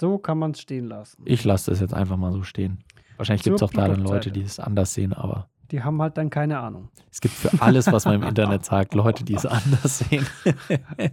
so 0.00 0.18
kann 0.18 0.38
man 0.38 0.52
es 0.52 0.60
stehen 0.60 0.86
lassen. 0.86 1.22
ich 1.26 1.44
lasse 1.44 1.70
das 1.70 1.80
jetzt 1.80 1.94
einfach 1.94 2.16
mal 2.16 2.32
so 2.32 2.42
stehen. 2.42 2.78
Wahrscheinlich 3.16 3.42
gibt 3.44 3.56
es 3.56 3.62
auch 3.62 3.70
da 3.72 3.86
dann 3.86 4.00
Leute, 4.00 4.30
die 4.32 4.40
es 4.42 4.58
anders 4.58 4.94
sehen, 4.94 5.12
aber 5.12 5.48
Die 5.70 5.82
haben 5.82 6.00
halt 6.00 6.16
dann 6.16 6.30
keine 6.30 6.58
Ahnung. 6.58 6.88
es 7.10 7.20
gibt 7.20 7.34
für 7.34 7.60
alles, 7.62 7.86
was 7.92 8.06
man 8.06 8.14
im 8.14 8.22
Internet 8.22 8.64
sagt, 8.64 8.94
Leute, 8.94 9.24
die 9.24 9.34
es 9.34 9.44
anders 9.46 9.98
sehen. 9.98 10.26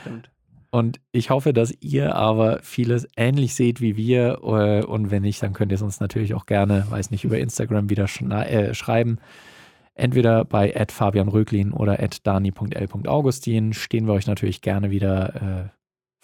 Stimmt. 0.00 0.30
Und 0.70 1.00
ich 1.12 1.30
hoffe, 1.30 1.52
dass 1.52 1.72
ihr 1.80 2.16
aber 2.16 2.58
vieles 2.62 3.06
ähnlich 3.16 3.54
seht 3.54 3.80
wie 3.80 3.96
wir. 3.96 4.40
äh, 4.42 4.84
Und 4.84 5.12
wenn 5.12 5.22
nicht, 5.22 5.40
dann 5.42 5.52
könnt 5.52 5.70
ihr 5.70 5.76
es 5.76 5.82
uns 5.82 6.00
natürlich 6.00 6.34
auch 6.34 6.46
gerne, 6.46 6.86
weiß 6.90 7.12
nicht, 7.12 7.22
über 7.24 7.38
Instagram 7.38 7.88
wieder 7.90 8.06
äh, 8.50 8.74
schreiben. 8.74 9.18
Entweder 9.94 10.44
bei 10.44 10.74
Fabian 10.90 11.28
Röglin 11.28 11.72
oder 11.72 11.96
dani.l.augustin 12.24 13.72
stehen 13.72 14.06
wir 14.08 14.14
euch 14.14 14.26
natürlich 14.26 14.60
gerne 14.62 14.90
wieder 14.90 15.34
äh, 15.36 15.68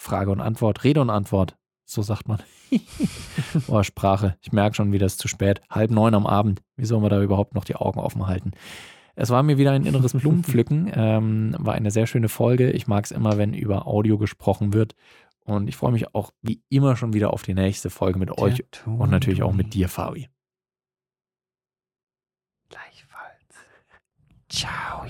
Frage 0.00 0.30
und 0.30 0.40
Antwort, 0.40 0.82
Rede 0.82 1.02
und 1.02 1.10
Antwort. 1.10 1.56
So 1.84 2.00
sagt 2.00 2.26
man. 2.26 2.38
Boah, 3.66 3.84
Sprache. 3.84 4.36
Ich 4.40 4.50
merke 4.50 4.74
schon 4.74 4.92
wieder, 4.92 5.04
es 5.04 5.14
ist 5.14 5.20
zu 5.20 5.28
spät. 5.28 5.60
Halb 5.68 5.90
neun 5.90 6.14
am 6.14 6.26
Abend. 6.26 6.62
Wie 6.76 6.86
sollen 6.86 7.02
wir 7.02 7.10
da 7.10 7.20
überhaupt 7.20 7.54
noch 7.54 7.64
die 7.64 7.76
Augen 7.76 8.00
offen 8.00 8.26
halten? 8.26 8.52
Es 9.14 9.28
war 9.28 9.42
mir 9.42 9.58
wieder 9.58 9.72
ein 9.72 9.84
inneres 9.84 10.14
Blumenpflücken. 10.14 10.90
ähm, 10.94 11.54
war 11.58 11.74
eine 11.74 11.90
sehr 11.90 12.06
schöne 12.06 12.30
Folge. 12.30 12.70
Ich 12.70 12.86
mag 12.86 13.04
es 13.04 13.10
immer, 13.10 13.36
wenn 13.36 13.52
über 13.52 13.86
Audio 13.86 14.16
gesprochen 14.16 14.72
wird. 14.72 14.94
Und 15.44 15.68
ich 15.68 15.76
freue 15.76 15.92
mich 15.92 16.14
auch 16.14 16.32
wie 16.40 16.62
immer 16.70 16.96
schon 16.96 17.12
wieder 17.12 17.34
auf 17.34 17.42
die 17.42 17.54
nächste 17.54 17.90
Folge 17.90 18.18
mit 18.18 18.30
euch 18.38 18.64
und 18.86 19.10
natürlich 19.10 19.42
auch 19.42 19.52
mit 19.52 19.74
dir, 19.74 19.88
Fabi. 19.88 20.28
Gleichfalls. 22.70 23.54
Ciao. 24.48 25.04